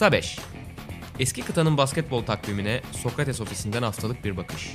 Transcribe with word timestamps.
Kısa 0.00 0.12
5 0.12 0.38
Eski 1.18 1.42
kıtanın 1.42 1.76
basketbol 1.76 2.22
takvimine 2.22 2.80
Sokrates 2.92 3.40
ofisinden 3.40 3.82
haftalık 3.82 4.24
bir 4.24 4.36
bakış. 4.36 4.70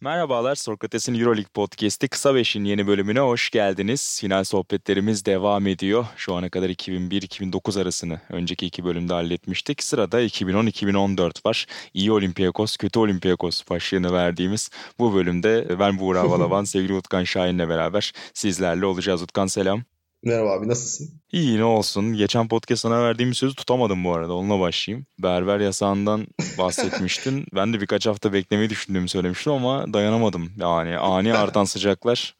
Merhabalar, 0.00 0.54
Sokrates'in 0.54 1.14
Euroleague 1.14 1.50
Podcast'i 1.54 2.08
Kısa 2.08 2.34
Beş'in 2.34 2.64
yeni 2.64 2.86
bölümüne 2.86 3.20
hoş 3.20 3.50
geldiniz. 3.50 4.18
Final 4.20 4.44
sohbetlerimiz 4.44 5.24
devam 5.24 5.66
ediyor. 5.66 6.06
Şu 6.16 6.34
ana 6.34 6.50
kadar 6.50 6.68
2001-2009 6.68 7.82
arasını 7.82 8.20
önceki 8.28 8.66
iki 8.66 8.84
bölümde 8.84 9.12
halletmiştik. 9.12 9.82
Sırada 9.82 10.22
2010-2014 10.22 11.46
var. 11.46 11.66
İyi 11.94 12.12
Olympiakos, 12.12 12.76
kötü 12.76 12.98
Olympiakos 12.98 13.62
başlığını 13.70 14.12
verdiğimiz 14.12 14.70
bu 14.98 15.14
bölümde 15.14 15.78
ben 15.78 15.98
Buğra 15.98 16.30
Balaban, 16.30 16.64
sevgili 16.64 16.94
Utkan 16.94 17.24
Şahin'le 17.24 17.68
beraber 17.68 18.12
sizlerle 18.34 18.86
olacağız. 18.86 19.22
Utkan 19.22 19.46
selam. 19.46 19.82
Merhaba 20.22 20.52
abi 20.52 20.68
nasılsın? 20.68 21.10
İyi 21.32 21.58
ne 21.58 21.64
olsun. 21.64 22.12
Geçen 22.12 22.48
podcast 22.48 22.82
sana 22.82 23.02
verdiğim 23.02 23.34
sözü 23.34 23.54
tutamadım 23.54 24.04
bu 24.04 24.14
arada. 24.14 24.34
Onunla 24.34 24.60
başlayayım. 24.60 25.06
Berber 25.18 25.60
yasağından 25.60 26.26
bahsetmiştin. 26.58 27.46
ben 27.54 27.72
de 27.72 27.80
birkaç 27.80 28.06
hafta 28.06 28.32
beklemeyi 28.32 28.70
düşündüğümü 28.70 29.08
söylemiştim 29.08 29.52
ama 29.52 29.92
dayanamadım. 29.92 30.52
Yani 30.56 30.98
ani 30.98 31.34
artan 31.34 31.64
sıcaklar 31.64 32.36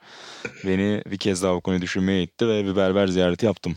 beni 0.64 1.02
bir 1.10 1.18
kez 1.18 1.42
daha 1.42 1.54
bu 1.54 1.60
konuyu 1.60 1.82
düşünmeye 1.82 2.22
itti 2.22 2.48
ve 2.48 2.64
bir 2.64 2.76
berber 2.76 3.06
ziyareti 3.06 3.46
yaptım. 3.46 3.76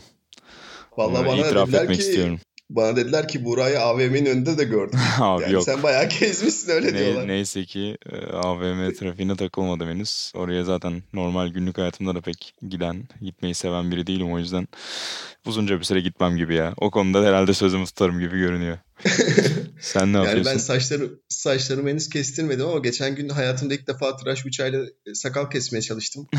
Vallahi 0.96 1.26
bana 1.26 1.36
itiraf 1.36 1.74
etmek 1.74 1.96
ki, 1.96 2.02
istiyorum. 2.02 2.40
Bana 2.76 2.96
dediler 2.96 3.28
ki 3.28 3.44
Buray'ı 3.44 3.80
AVM'nin 3.80 4.26
önünde 4.26 4.58
de 4.58 4.64
gördüm. 4.64 4.98
Abi 5.20 5.42
yani 5.42 5.52
yok. 5.52 5.64
Sen 5.64 5.82
bayağı 5.82 6.08
gezmişsin 6.08 6.70
öyle 6.70 6.92
ne, 6.92 6.98
diyorlar. 6.98 7.28
Neyse 7.28 7.64
ki 7.64 7.98
e, 8.12 8.16
AVM 8.36 8.92
trafiğine 8.92 9.36
takılmadım 9.36 9.88
henüz. 9.88 10.32
Oraya 10.34 10.64
zaten 10.64 11.02
normal 11.12 11.48
günlük 11.48 11.78
hayatımda 11.78 12.14
da 12.14 12.20
pek 12.20 12.54
giden, 12.68 13.08
gitmeyi 13.20 13.54
seven 13.54 13.90
biri 13.90 14.06
değilim 14.06 14.32
o 14.32 14.38
yüzden 14.38 14.68
uzunca 15.46 15.78
bir 15.78 15.84
süre 15.84 16.00
gitmem 16.00 16.36
gibi 16.36 16.54
ya. 16.54 16.74
O 16.76 16.90
konuda 16.90 17.24
herhalde 17.24 17.54
sözümü 17.54 17.84
tutarım 17.84 18.20
gibi 18.20 18.38
görünüyor. 18.38 18.78
Sen 19.82 20.12
ne 20.12 20.16
yani 20.16 20.26
yapıyorsun? 20.26 20.52
ben 20.52 20.58
saçları, 20.58 21.10
saçlarımı 21.28 21.88
henüz 21.88 22.08
kestirmedim 22.08 22.66
ama 22.66 22.78
geçen 22.78 23.14
gün 23.14 23.28
hayatımda 23.28 23.74
ilk 23.74 23.86
defa 23.86 24.16
tıraş 24.16 24.46
bıçağıyla 24.46 24.84
e, 25.06 25.14
sakal 25.14 25.50
kesmeye 25.50 25.82
çalıştım. 25.82 26.26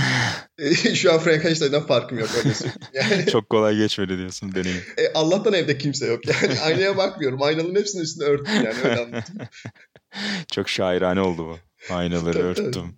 E, 0.58 0.95
şu 0.95 1.13
an 1.13 1.19
Frank 1.19 1.45
Einstein'dan 1.45 1.88
farkım 1.88 2.19
yok 2.19 2.30
öyle 2.38 2.53
yani, 2.94 3.25
Çok 3.25 3.50
kolay 3.50 3.77
geçmedi 3.77 4.17
diyorsun 4.17 4.55
deneyim. 4.55 4.81
E, 4.97 5.13
Allah'tan 5.13 5.53
evde 5.53 5.77
kimse 5.77 6.05
yok 6.05 6.27
yani. 6.27 6.59
Aynaya 6.59 6.97
bakmıyorum. 6.97 7.41
Aynaların 7.41 7.75
hepsinin 7.75 8.03
üstüne 8.03 8.25
örttüm 8.25 8.55
yani 8.55 8.75
öyle 8.83 9.00
anlatayım. 9.02 9.41
Çok 10.52 10.69
şairane 10.69 11.22
oldu 11.22 11.47
bu. 11.47 11.59
Aynaları 11.94 12.39
örttüm. 12.39 12.97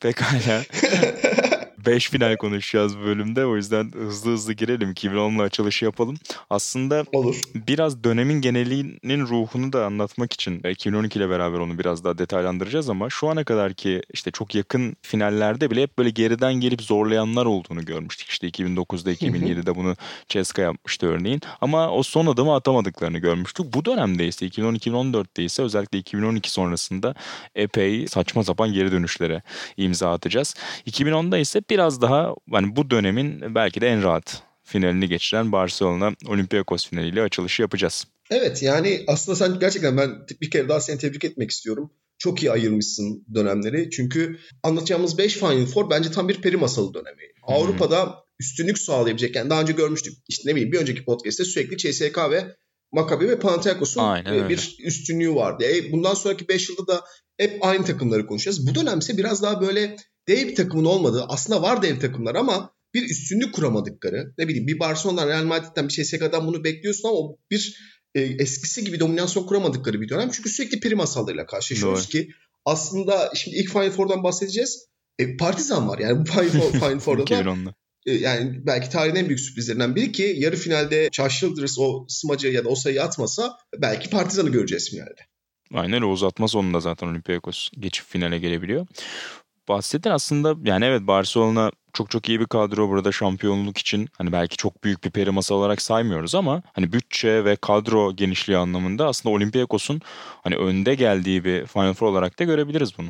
Pekala. 0.00 0.64
5 1.86 2.10
final 2.10 2.36
konuşacağız 2.36 2.98
bu 2.98 3.04
bölümde. 3.04 3.46
O 3.46 3.56
yüzden 3.56 3.92
hızlı 3.92 4.30
hızlı 4.30 4.52
girelim. 4.52 4.92
2010'la 4.92 5.42
açılışı 5.42 5.84
yapalım. 5.84 6.16
Aslında 6.50 7.04
Olur. 7.12 7.40
biraz 7.54 8.04
dönemin 8.04 8.40
genelinin 8.40 9.26
ruhunu 9.26 9.72
da 9.72 9.86
anlatmak 9.86 10.32
için 10.32 10.62
2012 10.70 11.18
ile 11.18 11.30
beraber 11.30 11.58
onu 11.58 11.78
biraz 11.78 12.04
daha 12.04 12.18
detaylandıracağız 12.18 12.88
ama 12.90 13.10
şu 13.10 13.28
ana 13.28 13.44
kadar 13.44 13.74
ki 13.74 14.02
işte 14.12 14.30
çok 14.30 14.54
yakın 14.54 14.96
finallerde 15.02 15.70
bile 15.70 15.82
hep 15.82 15.98
böyle 15.98 16.10
geriden 16.10 16.54
gelip 16.54 16.82
zorlayanlar 16.82 17.46
olduğunu 17.46 17.84
görmüştük. 17.84 18.28
İşte 18.28 18.48
2009'da 18.48 19.12
2007'de 19.12 19.74
bunu 19.74 19.96
Ceska 20.28 20.62
yapmıştı 20.62 21.06
örneğin. 21.06 21.40
Ama 21.60 21.90
o 21.90 22.02
son 22.02 22.26
adımı 22.26 22.54
atamadıklarını 22.54 23.18
görmüştük. 23.18 23.74
Bu 23.74 23.84
dönemde 23.84 24.26
ise 24.26 24.46
2010-2014'te 24.46 25.44
ise 25.44 25.62
özellikle 25.62 25.98
2012 25.98 26.50
sonrasında 26.50 27.14
epey 27.54 28.06
saçma 28.08 28.44
sapan 28.44 28.72
geri 28.72 28.92
dönüşlere 28.92 29.42
imza 29.76 30.12
atacağız. 30.12 30.54
2010'da 30.86 31.38
ise 31.38 31.60
biraz 31.70 32.00
daha 32.00 32.34
hani 32.50 32.76
bu 32.76 32.90
dönemin 32.90 33.54
belki 33.54 33.80
de 33.80 33.88
en 33.88 34.02
rahat 34.02 34.42
finalini 34.64 35.08
geçiren 35.08 35.52
Barcelona 35.52 36.12
Olympiakos 36.26 36.88
finaliyle 36.88 37.22
açılışı 37.22 37.62
yapacağız. 37.62 38.06
Evet 38.30 38.62
yani 38.62 39.04
aslında 39.06 39.36
sen 39.36 39.58
gerçekten 39.60 39.96
ben 39.96 40.10
bir 40.40 40.50
kere 40.50 40.68
daha 40.68 40.80
seni 40.80 40.98
tebrik 40.98 41.24
etmek 41.24 41.50
istiyorum. 41.50 41.90
Çok 42.18 42.42
iyi 42.42 42.50
ayırmışsın 42.50 43.24
dönemleri. 43.34 43.90
Çünkü 43.90 44.38
anlatacağımız 44.62 45.18
5 45.18 45.34
Final 45.34 45.66
Four 45.66 45.90
bence 45.90 46.10
tam 46.10 46.28
bir 46.28 46.42
peri 46.42 46.56
masalı 46.56 46.94
dönemi. 46.94 47.22
Hmm. 47.46 47.54
Avrupa'da 47.54 48.14
üstünlük 48.40 48.78
sağlayabilecek. 48.78 49.36
Yani 49.36 49.50
daha 49.50 49.60
önce 49.60 49.72
görmüştük. 49.72 50.14
İşte 50.28 50.50
ne 50.50 50.54
bileyim 50.54 50.72
bir 50.72 50.78
önceki 50.78 51.04
podcast'te 51.04 51.44
sürekli 51.44 51.76
CSK 51.76 52.18
ve 52.30 52.56
Maccabi 52.92 53.28
ve 53.28 53.38
Panathinaikos'un 53.38 54.24
bir 54.48 54.76
üstünlüğü 54.84 55.34
vardı. 55.34 55.64
E, 55.64 55.92
bundan 55.92 56.14
sonraki 56.14 56.48
5 56.48 56.68
yılda 56.68 56.86
da 56.86 57.04
hep 57.36 57.64
aynı 57.64 57.84
takımları 57.84 58.26
konuşacağız. 58.26 58.66
Bu 58.66 58.74
dönemse 58.74 59.16
biraz 59.16 59.42
daha 59.42 59.60
böyle 59.60 59.96
dev 60.30 60.54
takımın 60.54 60.84
olmadığı 60.84 61.24
aslında 61.28 61.62
var 61.62 61.82
dev 61.82 61.98
takımlar 61.98 62.34
ama 62.34 62.72
bir 62.94 63.10
üstünlük 63.10 63.54
kuramadıkları 63.54 64.34
ne 64.38 64.48
bileyim 64.48 64.66
bir 64.66 64.78
Barcelona'dan 64.78 65.28
Real 65.28 65.44
Madrid'den 65.44 65.88
bir 65.88 65.92
CSK'dan 65.92 66.46
bunu 66.46 66.64
bekliyorsun 66.64 67.08
ama 67.08 67.36
bir 67.50 67.76
e, 68.14 68.20
eskisi 68.20 68.84
gibi 68.84 69.00
dominasyon 69.00 69.46
kuramadıkları 69.46 70.00
bir 70.00 70.08
dönem. 70.08 70.30
Çünkü 70.30 70.50
sürekli 70.50 70.80
prim 70.80 70.98
masallarıyla 70.98 71.46
karşılaşıyoruz 71.46 72.04
Doğru. 72.04 72.10
ki 72.10 72.28
aslında 72.64 73.32
şimdi 73.34 73.56
ilk 73.56 73.72
Final 73.72 73.90
Four'dan 73.90 74.24
bahsedeceğiz. 74.24 74.86
E, 75.18 75.36
Partizan 75.36 75.88
var 75.88 75.98
yani 75.98 76.20
bu 76.20 76.24
Final, 76.24 76.48
Four, 76.48 76.72
Final 76.72 76.98
Four'da 76.98 77.26
da 77.26 77.74
e, 78.06 78.12
yani 78.12 78.66
belki 78.66 78.90
tarihin 78.90 79.16
en 79.16 79.26
büyük 79.26 79.40
sürprizlerinden 79.40 79.96
biri 79.96 80.12
ki 80.12 80.34
yarı 80.38 80.56
finalde 80.56 81.08
Childress 81.12 81.78
o 81.78 82.06
smacı 82.08 82.48
ya 82.48 82.64
da 82.64 82.68
o 82.68 82.74
sayıyı 82.74 83.02
atmasa 83.02 83.56
belki 83.78 84.10
Partizan'ı 84.10 84.48
göreceğiz 84.50 84.90
finalde. 84.90 85.20
Aynen 85.74 86.02
o 86.02 86.08
uzatma 86.08 86.48
sonunda 86.48 86.80
zaten 86.80 87.06
Olympiakos 87.06 87.70
geçip 87.78 88.06
finale 88.06 88.38
gelebiliyor 88.38 88.86
bahsettin 89.70 90.10
aslında 90.10 90.54
yani 90.64 90.84
evet 90.84 91.02
Barcelona 91.06 91.70
çok 91.92 92.10
çok 92.10 92.28
iyi 92.28 92.40
bir 92.40 92.46
kadro 92.46 92.88
burada 92.88 93.12
şampiyonluk 93.12 93.78
için 93.78 94.08
hani 94.18 94.32
belki 94.32 94.56
çok 94.56 94.84
büyük 94.84 95.04
bir 95.04 95.10
peri 95.10 95.30
masa 95.30 95.54
olarak 95.54 95.82
saymıyoruz 95.82 96.34
ama 96.34 96.62
hani 96.72 96.92
bütçe 96.92 97.44
ve 97.44 97.56
kadro 97.56 98.16
genişliği 98.16 98.58
anlamında 98.58 99.06
aslında 99.06 99.34
Olympiakos'un 99.34 100.00
hani 100.42 100.56
önde 100.56 100.94
geldiği 100.94 101.44
bir 101.44 101.66
Final 101.66 101.94
Four 101.94 102.06
olarak 102.06 102.38
da 102.38 102.44
görebiliriz 102.44 102.98
bunu. 102.98 103.08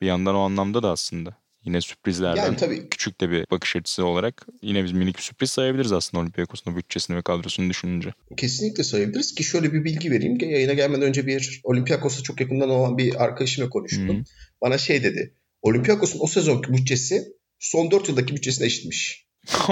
Bir 0.00 0.06
yandan 0.06 0.34
o 0.34 0.40
anlamda 0.40 0.82
da 0.82 0.90
aslında 0.90 1.36
yine 1.64 1.80
sürprizlerden 1.80 2.44
yani 2.44 2.56
tabii. 2.56 2.88
küçük 2.88 3.20
de 3.20 3.30
bir 3.30 3.46
bakış 3.50 3.76
açısı 3.76 4.06
olarak 4.06 4.46
yine 4.62 4.84
biz 4.84 4.92
minik 4.92 5.16
bir 5.16 5.22
sürpriz 5.22 5.50
sayabiliriz 5.50 5.92
aslında 5.92 6.22
Olympiakos'un 6.22 6.76
bütçesini 6.76 7.16
ve 7.16 7.22
kadrosunu 7.22 7.70
düşününce. 7.70 8.12
Kesinlikle 8.36 8.84
sayabiliriz 8.84 9.34
ki 9.34 9.44
şöyle 9.44 9.72
bir 9.72 9.84
bilgi 9.84 10.10
vereyim. 10.10 10.38
Yayına 10.40 10.72
gelmeden 10.72 11.02
önce 11.02 11.26
bir 11.26 11.60
Olympiakos'a 11.64 12.22
çok 12.22 12.40
yakından 12.40 12.70
olan 12.70 12.98
bir 12.98 13.24
arkadaşımla 13.24 13.70
konuştum. 13.70 14.08
Hmm. 14.08 14.24
Bana 14.60 14.78
şey 14.78 15.02
dedi. 15.02 15.34
Olympiakos'un 15.62 16.20
o 16.20 16.26
sezonki 16.26 16.72
bütçesi 16.72 17.24
son 17.58 17.90
4 17.90 18.08
yıldaki 18.08 18.36
bütçesine 18.36 18.66
eşitmiş. 18.66 19.26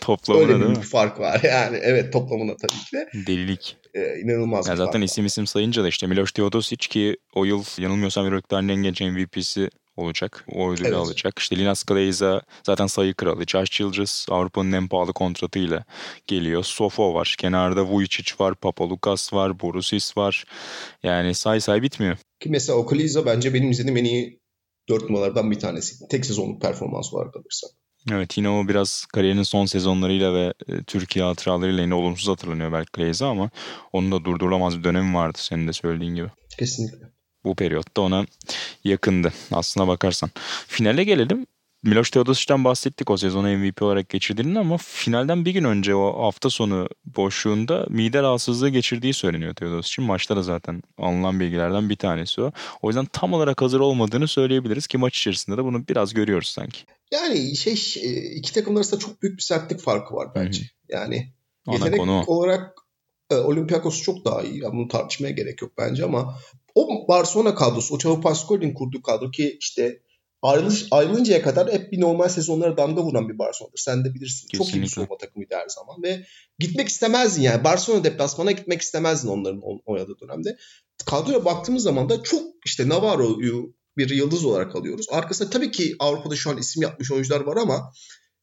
toplamına 0.00 0.42
Öyle 0.42 0.60
bir 0.60 0.76
mi? 0.76 0.82
fark 0.82 1.20
var 1.20 1.40
yani. 1.44 1.78
Evet 1.82 2.12
toplamına 2.12 2.56
tabii 2.56 2.84
ki 2.90 2.96
de. 2.96 3.26
Delilik. 3.26 3.76
Ee, 3.94 4.20
inanılmaz 4.20 4.68
ya 4.68 4.76
zaten 4.76 5.02
isim 5.02 5.26
isim 5.26 5.46
sayınca 5.46 5.84
da 5.84 5.88
işte 5.88 6.06
Miloš 6.06 6.32
Teodosic 6.32 6.88
ki 6.88 7.16
o 7.34 7.44
yıl 7.44 7.64
yanılmıyorsam 7.78 8.24
Euroleague'lerin 8.24 8.68
en 8.68 8.82
genç 8.82 9.00
MVP'si 9.00 9.70
olacak. 9.96 10.44
O 10.52 10.72
ödülü 10.72 10.86
evet. 10.86 10.96
alacak. 10.96 11.38
İşte 11.38 11.56
Linas 11.56 11.82
Kleiza 11.84 12.42
zaten 12.66 12.86
sayı 12.86 13.14
kralı. 13.14 13.46
Josh 13.46 13.70
Childress 13.70 14.26
Avrupa'nın 14.30 14.72
en 14.72 14.88
pahalı 14.88 15.12
kontratıyla 15.12 15.84
geliyor. 16.26 16.64
Sofo 16.64 17.14
var. 17.14 17.34
Kenarda 17.38 17.86
Vujicic 17.86 18.32
var. 18.40 18.54
Papalukas 18.54 19.32
var. 19.32 19.60
Borusis 19.60 20.16
var. 20.16 20.44
Yani 21.02 21.34
say 21.34 21.60
say 21.60 21.82
bitmiyor. 21.82 22.16
Ki 22.40 22.50
mesela 22.50 22.78
o 22.78 22.86
Kleiza 22.86 23.26
bence 23.26 23.54
benim 23.54 23.70
izlediğim 23.70 23.96
en 23.96 24.04
iyi 24.04 24.40
4 24.88 25.10
numaralardan 25.10 25.50
bir 25.50 25.58
tanesi. 25.58 26.08
Tek 26.08 26.26
sezonluk 26.26 26.62
performans 26.62 27.14
olarak 27.14 27.36
alırsak. 27.36 27.70
Evet 28.12 28.38
yine 28.38 28.48
o 28.48 28.68
biraz 28.68 29.04
kariyerinin 29.04 29.42
son 29.42 29.66
sezonlarıyla 29.66 30.34
ve 30.34 30.54
e, 30.68 30.82
Türkiye 30.82 31.24
hatıralarıyla 31.24 31.82
yine 31.82 31.94
olumsuz 31.94 32.28
hatırlanıyor 32.28 32.72
belki 32.72 32.90
Glaze 32.92 33.24
ama 33.24 33.50
onun 33.92 34.12
da 34.12 34.24
durdurulamaz 34.24 34.78
bir 34.78 34.84
dönemi 34.84 35.14
vardı 35.14 35.38
senin 35.40 35.68
de 35.68 35.72
söylediğin 35.72 36.14
gibi. 36.14 36.28
Kesinlikle. 36.58 37.14
Bu 37.44 37.54
periyotta 37.54 38.02
ona 38.02 38.26
yakındı 38.84 39.32
aslına 39.52 39.88
bakarsan. 39.88 40.30
Finale 40.66 41.04
gelelim. 41.04 41.46
Miloš 41.84 42.10
Teodosic'den 42.10 42.64
bahsettik 42.64 43.10
o 43.10 43.16
sezonu 43.16 43.56
MVP 43.56 43.82
olarak 43.82 44.08
geçirdiğini 44.08 44.58
ama 44.58 44.76
finalden 44.76 45.44
bir 45.44 45.50
gün 45.50 45.64
önce 45.64 45.94
o 45.94 46.26
hafta 46.26 46.50
sonu 46.50 46.88
boşluğunda 47.04 47.86
mide 47.88 48.22
rahatsızlığı 48.22 48.68
geçirdiği 48.68 49.14
söyleniyor 49.14 49.54
Teodosic'in. 49.54 50.06
Maçta 50.06 50.36
da 50.36 50.42
zaten 50.42 50.82
alınan 50.98 51.40
bilgilerden 51.40 51.88
bir 51.88 51.96
tanesi 51.96 52.42
o. 52.42 52.52
O 52.82 52.88
yüzden 52.88 53.04
tam 53.04 53.32
olarak 53.32 53.62
hazır 53.62 53.80
olmadığını 53.80 54.28
söyleyebiliriz 54.28 54.86
ki 54.86 54.98
maç 54.98 55.18
içerisinde 55.18 55.56
de 55.56 55.64
bunu 55.64 55.88
biraz 55.88 56.14
görüyoruz 56.14 56.48
sanki. 56.48 56.78
Yani 57.12 57.56
şey 57.56 58.02
e, 58.02 58.10
iki 58.34 58.52
takım 58.52 58.76
arasında 58.76 59.00
çok 59.00 59.22
büyük 59.22 59.36
bir 59.36 59.42
sertlik 59.42 59.80
farkı 59.80 60.14
var 60.14 60.28
bence. 60.34 60.60
Hı-hı. 60.60 60.98
Yani 60.98 61.32
yetenek 61.72 62.28
olarak 62.28 62.74
e, 63.30 63.34
Olympiakos 63.34 64.02
çok 64.02 64.24
daha 64.24 64.42
iyi. 64.42 64.62
Yani 64.62 64.72
bunu 64.72 64.88
tartışmaya 64.88 65.30
gerek 65.30 65.62
yok 65.62 65.72
bence 65.78 66.04
ama 66.04 66.38
o 66.74 67.08
Barcelona 67.08 67.54
kadrosu, 67.54 67.94
o 67.94 67.98
Çavu 67.98 68.20
Pascual'in 68.20 68.74
kurduğu 68.74 69.02
kadro 69.02 69.30
ki 69.30 69.56
işte 69.60 70.00
ayrılış, 70.44 70.86
ayrılıncaya 70.90 71.42
kadar 71.42 71.72
hep 71.72 71.92
bir 71.92 72.00
normal 72.00 72.28
sezonlara 72.28 72.76
damga 72.76 73.02
vuran 73.02 73.28
bir 73.28 73.38
Barcelona'dır. 73.38 73.78
Sen 73.78 74.04
de 74.04 74.14
bilirsin. 74.14 74.48
Kesinlikle. 74.48 74.72
Çok 74.72 74.74
iyi 74.74 74.82
bir 74.82 74.88
soğuma 74.88 75.18
takımıydı 75.18 75.54
her 75.54 75.68
zaman 75.68 76.02
ve 76.02 76.26
gitmek 76.58 76.88
istemezdin 76.88 77.42
yani. 77.42 77.64
Barcelona 77.64 78.04
deplasmana 78.04 78.52
gitmek 78.52 78.80
istemezdin 78.80 79.28
onların 79.28 79.60
oynadığı 79.84 80.18
dönemde. 80.20 80.56
Kadroya 81.06 81.44
baktığımız 81.44 81.82
zaman 81.82 82.08
da 82.08 82.22
çok 82.22 82.42
işte 82.66 82.88
Navarro'yu 82.88 83.74
bir 83.96 84.10
yıldız 84.10 84.44
olarak 84.44 84.76
alıyoruz. 84.76 85.06
Arkasında 85.10 85.50
tabii 85.50 85.70
ki 85.70 85.96
Avrupa'da 85.98 86.36
şu 86.36 86.50
an 86.50 86.58
isim 86.58 86.82
yapmış 86.82 87.12
oyuncular 87.12 87.40
var 87.40 87.56
ama 87.56 87.92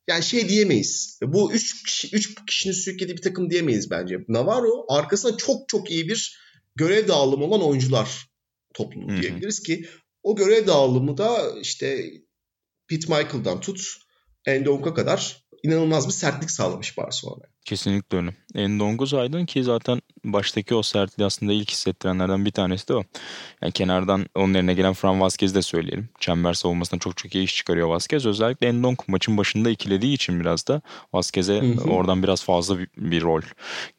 yani 0.08 0.24
şey 0.24 0.50
diyemeyiz. 0.50 1.20
Bu 1.24 1.54
üç, 1.54 1.84
kişi, 1.84 2.16
üç 2.16 2.36
kişinin 2.48 2.74
sürüklediği 2.74 3.18
bir 3.18 3.22
takım 3.22 3.50
diyemeyiz 3.50 3.92
bence. 3.92 4.18
Navarro 4.28 4.86
arkasında 4.90 5.38
çok 5.38 5.70
çok 5.70 5.92
iyi 5.92 6.08
bir 6.10 6.38
görev 6.76 7.08
dağılımı 7.08 7.46
olan 7.46 7.64
oyuncular 7.64 8.32
topluluğu 8.74 9.22
diyebiliriz 9.22 9.64
ki 9.64 9.86
o 10.24 10.36
görev 10.36 10.68
dağılımı 10.68 11.18
da 11.18 11.60
işte 11.60 12.12
Pete 12.88 13.08
Michael'dan 13.08 13.60
tut 13.60 13.82
Endonk'a 14.46 14.94
kadar 14.94 15.48
inanılmaz 15.64 16.08
bir 16.08 16.14
sertlik 16.14 16.52
sağlamış 16.52 16.98
Barcelona. 16.98 17.44
Kesinlikle 17.66 18.18
öyle. 18.18 18.36
Endongu 18.56 19.08
saydın 19.08 19.46
ki 19.46 19.64
zaten 19.64 20.02
baştaki 20.26 20.76
o 20.76 20.84
sertliği 20.84 21.26
aslında 21.26 21.54
ilk 21.54 21.72
hissettirenlerden 21.72 22.46
bir 22.46 22.52
tanesi 22.52 22.88
de 22.88 22.94
o. 22.94 23.04
Yani 23.62 23.72
kenardan 23.72 24.26
onun 24.36 24.54
yerine 24.54 24.74
gelen 24.74 24.94
Fran 24.94 25.22
Vazquez'i 25.22 25.56
de 25.56 25.62
söyleyelim. 25.62 26.10
Çember 26.20 26.54
savunmasında 26.54 27.00
çok 27.00 27.18
çok 27.18 27.36
iyi 27.36 27.44
iş 27.44 27.56
çıkarıyor 27.56 27.88
Vazquez. 27.88 28.26
Özellikle 28.26 28.68
Endong 28.68 29.00
maçın 29.08 29.38
başında 29.38 29.70
ikilediği 29.70 30.14
için 30.14 30.40
biraz 30.40 30.68
da 30.68 30.82
Vazquez'e 31.14 31.62
oradan 31.90 32.24
biraz 32.24 32.44
fazla 32.44 32.80
bir, 32.80 32.88
bir 32.98 33.22
rol 33.22 33.42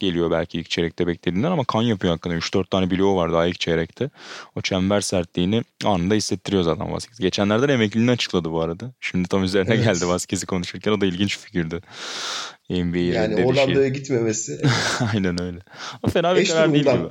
geliyor 0.00 0.30
belki 0.30 0.60
ilk 0.60 0.70
çeyrekte 0.70 1.06
beklediğinden 1.06 1.50
ama 1.50 1.64
kan 1.64 1.82
yapıyor 1.82 2.12
hakkında. 2.12 2.34
3-4 2.34 2.66
tane 2.66 2.90
bloğu 2.90 3.16
var 3.16 3.32
daha 3.32 3.46
ilk 3.46 3.60
çeyrekte. 3.60 4.10
O 4.56 4.60
çember 4.60 5.00
sertliğini 5.00 5.62
anında 5.84 6.14
hissettiriyor 6.14 6.62
zaten 6.62 6.92
Vazquez. 6.92 7.18
Geçenlerden 7.18 7.68
emekliliğini 7.68 8.10
açıkladı 8.10 8.50
bu 8.50 8.60
arada. 8.60 8.92
Şimdi 9.00 9.28
tam 9.28 9.44
üzerine 9.44 9.74
evet. 9.74 9.84
geldi 9.84 10.08
Vazquez'i 10.08 10.46
konuşurken. 10.46 10.92
O 10.92 11.00
da 11.00 11.06
ilginç 11.06 11.38
figürdü. 11.38 11.80
NBA'ye 12.72 13.12
yani 13.12 13.44
Orlando'ya 13.44 13.88
gitmemesi. 13.88 14.62
Aynen 15.12 15.42
öyle. 15.42 15.58
O 16.02 16.10
fena 16.10 16.36
bir 16.36 16.48
karar 16.48 16.72
değil 16.72 16.84
gibi. 16.84 17.08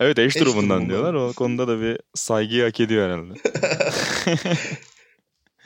Evet 0.00 0.18
eş, 0.18 0.36
eş 0.36 0.42
durumundan, 0.42 0.68
durumundan 0.68 0.88
diyorlar. 0.88 1.14
O 1.14 1.32
konuda 1.32 1.68
da 1.68 1.80
bir 1.80 2.00
saygıyı 2.14 2.62
hak 2.62 2.80
ediyor 2.80 3.06
herhalde. 3.06 3.34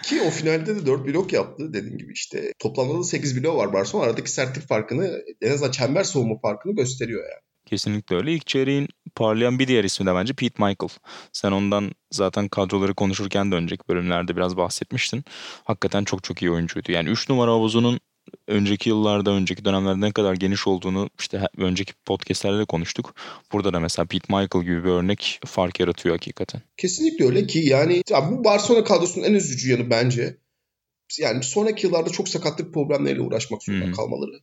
Ki 0.02 0.22
o 0.26 0.31
finalde 0.31 0.76
de 0.76 0.87
4 0.87 1.06
blok 1.06 1.32
yaptı 1.32 1.72
dediğim 1.72 1.98
gibi 1.98 2.12
işte. 2.12 2.52
Toplamda 2.58 2.98
da 2.98 3.02
8 3.04 3.42
blok 3.42 3.56
var 3.56 3.72
Barcelona. 3.72 4.06
Aradaki 4.06 4.31
sertlik 4.31 4.69
farkını 4.69 5.22
en 5.42 5.52
azından 5.52 5.70
çember 5.70 6.04
soğuma 6.04 6.38
farkını 6.38 6.75
gösteriyor 6.75 7.22
yani. 7.22 7.40
Kesinlikle 7.66 8.16
öyle. 8.16 8.32
İlk 8.32 8.46
çeyreğin 8.46 8.88
parlayan 9.14 9.58
bir 9.58 9.69
diğer 9.69 9.84
ismi 9.84 10.06
de 10.06 10.14
bence 10.14 10.32
Pete 10.32 10.64
Michael. 10.64 10.90
Sen 11.32 11.52
ondan 11.52 11.92
zaten 12.10 12.48
kadroları 12.48 12.94
konuşurken 12.94 13.52
de 13.52 13.54
önceki 13.54 13.88
bölümlerde 13.88 14.37
biraz 14.37 14.56
bahsetmiştin. 14.56 15.25
Hakikaten 15.64 16.04
çok 16.04 16.25
çok 16.25 16.42
iyi 16.42 16.50
oyuncuydu. 16.50 16.92
Yani 16.92 17.08
3 17.08 17.28
numara 17.28 17.50
havuzunun 17.50 18.00
önceki 18.46 18.88
yıllarda, 18.88 19.31
önceki 19.31 19.64
dönemlerde 19.64 20.00
ne 20.00 20.12
kadar 20.12 20.34
geniş 20.34 20.67
olduğunu 20.67 21.11
işte 21.19 21.49
önceki 21.56 21.93
podcastlerde 22.05 22.58
de 22.58 22.64
konuştuk. 22.64 23.14
Burada 23.52 23.72
da 23.72 23.81
mesela 23.81 24.06
Pete 24.06 24.26
Michael 24.28 24.64
gibi 24.64 24.84
bir 24.84 24.90
örnek 24.90 25.40
fark 25.46 25.81
yaratıyor 25.81 26.14
hakikaten. 26.14 26.62
Kesinlikle 26.76 27.25
öyle 27.25 27.46
ki 27.46 27.58
yani 27.58 28.02
ya 28.11 28.31
bu 28.31 28.44
Barcelona 28.44 28.84
kadrosunun 28.84 29.25
en 29.25 29.34
üzücü 29.34 29.70
yanı 29.70 29.90
bence. 29.90 30.37
Yani 31.19 31.43
sonraki 31.43 31.87
yıllarda 31.87 32.11
çok 32.11 32.28
sakatlık 32.28 32.75
problemleriyle 32.75 33.22
uğraşmak 33.22 33.62
zorunda 33.62 33.84
hmm. 33.84 33.93
kalmaları. 33.93 34.40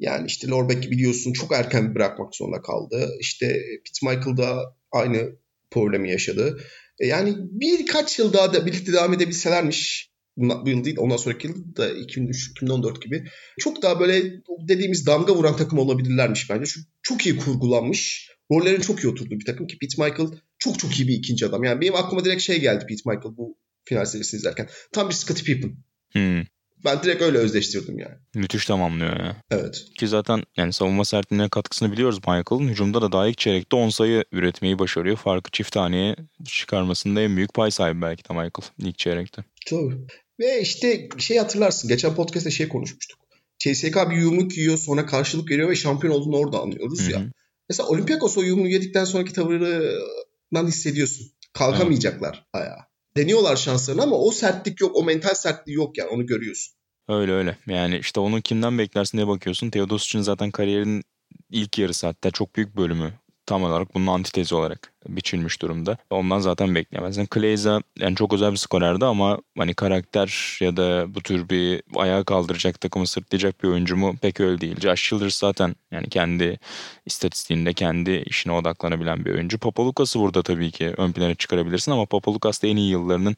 Yani 0.00 0.26
işte 0.26 0.48
Lorbeck 0.48 0.90
biliyorsun 0.90 1.32
çok 1.32 1.52
erken 1.52 1.94
bırakmak 1.94 2.34
zorunda 2.34 2.62
kaldı. 2.62 3.16
İşte 3.20 3.46
Pete 3.84 4.16
Michael 4.16 4.36
da 4.36 4.76
aynı 4.92 5.36
problemi 5.70 6.10
yaşadı. 6.10 6.60
E, 6.98 7.06
yani 7.06 7.34
birkaç 7.38 8.18
yıl 8.18 8.32
daha 8.32 8.54
da 8.54 8.66
birlikte 8.66 8.92
devam 8.92 9.14
edebilselermiş 9.14 10.13
bu 10.36 10.68
yıl 10.70 10.84
değil 10.84 10.96
ondan 10.98 11.16
sonraki 11.16 11.46
yıl 11.46 11.76
da 11.76 11.90
2003-2014 11.92 13.00
gibi 13.00 13.28
çok 13.58 13.82
daha 13.82 14.00
böyle 14.00 14.42
dediğimiz 14.68 15.06
damga 15.06 15.34
vuran 15.34 15.56
takım 15.56 15.78
olabilirlermiş 15.78 16.50
bence. 16.50 16.64
Çünkü 16.66 16.86
çok 17.02 17.26
iyi 17.26 17.36
kurgulanmış. 17.36 18.30
Rollerin 18.52 18.80
çok 18.80 19.04
iyi 19.04 19.08
oturduğu 19.08 19.40
bir 19.40 19.44
takım 19.44 19.66
ki 19.66 19.78
Pete 19.78 20.04
Michael 20.04 20.28
çok 20.58 20.78
çok 20.78 21.00
iyi 21.00 21.08
bir 21.08 21.14
ikinci 21.14 21.46
adam. 21.46 21.64
Yani 21.64 21.80
benim 21.80 21.94
aklıma 21.94 22.24
direkt 22.24 22.42
şey 22.42 22.60
geldi 22.60 22.86
Pete 22.88 23.02
Michael 23.06 23.36
bu 23.36 23.56
final 23.84 24.04
serisini 24.04 24.38
izlerken. 24.38 24.68
Tam 24.92 25.08
bir 25.08 25.14
Scottie 25.14 25.44
Pippen. 25.44 25.76
Hmm. 26.12 26.44
Ben 26.84 27.02
direkt 27.02 27.22
öyle 27.22 27.38
özleştirdim 27.38 27.98
yani. 27.98 28.14
Müthiş 28.34 28.66
tamamlıyor 28.66 29.20
ya. 29.20 29.36
Evet. 29.50 29.84
Ki 29.98 30.08
zaten 30.08 30.42
yani 30.56 30.72
savunma 30.72 31.04
sertliğine 31.04 31.48
katkısını 31.48 31.92
biliyoruz 31.92 32.18
Michael'ın. 32.18 32.68
Hücumda 32.68 33.02
da 33.02 33.12
daha 33.12 33.28
ilk 33.28 33.38
çeyrekte 33.38 33.76
10 33.76 33.88
sayı 33.88 34.24
üretmeyi 34.32 34.78
başarıyor. 34.78 35.16
Farkı 35.16 35.50
çift 35.50 35.72
taneye 35.72 36.16
çıkarmasında 36.44 37.20
en 37.20 37.36
büyük 37.36 37.54
pay 37.54 37.70
sahibi 37.70 38.02
belki 38.02 38.28
de 38.28 38.32
Michael 38.32 38.70
ilk 38.78 38.98
çeyrekte. 38.98 39.44
Tabii. 39.66 39.96
Ve 40.40 40.60
işte 40.60 41.08
şey 41.18 41.38
hatırlarsın 41.38 41.88
geçen 41.88 42.14
podcast'te 42.14 42.50
şey 42.50 42.68
konuşmuştuk. 42.68 43.18
CSK 43.58 44.10
bir 44.10 44.16
yumruk 44.16 44.56
yiyor 44.58 44.78
sonra 44.78 45.06
karşılık 45.06 45.50
veriyor 45.50 45.70
ve 45.70 45.76
şampiyon 45.76 46.14
olduğunu 46.14 46.36
orada 46.36 46.60
anlıyoruz 46.60 47.00
Hı-hı. 47.00 47.10
ya. 47.10 47.22
Mesela 47.68 47.88
Olympiakos 47.88 48.38
o 48.38 48.42
yumruğu 48.42 48.68
yedikten 48.68 49.04
sonraki 49.04 49.32
tavırından 49.32 50.66
hissediyorsun. 50.66 51.26
Kalkamayacaklar 51.52 52.34
evet. 52.34 52.44
ayağa. 52.52 52.88
Deniyorlar 53.16 53.56
şanslarını 53.56 54.02
ama 54.02 54.16
o 54.16 54.30
sertlik 54.30 54.80
yok, 54.80 54.96
o 54.96 55.04
mental 55.04 55.34
sertliği 55.34 55.76
yok 55.76 55.98
yani 55.98 56.08
onu 56.08 56.26
görüyorsun. 56.26 56.74
Öyle 57.08 57.32
öyle. 57.32 57.58
Yani 57.66 57.98
işte 57.98 58.20
onu 58.20 58.42
kimden 58.42 58.78
beklersin 58.78 59.18
diye 59.18 59.28
bakıyorsun. 59.28 59.70
Teodosic'in 59.70 60.22
zaten 60.22 60.50
kariyerinin 60.50 61.04
ilk 61.50 61.78
yarısı 61.78 62.06
hatta 62.06 62.30
çok 62.30 62.56
büyük 62.56 62.76
bölümü 62.76 63.12
tam 63.46 63.64
olarak 63.64 63.94
bunun 63.94 64.06
antitezi 64.06 64.54
olarak 64.54 64.92
biçilmiş 65.08 65.62
durumda. 65.62 65.96
Ondan 66.10 66.38
zaten 66.38 66.74
bekleyemezsin. 66.74 67.26
Kleyza 67.26 67.80
yani 67.98 68.16
çok 68.16 68.32
özel 68.32 68.52
bir 68.52 68.56
skorerdi 68.56 69.04
ama 69.04 69.38
hani 69.58 69.74
karakter 69.74 70.58
ya 70.60 70.76
da 70.76 71.14
bu 71.14 71.20
tür 71.20 71.48
bir 71.48 71.82
ayağa 71.96 72.24
kaldıracak 72.24 72.80
takımı 72.80 73.06
sırtlayacak 73.06 73.62
bir 73.62 73.68
oyuncu 73.68 73.96
mu 73.96 74.16
pek 74.22 74.40
öyle 74.40 74.60
değil. 74.60 74.80
Josh 74.80 75.08
Childers 75.08 75.36
zaten 75.36 75.76
yani 75.90 76.08
kendi 76.08 76.58
istatistiğinde 77.06 77.72
kendi 77.72 78.10
işine 78.26 78.52
odaklanabilen 78.52 79.24
bir 79.24 79.34
oyuncu. 79.34 79.58
Papalukas'ı 79.58 80.20
burada 80.20 80.42
tabii 80.42 80.70
ki 80.70 80.94
ön 80.96 81.12
plana 81.12 81.34
çıkarabilirsin 81.34 81.92
ama 81.92 82.06
Papalukas 82.06 82.62
da 82.62 82.66
en 82.66 82.76
iyi 82.76 82.90
yıllarının 82.90 83.36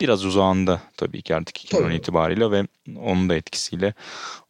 biraz 0.00 0.24
uzağında 0.24 0.82
tabii 0.96 1.22
ki 1.22 1.34
artık 1.36 1.64
2010 1.64 1.90
itibariyle 1.90 2.50
ve 2.50 2.66
onun 2.96 3.28
da 3.28 3.34
etkisiyle 3.34 3.94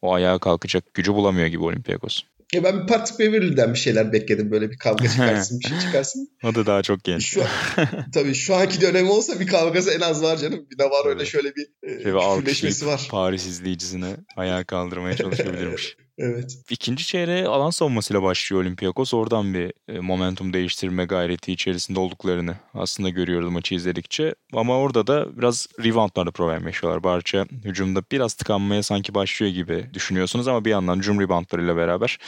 o 0.02 0.14
ayağa 0.14 0.38
kalkacak 0.38 0.94
gücü 0.94 1.14
bulamıyor 1.14 1.46
gibi 1.46 1.64
Olympiakos. 1.64 2.22
Ya 2.54 2.64
ben 2.64 2.86
Patrick 2.86 3.18
Beverly'den 3.18 3.74
bir 3.74 3.78
şeyler 3.78 4.12
bekledim. 4.12 4.50
Böyle 4.50 4.70
bir 4.70 4.76
kavga 4.78 5.08
çıkarsın, 5.08 5.60
bir 5.60 5.68
şey 5.68 5.78
çıkarsın. 5.78 6.28
o 6.44 6.54
da 6.54 6.66
daha 6.66 6.82
çok 6.82 7.04
genç. 7.04 7.26
Şu, 7.26 7.42
tabii 8.14 8.34
şu 8.34 8.54
anki 8.54 8.80
dönem 8.80 9.10
olsa 9.10 9.40
bir 9.40 9.46
kavgası 9.46 9.90
en 9.90 10.00
az 10.00 10.22
var 10.22 10.36
canım. 10.36 10.66
Bir 10.70 10.78
de 10.78 10.84
var 10.84 11.06
öyle 11.06 11.26
şöyle 11.26 11.52
bir 11.56 11.66
e, 11.82 11.96
küfürleşmesi 12.02 12.86
var. 12.86 13.08
Paris 13.10 13.46
izleyicisine 13.46 14.16
ayağa 14.36 14.64
kaldırmaya 14.64 15.16
çalışabilirmiş. 15.16 15.96
Evet. 16.22 16.58
İkinci 16.70 17.06
çeyreğe 17.06 17.46
alan 17.46 17.70
savunmasıyla 17.70 18.22
başlıyor 18.22 18.62
Olympiakos. 18.62 19.14
Oradan 19.14 19.54
bir 19.54 19.72
e, 19.88 20.00
momentum 20.00 20.52
değiştirme 20.52 21.04
gayreti 21.04 21.52
içerisinde 21.52 22.00
olduklarını 22.00 22.56
aslında 22.74 23.08
görüyoruz 23.08 23.50
maçı 23.50 23.74
izledikçe. 23.74 24.34
Ama 24.52 24.78
orada 24.78 25.06
da 25.06 25.38
biraz 25.38 25.66
reboundlarda 25.84 26.30
problem 26.30 26.66
yaşıyorlar. 26.66 27.04
Barça 27.04 27.46
hücumda 27.64 28.02
biraz 28.12 28.34
tıkanmaya 28.34 28.82
sanki 28.82 29.14
başlıyor 29.14 29.52
gibi 29.52 29.90
düşünüyorsunuz 29.94 30.48
ama 30.48 30.64
bir 30.64 30.70
yandan 30.70 30.96
hücum 30.96 31.20
reboundlarıyla 31.20 31.76
beraber 31.76 32.18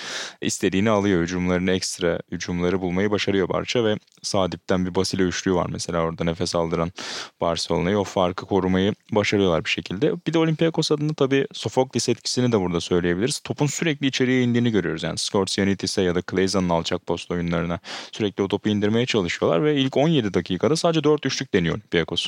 istediğini 0.41 0.91
alıyor. 0.91 1.23
Hücumlarını 1.23 1.71
ekstra 1.71 2.21
hücumları 2.33 2.81
bulmayı 2.81 3.11
başarıyor 3.11 3.49
Barça 3.49 3.85
ve 3.85 3.97
sağ 4.23 4.53
dipten 4.53 4.87
bir 4.87 4.95
Basile 4.95 5.23
üçlüğü 5.23 5.55
var 5.55 5.67
mesela 5.71 6.01
orada 6.01 6.25
nefes 6.25 6.55
aldıran 6.55 6.93
Barcelona'yı. 7.41 7.99
O 7.99 8.05
farkı 8.05 8.47
korumayı 8.47 8.95
başarıyorlar 9.13 9.65
bir 9.65 9.71
şekilde. 9.71 10.13
Bir 10.27 10.33
de 10.33 10.39
Olympiakos 10.39 10.93
adına 10.93 11.15
tabii 11.15 11.47
Sofoklis 11.53 12.09
etkisini 12.09 12.53
de 12.53 12.61
burada 12.61 12.81
söyleyebiliriz. 12.81 13.41
Topun 13.41 13.67
sürekli 13.85 14.07
içeriye 14.07 14.43
indiğini 14.43 14.71
görüyoruz. 14.71 15.03
Yani 15.03 15.19
Scorsianitis'e 15.19 16.03
ya 16.03 16.14
da 16.14 16.23
Clayza'nın 16.31 16.69
alçak 16.69 17.07
post 17.07 17.31
oyunlarına 17.31 17.81
sürekli 18.12 18.43
o 18.43 18.49
topu 18.49 18.69
indirmeye 18.69 19.07
çalışıyorlar 19.07 19.64
ve 19.64 19.76
ilk 19.76 19.97
17 19.97 20.35
dakikada 20.35 20.76
sadece 20.76 21.05
4 21.05 21.26
üçlük 21.26 21.55
deniyor 21.55 21.75
Olympiakos. 21.75 22.26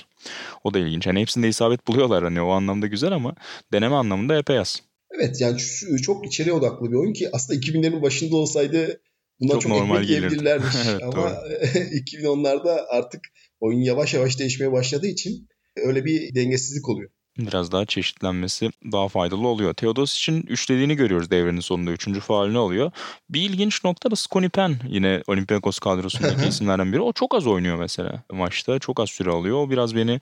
O 0.65 0.75
da 0.75 0.79
ilginç. 0.79 1.07
Yani 1.07 1.21
hepsinde 1.21 1.49
isabet 1.49 1.87
buluyorlar 1.87 2.25
hani 2.25 2.41
o 2.41 2.51
anlamda 2.51 2.87
güzel 2.87 3.13
ama 3.13 3.35
deneme 3.73 3.95
anlamında 3.95 4.39
epey 4.39 4.59
az. 4.59 4.83
Evet 5.11 5.41
yani 5.41 5.59
çok 6.03 6.27
içeriye 6.27 6.55
odaklı 6.55 6.91
bir 6.91 6.97
oyun 6.97 7.13
ki 7.13 7.29
aslında 7.33 7.61
2000'lerin 7.61 8.03
başında 8.03 8.37
olsaydı 8.37 9.01
bundan 9.41 9.53
çok, 9.53 9.63
çok 9.63 9.73
normal 9.73 10.05
yiyebilirlermiş. 10.05 10.75
evet, 10.91 11.03
Ama 11.03 11.31
2010'larda 11.31 12.87
artık 12.91 13.21
oyun 13.61 13.81
yavaş 13.81 14.15
yavaş 14.15 14.39
değişmeye 14.39 14.73
başladığı 14.73 15.07
için 15.07 15.49
öyle 15.77 16.05
bir 16.05 16.35
dengesizlik 16.35 16.89
oluyor 16.89 17.11
biraz 17.39 17.73
daha 17.73 17.87
çeşitlenmesi 17.87 18.71
daha 18.93 19.09
faydalı 19.09 19.49
oluyor. 19.49 19.75
Teodos 19.75 20.17
için 20.17 20.43
üçlediğini 20.43 20.97
görüyoruz 20.97 21.31
devrenin 21.31 21.61
sonunda. 21.61 21.91
Üçüncü 21.91 22.21
faalini 22.21 22.59
alıyor. 22.59 22.91
Bir 23.31 23.41
ilginç 23.41 23.85
nokta 23.85 24.11
da 24.11 24.17
Scottie 24.17 24.49
Penn 24.49 24.75
yine 24.89 25.23
Olympiakos 25.27 25.79
kadrosundaki 25.79 26.49
isimlerden 26.49 26.93
biri. 26.93 27.01
O 27.01 27.13
çok 27.13 27.35
az 27.35 27.47
oynuyor 27.47 27.77
mesela 27.77 28.23
maçta. 28.33 28.79
Çok 28.79 29.01
az 29.01 29.11
süre 29.11 29.31
alıyor. 29.31 29.57
O 29.57 29.71
biraz 29.71 29.97
beni 29.97 30.21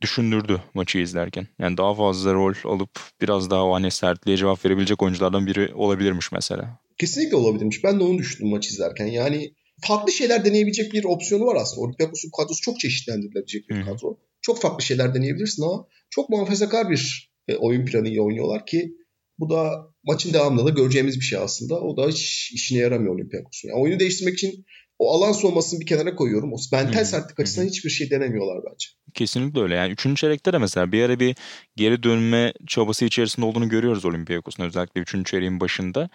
düşündürdü 0.00 0.60
maçı 0.74 0.98
izlerken. 0.98 1.46
Yani 1.58 1.76
daha 1.76 1.94
fazla 1.94 2.32
rol 2.32 2.54
alıp 2.64 2.90
biraz 3.20 3.50
daha 3.50 3.64
o 3.64 3.74
hani 3.74 3.90
sertliğe 3.90 4.36
cevap 4.36 4.64
verebilecek 4.64 5.02
oyunculardan 5.02 5.46
biri 5.46 5.74
olabilirmiş 5.74 6.32
mesela. 6.32 6.78
Kesinlikle 6.98 7.36
olabilirmiş. 7.36 7.84
Ben 7.84 8.00
de 8.00 8.04
onu 8.04 8.18
düşündüm 8.18 8.50
maç 8.50 8.66
izlerken. 8.66 9.06
Yani 9.06 9.54
farklı 9.80 10.12
şeyler 10.12 10.44
deneyebilecek 10.44 10.92
bir 10.92 11.04
opsiyonu 11.04 11.46
var 11.46 11.56
aslında. 11.56 11.80
Olympiakos'un 11.80 12.30
kadrosu 12.36 12.60
çok 12.60 12.80
çeşitlendirilebilecek 12.80 13.68
bir 13.68 13.84
kadro. 13.84 14.18
Çok 14.42 14.62
farklı 14.62 14.82
şeyler 14.82 15.14
deneyebilirsin 15.14 15.62
ama 15.62 15.88
çok 16.10 16.30
muhafazakar 16.30 16.90
bir 16.90 17.32
e, 17.48 17.56
oyun 17.56 17.86
planıyla 17.86 18.22
oynuyorlar 18.22 18.66
ki 18.66 18.94
bu 19.38 19.50
da 19.50 19.86
maçın 20.04 20.32
devamında 20.32 20.66
da 20.66 20.70
göreceğimiz 20.70 21.16
bir 21.16 21.24
şey 21.24 21.38
aslında. 21.38 21.80
O 21.80 21.96
da 21.96 22.08
hiç 22.08 22.52
işine 22.52 22.78
yaramıyor 22.78 23.14
Olympiakos'un. 23.14 23.68
Yani 23.68 23.80
oyunu 23.80 24.00
değiştirmek 24.00 24.34
için 24.34 24.64
o 24.98 25.14
alan 25.14 25.32
soğumasını 25.32 25.80
bir 25.80 25.86
kenara 25.86 26.14
koyuyorum. 26.14 26.52
O 26.52 26.56
mental 26.72 27.04
sertlik 27.04 27.40
açısından 27.40 27.66
hiçbir 27.66 27.90
şey 27.90 28.10
denemiyorlar 28.10 28.58
bence. 28.70 28.88
Kesinlikle 29.14 29.60
öyle. 29.60 29.74
Yani 29.74 29.92
üçüncü 29.92 30.20
çeyrekte 30.20 30.52
de 30.52 30.58
mesela 30.58 30.92
bir 30.92 31.02
ara 31.02 31.20
bir 31.20 31.36
geri 31.76 32.02
dönme 32.02 32.52
çabası 32.66 33.04
içerisinde 33.04 33.46
olduğunu 33.46 33.68
görüyoruz 33.68 34.04
Olympiakos'un 34.04 34.62
özellikle 34.62 35.00
üçüncü 35.00 35.30
çeyreğin 35.30 35.60
başında. 35.60 36.08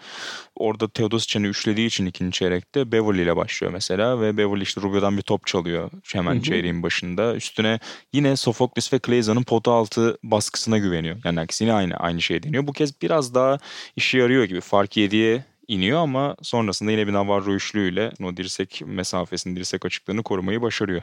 Orada 0.56 0.88
Teodosic'ini 0.88 1.46
üçlediği 1.46 1.86
için 1.86 2.06
ikinci 2.06 2.38
çeyrekte 2.38 2.92
Beverly 2.92 3.22
ile 3.22 3.36
başlıyor 3.36 3.72
mesela 3.72 4.20
ve 4.20 4.36
Beverly 4.36 4.62
işte 4.62 4.80
Rubio'dan 4.80 5.16
bir 5.16 5.22
top 5.22 5.46
çalıyor 5.46 5.90
hemen 6.12 6.34
Hı-hı. 6.34 6.42
çeyreğin 6.42 6.82
başında. 6.82 7.36
Üstüne 7.36 7.78
yine 8.12 8.36
Sofoklis 8.36 8.92
ve 8.92 8.98
Kleyza'nın 8.98 9.42
pota 9.42 9.72
altı 9.72 10.18
baskısına 10.22 10.78
güveniyor. 10.78 11.16
Yani 11.24 11.46
yine 11.60 11.72
aynı 11.72 11.94
aynı 11.96 12.22
şey 12.22 12.42
deniyor. 12.42 12.66
Bu 12.66 12.72
kez 12.72 13.02
biraz 13.02 13.34
daha 13.34 13.58
işe 13.96 14.18
yarıyor 14.18 14.44
gibi. 14.44 14.60
Fark 14.60 14.96
yediye 14.96 15.44
iniyor 15.70 15.98
ama 15.98 16.36
sonrasında 16.42 16.90
yine 16.90 17.06
bir 17.06 17.12
Navarro 17.12 17.54
üçlüğüyle 17.54 18.12
o 18.24 18.36
dirsek 18.36 18.82
mesafesini, 18.86 19.56
dirsek 19.56 19.86
açıklığını 19.86 20.22
korumayı 20.22 20.62
başarıyor 20.62 21.02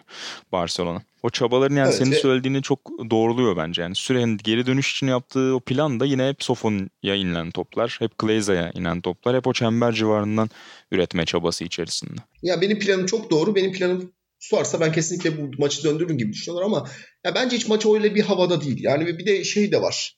Barcelona. 0.51 1.01
O 1.23 1.29
çabaların 1.29 1.75
yani 1.75 1.87
evet, 1.87 1.97
senin 1.97 2.11
ve... 2.11 2.15
söylediğini 2.15 2.61
çok 2.61 2.79
doğruluyor 3.09 3.57
bence. 3.57 3.81
Yani 3.81 3.95
sürenin 3.95 4.37
geri 4.37 4.65
dönüş 4.65 4.91
için 4.91 5.07
yaptığı 5.07 5.55
o 5.55 5.59
plan 5.59 5.99
da 5.99 6.05
yine 6.05 6.27
hep 6.27 6.43
Sofon'a 6.43 7.15
inilen 7.15 7.51
toplar, 7.51 7.95
hep 7.99 8.17
Glaza'ya 8.17 8.71
inen 8.71 9.01
toplar, 9.01 9.35
hep 9.35 9.47
o 9.47 9.53
çember 9.53 9.91
civarından 9.91 10.49
üretme 10.91 11.25
çabası 11.25 11.63
içerisinde. 11.63 12.21
Ya 12.43 12.61
benim 12.61 12.79
planım 12.79 13.05
çok 13.05 13.31
doğru. 13.31 13.55
Benim 13.55 13.71
planım 13.71 14.11
sorarsa 14.39 14.79
ben 14.79 14.91
kesinlikle 14.91 15.37
bu 15.37 15.51
maçı 15.57 15.83
döndürürüm 15.83 16.17
gibi 16.17 16.33
düşünüyorlar 16.33 16.65
ama 16.65 16.89
ya 17.25 17.35
bence 17.35 17.55
hiç 17.55 17.67
maç 17.67 17.85
öyle 17.85 18.15
bir 18.15 18.21
havada 18.21 18.61
değil. 18.61 18.77
Yani 18.83 19.07
bir 19.07 19.25
de 19.25 19.43
şey 19.43 19.71
de 19.71 19.81
var. 19.81 20.16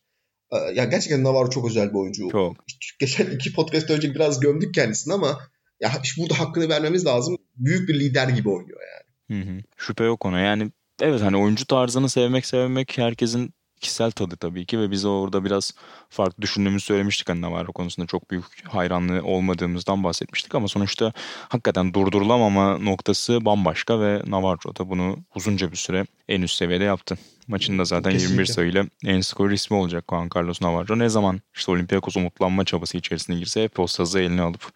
Ee, 0.51 0.57
ya 0.57 0.85
gerçekten 0.85 1.23
Navarro 1.23 1.49
çok 1.49 1.67
özel 1.67 1.89
bir 1.89 1.95
oyuncu. 1.95 2.29
Çok. 2.29 2.65
Geçen 2.99 3.31
iki 3.31 3.53
podcast 3.53 3.89
önce 3.89 4.15
biraz 4.15 4.39
gömdük 4.39 4.73
kendisini 4.73 5.13
ama 5.13 5.39
ya 5.79 5.91
burada 6.17 6.39
hakkını 6.39 6.69
vermemiz 6.69 7.05
lazım. 7.05 7.37
Büyük 7.55 7.89
bir 7.89 7.99
lider 7.99 8.27
gibi 8.27 8.49
oynuyor 8.49 8.79
yani. 8.81 9.41
Hı 9.41 9.49
hı. 9.51 9.57
Şüphe 9.77 10.03
yok 10.03 10.25
ona. 10.25 10.39
Yani 10.39 10.71
evet 11.01 11.21
hani 11.21 11.37
oyuncu 11.37 11.65
tarzını 11.65 12.09
sevmek 12.09 12.45
sevmek 12.45 12.97
herkesin 12.97 13.53
kişisel 13.81 14.11
tadı 14.11 14.35
tabii 14.35 14.65
ki 14.65 14.79
ve 14.79 14.91
biz 14.91 15.05
orada 15.05 15.45
biraz 15.45 15.73
farklı 16.09 16.41
düşündüğümüzü 16.41 16.85
söylemiştik 16.85 17.29
hani 17.29 17.41
Navarro 17.41 17.73
konusunda 17.73 18.07
çok 18.07 18.31
büyük 18.31 18.45
hayranlığı 18.67 19.23
olmadığımızdan 19.23 20.03
bahsetmiştik 20.03 20.55
ama 20.55 20.67
sonuçta 20.67 21.13
hakikaten 21.49 21.93
durdurulamama 21.93 22.77
noktası 22.77 23.45
bambaşka 23.45 24.01
ve 24.01 24.21
Navarro 24.27 24.75
da 24.75 24.89
bunu 24.89 25.17
uzunca 25.35 25.71
bir 25.71 25.77
süre 25.77 26.05
en 26.27 26.41
üst 26.41 26.55
seviyede 26.55 26.83
yaptı. 26.83 27.17
Maçında 27.49 27.85
zaten 27.85 28.11
Kesinlikle. 28.11 28.33
21 28.33 28.45
sayıyla 28.45 28.85
en 29.05 29.21
skor 29.21 29.51
ismi 29.51 29.77
olacak 29.77 30.05
Juan 30.09 30.29
Carlos 30.35 30.61
Navarro. 30.61 30.99
Ne 30.99 31.09
zaman 31.09 31.41
işte 31.55 31.71
Olympiakos 31.71 32.17
umutlanma 32.17 32.65
çabası 32.65 32.97
içerisine 32.97 33.35
girse 33.39 33.63
hep 33.63 33.79
o 33.79 33.87
sazı 33.87 34.19
eline 34.19 34.41
alıp 34.41 34.71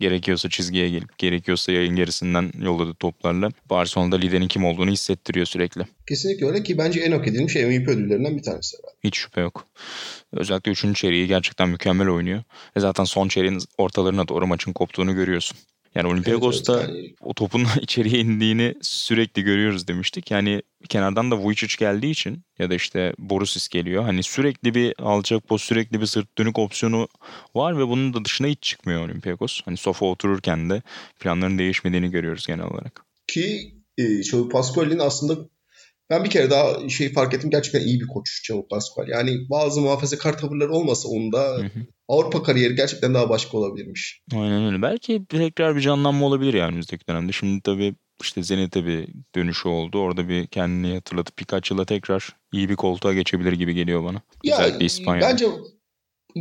gerekiyorsa 0.00 0.48
çizgiye 0.48 0.90
gelip 0.90 1.18
gerekiyorsa 1.18 1.72
yayın 1.72 1.96
gerisinden 1.96 2.52
yolladığı 2.62 2.94
toplarla 2.94 3.50
Barcelona'da 3.70 4.16
liderin 4.16 4.48
kim 4.48 4.64
olduğunu 4.64 4.90
hissettiriyor 4.90 5.46
sürekli. 5.46 5.82
Kesinlikle 6.08 6.46
öyle 6.46 6.62
ki 6.62 6.78
bence 6.78 7.00
en 7.00 7.12
hak 7.12 7.28
edilmiş 7.28 7.56
MVP 7.56 7.88
ödüllerinden 7.88 8.36
bir 8.36 8.42
tanesi. 8.42 8.76
Herhalde. 8.76 8.96
Hiç 9.04 9.16
şüphe 9.16 9.40
yok. 9.40 9.66
Özellikle 10.32 10.72
3. 10.72 10.96
çeyreği 10.96 11.26
gerçekten 11.26 11.68
mükemmel 11.68 12.08
oynuyor. 12.08 12.42
Ve 12.76 12.80
zaten 12.80 13.04
son 13.04 13.28
çeyreğin 13.28 13.60
ortalarına 13.78 14.28
doğru 14.28 14.46
maçın 14.46 14.72
koptuğunu 14.72 15.14
görüyorsun. 15.14 15.58
Yani 15.98 16.08
Olympiakos'ta 16.08 16.80
evet, 16.80 16.90
evet, 16.90 17.04
yani... 17.04 17.14
o 17.20 17.34
topun 17.34 17.66
içeriye 17.82 18.20
indiğini 18.20 18.74
sürekli 18.82 19.42
görüyoruz 19.42 19.88
demiştik. 19.88 20.30
Yani 20.30 20.62
kenardan 20.88 21.30
da 21.30 21.38
Vujicic 21.38 21.76
geldiği 21.78 22.10
için 22.10 22.42
ya 22.58 22.70
da 22.70 22.74
işte 22.74 23.12
Borusis 23.18 23.68
geliyor. 23.68 24.02
Hani 24.02 24.22
sürekli 24.22 24.74
bir 24.74 24.94
alacak 24.98 25.48
poz, 25.48 25.62
sürekli 25.62 26.00
bir 26.00 26.06
sırt 26.06 26.38
dönük 26.38 26.58
opsiyonu 26.58 27.08
var 27.54 27.78
ve 27.78 27.88
bunun 27.88 28.14
da 28.14 28.24
dışına 28.24 28.46
hiç 28.46 28.62
çıkmıyor 28.62 29.04
Olympiakos. 29.04 29.60
Hani 29.64 29.76
sofa 29.76 30.06
otururken 30.06 30.70
de 30.70 30.82
planların 31.20 31.58
değişmediğini 31.58 32.10
görüyoruz 32.10 32.46
genel 32.46 32.66
olarak. 32.66 33.04
Ki 33.26 33.74
e, 33.98 34.04
Pascual'in 34.52 34.98
aslında 34.98 35.48
ben 36.10 36.24
bir 36.24 36.30
kere 36.30 36.50
daha 36.50 36.88
şey 36.88 37.12
fark 37.12 37.34
ettim 37.34 37.50
gerçekten 37.50 37.80
iyi 37.80 38.00
bir 38.00 38.06
koç 38.06 38.42
Çavuk 38.44 38.70
Pascual. 38.70 39.08
Yani 39.08 39.50
bazı 39.50 39.80
muhafazakar 39.80 40.38
tavırları 40.38 40.72
olmasa 40.72 41.08
onun 41.08 41.32
da 41.32 41.42
hı 41.42 41.62
hı. 41.62 41.86
Avrupa 42.08 42.42
kariyeri 42.42 42.74
gerçekten 42.74 43.14
daha 43.14 43.28
başka 43.28 43.58
olabilirmiş. 43.58 44.22
Aynen 44.34 44.64
öyle. 44.66 44.82
Belki 44.82 45.24
tekrar 45.28 45.76
bir 45.76 45.80
canlanma 45.80 46.26
olabilir 46.26 46.54
yani 46.54 46.68
önümüzdeki 46.68 47.06
dönemde. 47.08 47.32
Şimdi 47.32 47.62
tabii 47.62 47.94
işte 48.22 48.42
Zenit'e 48.42 48.86
bir 48.86 49.08
dönüşü 49.34 49.68
oldu. 49.68 49.98
Orada 49.98 50.28
bir 50.28 50.46
kendini 50.46 50.94
hatırlatıp 50.94 51.38
birkaç 51.38 51.70
yıla 51.70 51.84
tekrar 51.84 52.36
iyi 52.52 52.68
bir 52.68 52.76
koltuğa 52.76 53.12
geçebilir 53.12 53.52
gibi 53.52 53.74
geliyor 53.74 54.04
bana. 54.04 54.22
Ya, 54.44 54.58
Özellikle 54.58 54.84
İspanya'da. 54.84 55.28
Bence 55.28 55.46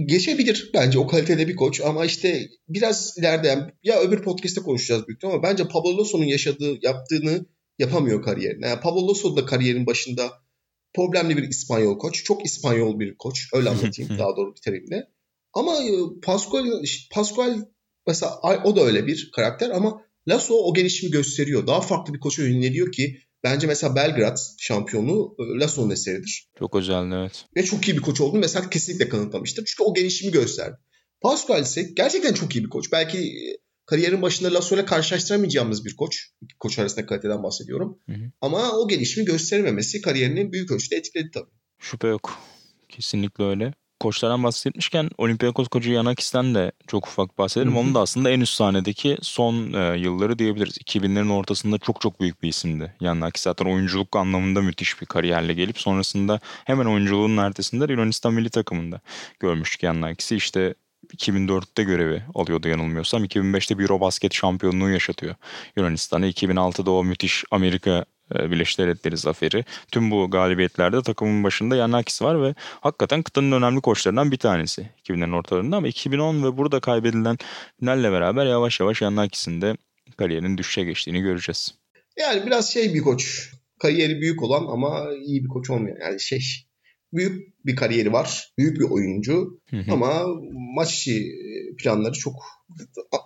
geçebilir 0.05 0.71
bence 0.73 0.99
o 0.99 1.07
kalitede 1.07 1.47
bir 1.47 1.55
koç 1.55 1.81
ama 1.81 2.05
işte 2.05 2.49
biraz 2.69 3.17
ileride 3.17 3.73
ya 3.83 4.01
öbür 4.01 4.21
podcast'te 4.23 4.61
konuşacağız 4.61 5.07
büyük 5.07 5.23
ama 5.23 5.43
bence 5.43 5.67
Pablo 5.67 5.97
Lasso'nun 5.97 6.25
yaşadığı 6.25 6.77
yaptığını 6.81 7.45
yapamıyor 7.79 8.23
kariyerine. 8.23 8.67
Yani 8.67 8.79
Pablo 8.79 9.07
Lasso 9.07 9.35
da 9.35 9.45
kariyerin 9.45 9.85
başında 9.85 10.33
problemli 10.93 11.37
bir 11.37 11.43
İspanyol 11.43 11.99
koç. 11.99 12.23
Çok 12.23 12.45
İspanyol 12.45 12.99
bir 12.99 13.17
koç. 13.17 13.49
Öyle 13.53 13.69
anlatayım 13.69 14.11
daha 14.19 14.35
doğru 14.35 14.55
bir 14.55 14.61
terimle. 14.61 15.07
Ama 15.57 15.75
e, 15.75 15.91
Pascual, 16.23 16.83
Pascual 17.11 17.65
mesela 18.07 18.39
o 18.63 18.75
da 18.75 18.81
öyle 18.81 19.07
bir 19.07 19.31
karakter 19.35 19.69
ama 19.69 20.01
Lasso 20.27 20.53
o 20.53 20.73
gelişimi 20.73 21.11
gösteriyor. 21.11 21.67
Daha 21.67 21.81
farklı 21.81 22.13
bir 22.13 22.19
koça 22.19 22.43
yöneliyor 22.43 22.91
ki 22.91 23.19
bence 23.43 23.67
mesela 23.67 23.95
Belgrad 23.95 24.37
şampiyonu 24.59 25.35
e, 25.39 25.59
Lasso'nun 25.59 25.89
eseridir. 25.89 26.49
Çok 26.59 26.75
özel 26.75 27.11
evet. 27.11 27.45
Ve 27.55 27.63
çok 27.63 27.87
iyi 27.87 27.97
bir 27.97 28.01
koç 28.01 28.21
olduğunu 28.21 28.39
mesela 28.39 28.69
kesinlikle 28.69 29.09
kanıtlamıştır. 29.09 29.65
Çünkü 29.65 29.83
o 29.83 29.93
gelişimi 29.93 30.31
gösterdi. 30.31 30.77
Pascual 31.21 31.61
ise 31.61 31.81
gerçekten 31.81 32.33
çok 32.33 32.55
iyi 32.55 32.63
bir 32.63 32.69
koç. 32.69 32.91
Belki 32.91 33.17
e, 33.17 33.57
kariyerin 33.85 34.21
başında 34.21 34.53
Lasso 34.53 34.75
ile 34.75 34.85
karşılaştıramayacağımız 34.85 35.85
bir 35.85 35.95
koç. 35.95 36.29
İki 36.41 36.57
koç 36.59 36.79
arasında 36.79 37.05
kaliteden 37.05 37.43
bahsediyorum. 37.43 37.99
Hı 38.05 38.13
hı. 38.13 38.31
Ama 38.41 38.71
o 38.71 38.87
gelişimi 38.87 39.25
gösterememesi 39.25 40.01
kariyerini 40.01 40.51
büyük 40.51 40.71
ölçüde 40.71 40.95
etkiledi 40.95 41.31
tabii. 41.33 41.51
Şüphe 41.79 42.07
yok. 42.07 42.39
Kesinlikle 42.89 43.43
öyle. 43.43 43.73
Koçlardan 43.99 44.43
bahsetmişken 44.43 45.09
Olympiakos 45.17 45.67
koçu 45.67 45.91
Yanakis'ten 45.91 46.55
de 46.55 46.71
çok 46.87 47.07
ufak 47.07 47.37
bahsedelim. 47.37 47.77
Onun 47.77 47.95
da 47.95 47.99
aslında 47.99 48.29
en 48.29 48.39
üst 48.39 48.53
sahnedeki 48.53 49.17
son 49.21 49.73
e, 49.73 49.97
yılları 49.97 50.39
diyebiliriz. 50.39 50.77
2000'lerin 50.77 51.31
ortasında 51.31 51.77
çok 51.77 52.01
çok 52.01 52.19
büyük 52.19 52.43
bir 52.43 52.49
isimdi. 52.49 52.95
Yanakis 53.01 53.43
zaten 53.43 53.65
oyunculuk 53.65 54.15
anlamında 54.15 54.61
müthiş 54.61 55.01
bir 55.01 55.05
kariyerle 55.05 55.53
gelip 55.53 55.79
sonrasında 55.79 56.39
hemen 56.65 56.85
oyunculuğun 56.85 57.37
ertesinde 57.37 57.91
Yunanistan 57.91 58.33
milli 58.33 58.49
takımında 58.49 59.01
görmüştük 59.39 59.83
Yanakis'i. 59.83 60.35
İşte 60.35 60.75
2004'te 61.15 61.83
görevi 61.83 62.23
alıyordu 62.35 62.67
yanılmıyorsam. 62.67 63.25
2005'te 63.25 63.77
bir 63.77 63.83
Eurobasket 63.83 64.33
şampiyonluğu 64.33 64.89
yaşatıyor 64.89 65.35
Yunanistan'a. 65.75 66.27
2006'da 66.27 66.91
o 66.91 67.03
müthiş 67.03 67.43
Amerika 67.51 68.05
Birleşik 68.31 68.79
Devletleri 68.79 69.17
zaferi. 69.17 69.65
Tüm 69.91 70.11
bu 70.11 70.31
galibiyetlerde 70.31 71.01
takımın 71.01 71.43
başında 71.43 71.75
Yanakis 71.75 72.21
var 72.21 72.41
ve 72.41 72.55
hakikaten 72.81 73.23
kıtanın 73.23 73.51
önemli 73.51 73.81
koçlarından 73.81 74.31
bir 74.31 74.37
tanesi 74.37 74.89
2000'lerin 75.03 75.35
ortalarında 75.35 75.77
ama 75.77 75.87
2010 75.87 76.43
ve 76.43 76.57
burada 76.57 76.79
kaybedilen 76.79 77.37
finalle 77.79 78.11
beraber 78.11 78.45
yavaş 78.45 78.79
yavaş 78.79 79.01
Yanakis'in 79.01 79.61
de 79.61 79.77
kariyerinin 80.17 80.57
düşüşe 80.57 80.83
geçtiğini 80.83 81.21
göreceğiz. 81.21 81.73
Yani 82.17 82.45
biraz 82.45 82.73
şey 82.73 82.93
bir 82.93 83.01
koç. 83.01 83.51
Kariyeri 83.79 84.21
büyük 84.21 84.43
olan 84.43 84.65
ama 84.67 85.07
iyi 85.25 85.43
bir 85.43 85.49
koç 85.49 85.69
olmayan. 85.69 85.97
Yani 86.01 86.21
şey 86.21 86.41
büyük 87.13 87.65
bir 87.65 87.75
kariyeri 87.75 88.13
var. 88.13 88.53
Büyük 88.57 88.79
bir 88.79 88.85
oyuncu. 88.89 89.59
Hı 89.69 89.77
hı. 89.77 89.91
Ama 89.91 90.25
maç 90.75 90.93
içi 90.93 91.31
planları 91.77 92.13
çok 92.13 92.33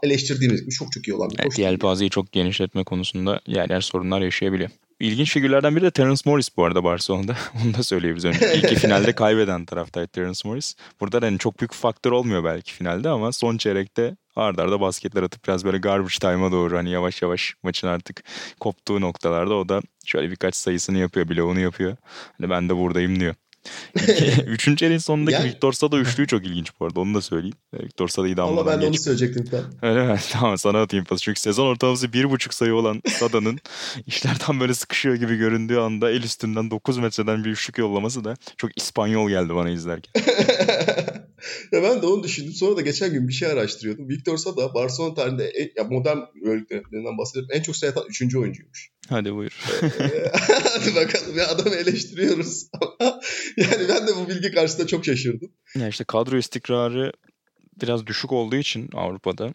eleştirdiğimiz 0.03 0.61
gibi 0.61 0.71
çok 0.71 0.91
çok 0.91 1.07
iyi 1.07 1.13
olan 1.13 1.29
bir 1.29 1.39
evet, 1.39 1.59
Yelpazeyi 1.59 2.09
çok 2.09 2.31
genişletme 2.31 2.83
konusunda 2.83 3.41
yer 3.47 3.69
yer 3.69 3.81
sorunlar 3.81 4.21
yaşayabiliyor. 4.21 4.69
İlginç 5.01 5.33
figürlerden 5.33 5.75
biri 5.75 5.83
de 5.83 5.91
Terence 5.91 6.21
Morris 6.25 6.57
bu 6.57 6.65
arada 6.65 6.83
Barcelona'da. 6.83 7.35
Onu 7.63 7.73
da 7.73 7.83
söyleyebiliriz 7.83 8.25
önce. 8.25 8.53
İlk 8.55 8.79
finalde 8.79 9.15
kaybeden 9.15 9.65
taraftaydı 9.65 10.07
Terence 10.07 10.49
Morris. 10.49 10.75
Burada 10.99 11.21
da 11.21 11.25
yani 11.25 11.37
çok 11.37 11.59
büyük 11.59 11.73
faktör 11.73 12.11
olmuyor 12.11 12.43
belki 12.43 12.73
finalde 12.73 13.09
ama 13.09 13.31
son 13.31 13.57
çeyrekte 13.57 14.15
ardarda 14.35 14.61
arda 14.61 14.81
basketler 14.81 15.23
atıp 15.23 15.47
biraz 15.47 15.65
böyle 15.65 15.77
garbage 15.77 16.15
time'a 16.21 16.51
doğru 16.51 16.77
hani 16.77 16.89
yavaş 16.89 17.21
yavaş 17.21 17.55
maçın 17.63 17.87
artık 17.87 18.23
koptuğu 18.59 19.01
noktalarda 19.01 19.53
o 19.55 19.69
da 19.69 19.81
şöyle 20.05 20.31
birkaç 20.31 20.55
sayısını 20.55 20.97
yapıyor, 20.97 21.29
bloğunu 21.29 21.59
yapıyor. 21.59 21.97
Hani 22.37 22.49
ben 22.49 22.69
de 22.69 22.75
buradayım 22.75 23.19
diyor. 23.19 23.35
Üçüncü 24.47 24.85
elin 24.85 24.97
sonundaki 24.97 25.35
yani... 25.35 25.49
Victor 25.49 25.73
Sada 25.73 25.97
üçlüğü 25.97 26.27
çok 26.27 26.45
ilginç 26.45 26.71
bu 26.79 26.85
arada 26.85 26.99
onu 26.99 27.13
da 27.13 27.21
söyleyeyim. 27.21 27.55
Ee, 27.73 27.83
Victor 27.83 28.07
Sada'yı 28.07 28.37
da 28.37 28.43
Ama 28.43 28.65
ben 28.65 28.81
de 28.81 28.87
onu 28.87 28.97
söyleyecektim 28.97 29.45
ben. 29.51 29.63
Öyle 29.89 30.13
mi? 30.13 30.19
Tamam 30.31 30.57
sana 30.57 30.81
atayım 30.81 31.05
pası. 31.05 31.23
Çünkü 31.23 31.39
sezon 31.39 31.67
ortalaması 31.67 32.13
bir 32.13 32.29
buçuk 32.29 32.53
sayı 32.53 32.75
olan 32.75 33.01
Sada'nın 33.19 33.59
işlerden 34.07 34.59
böyle 34.59 34.73
sıkışıyor 34.73 35.15
gibi 35.15 35.35
göründüğü 35.35 35.77
anda 35.77 36.11
el 36.11 36.23
üstünden 36.23 36.71
9 36.71 36.97
metreden 36.97 37.43
bir 37.43 37.49
üçlük 37.49 37.77
yollaması 37.77 38.23
da 38.23 38.35
çok 38.57 38.77
İspanyol 38.77 39.29
geldi 39.29 39.55
bana 39.55 39.69
izlerken. 39.69 40.11
ya 41.71 41.83
ben 41.83 42.01
de 42.01 42.07
onu 42.07 42.23
düşündüm. 42.23 42.53
Sonra 42.53 42.77
da 42.77 42.81
geçen 42.81 43.13
gün 43.13 43.27
bir 43.27 43.33
şey 43.33 43.47
araştırıyordum. 43.47 44.09
Victor 44.09 44.37
Sada 44.37 44.73
Barcelona 44.73 45.13
tarihinde 45.13 45.47
en, 45.47 45.69
ya 45.75 45.83
modern 45.83 46.17
örneklerinden 46.45 47.17
bahsedip 47.17 47.55
en 47.55 47.61
çok 47.61 47.75
sayı 47.75 47.91
atan 47.91 48.03
3. 48.09 48.35
oyuncuymuş. 48.35 48.91
Hadi 49.09 49.35
buyur. 49.35 49.59
Hadi 50.63 50.95
bakalım 50.95 51.37
ya 51.37 51.47
adamı 51.47 51.75
eleştiriyoruz. 51.75 52.67
yani 53.57 53.89
ben 53.89 54.07
de 54.07 54.11
bu 54.15 54.29
bilgi 54.29 54.51
karşısında 54.51 54.87
çok 54.87 55.05
şaşırdım. 55.05 55.51
Ya 55.75 55.87
işte 55.87 56.03
kadro 56.03 56.37
istikrarı 56.37 57.11
biraz 57.81 58.07
düşük 58.07 58.31
olduğu 58.31 58.55
için 58.55 58.89
Avrupa'da 58.93 59.53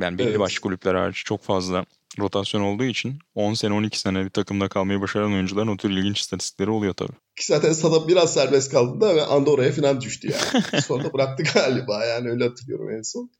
yani 0.00 0.18
belli 0.18 0.28
evet. 0.28 0.38
başlı 0.38 0.60
kulüpler 0.60 0.94
hariç 0.94 1.24
çok 1.24 1.42
fazla 1.42 1.84
rotasyon 2.18 2.60
olduğu 2.60 2.84
için 2.84 3.18
10 3.34 3.54
sene 3.54 3.74
12 3.74 4.00
sene 4.00 4.24
bir 4.24 4.30
takımda 4.30 4.68
kalmayı 4.68 5.00
başaran 5.00 5.32
oyuncuların 5.32 5.68
o 5.68 5.76
tür 5.76 5.90
ilginç 5.90 6.20
istatistikleri 6.20 6.70
oluyor 6.70 6.94
tabii. 6.94 7.12
Ki 7.36 7.46
zaten 7.46 7.72
sana 7.72 8.08
biraz 8.08 8.34
serbest 8.34 8.72
kaldığında 8.72 9.16
ve 9.16 9.22
Andorra'ya 9.22 9.72
falan 9.72 10.00
düştü 10.00 10.32
yani. 10.32 10.82
Sonra 10.82 11.04
da 11.04 11.12
bıraktı 11.12 11.42
galiba 11.54 12.04
yani 12.04 12.30
öyle 12.30 12.44
hatırlıyorum 12.44 12.90
en 12.90 13.02
son. 13.02 13.30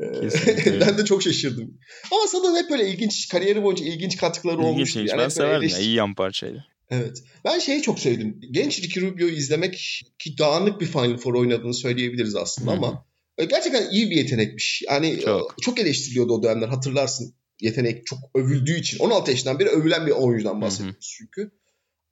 Ee, 0.00 0.80
ben 0.80 0.98
de 0.98 1.04
çok 1.04 1.22
şaşırdım. 1.22 1.78
Ama 2.12 2.26
sana 2.26 2.58
hep 2.58 2.70
böyle 2.70 2.88
ilginç, 2.88 3.28
kariyeri 3.28 3.62
boyunca 3.62 3.84
ilginç 3.84 4.16
katkıları 4.16 4.56
İlginç, 4.56 4.74
olmuştu. 4.74 4.98
ilginç. 4.98 5.10
Yani 5.10 5.20
ben 5.20 5.44
hep 5.44 5.52
böyle 5.52 5.72
ya. 5.72 5.78
iyi 5.78 5.94
yan 5.94 6.14
parçaydı. 6.14 6.66
Evet. 6.90 7.22
Ben 7.44 7.58
şeyi 7.58 7.82
çok 7.82 7.98
sevdim. 7.98 8.40
Genç 8.50 8.82
Ricky 8.82 9.06
Rubio'yu 9.06 9.34
izlemek 9.34 10.02
ki 10.18 10.38
dağınık 10.38 10.80
bir 10.80 10.86
Final 10.86 11.16
Four 11.16 11.34
oynadığını 11.34 11.74
söyleyebiliriz 11.74 12.36
aslında 12.36 12.70
Hı 12.70 12.74
hı. 12.74 12.78
ama 12.78 13.06
e, 13.38 13.44
gerçekten 13.44 13.90
iyi 13.90 14.10
bir 14.10 14.16
yetenekmiş. 14.16 14.82
Yani 14.86 15.14
Çok. 15.14 15.24
çok, 15.24 15.62
çok 15.62 15.80
eleştiriliyordu 15.80 16.32
o 16.32 16.42
dönemler 16.42 16.68
hatırlarsın. 16.68 17.34
Yetenek 17.60 18.06
çok 18.06 18.18
övüldüğü 18.34 18.78
için. 18.78 18.98
16 18.98 19.30
yaşından 19.30 19.58
beri 19.58 19.68
övülen 19.68 20.06
bir 20.06 20.12
oyuncudan 20.12 20.60
bahsediyoruz 20.60 21.14
çünkü. 21.18 21.50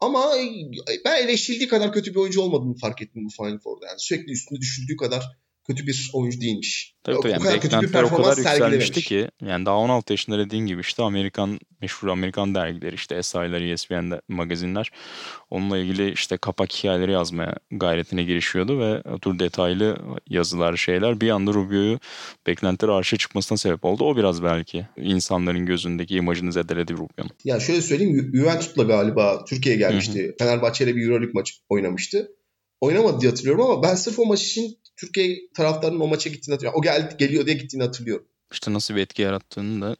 Ama 0.00 0.36
e, 0.38 1.04
ben 1.04 1.24
eleştirildiği 1.24 1.68
kadar 1.68 1.92
kötü 1.92 2.10
bir 2.10 2.20
oyuncu 2.20 2.40
olmadığını 2.40 2.76
fark 2.76 3.02
ettim 3.02 3.24
bu 3.24 3.42
Final 3.42 3.58
Four'da. 3.58 3.86
Yani 3.86 4.00
sürekli 4.00 4.32
üstünde 4.32 4.60
düşüldüğü 4.60 4.96
kadar 4.96 5.24
kötü 5.66 5.86
bir 5.86 6.10
oyuncu 6.12 6.40
değilmiş. 6.40 6.96
Tabii 7.04 7.16
O- 7.16 7.20
tabii 7.20 7.30
o 7.30 7.32
yani 7.32 7.42
kadar 7.42 7.54
kötü 7.60 7.68
bir 7.68 7.82
beklentiler 7.82 8.02
o 8.02 8.08
kadar 8.08 8.16
performans 8.16 8.38
yükselmişti 8.38 9.00
sergilememiş. 9.00 9.38
ki 9.40 9.46
yani 9.50 9.66
daha 9.66 9.76
16 9.78 10.12
yaşında 10.12 10.38
dediğin 10.38 10.66
gibi 10.66 10.80
işte 10.80 11.02
Amerikan 11.02 11.58
meşhur 11.80 12.08
Amerikan 12.08 12.54
dergileri 12.54 12.94
işte 12.94 13.22
SI'lar, 13.22 13.60
ESPN 13.60 14.12
magazinler 14.28 14.90
onunla 15.50 15.78
ilgili 15.78 16.12
işte 16.12 16.36
kapak 16.36 16.72
hikayeleri 16.72 17.12
yazmaya 17.12 17.54
gayretine 17.70 18.22
girişiyordu 18.22 18.80
ve 18.80 19.02
o 19.14 19.18
tür 19.18 19.38
detaylı 19.38 19.96
yazılar 20.28 20.76
şeyler 20.76 21.20
bir 21.20 21.30
anda 21.30 21.52
Rubio'yu 21.54 21.98
beklentileri 22.46 22.92
arşa 22.92 23.16
çıkmasına 23.16 23.58
sebep 23.58 23.84
oldu. 23.84 24.04
O 24.04 24.16
biraz 24.16 24.42
belki 24.42 24.86
insanların 24.96 25.66
gözündeki 25.66 26.14
imajını 26.16 26.52
zedeledi 26.52 26.92
Rubio'nun. 26.92 27.30
Ya 27.44 27.60
şöyle 27.60 27.82
söyleyeyim 27.82 28.16
Ju- 28.16 28.36
Juventus'la 28.38 28.82
galiba 28.82 29.44
Türkiye'ye 29.44 29.78
gelmişti. 29.78 30.34
Fenerbahçe 30.38 30.84
ile 30.84 30.96
bir 30.96 31.02
Euroleague 31.02 31.30
maçı 31.34 31.54
oynamıştı. 31.68 32.28
Oynamadı 32.80 33.20
diye 33.20 33.30
hatırlıyorum 33.30 33.64
ama 33.70 33.82
ben 33.82 33.94
sırf 33.94 34.18
o 34.18 34.26
maç 34.26 34.42
için 34.42 34.78
Türkiye 34.96 35.38
taraftarının 35.56 36.00
o 36.00 36.06
maça 36.06 36.30
gittiğini 36.30 36.54
hatırlıyorum. 36.54 36.80
O 36.80 36.82
geldi, 36.82 37.16
geliyor 37.18 37.46
diye 37.46 37.56
gittiğini 37.56 37.82
hatırlıyorum. 37.82 38.26
İşte 38.52 38.72
nasıl 38.72 38.96
bir 38.96 39.00
etki 39.00 39.22
yarattığını 39.22 39.82
da 39.84 39.96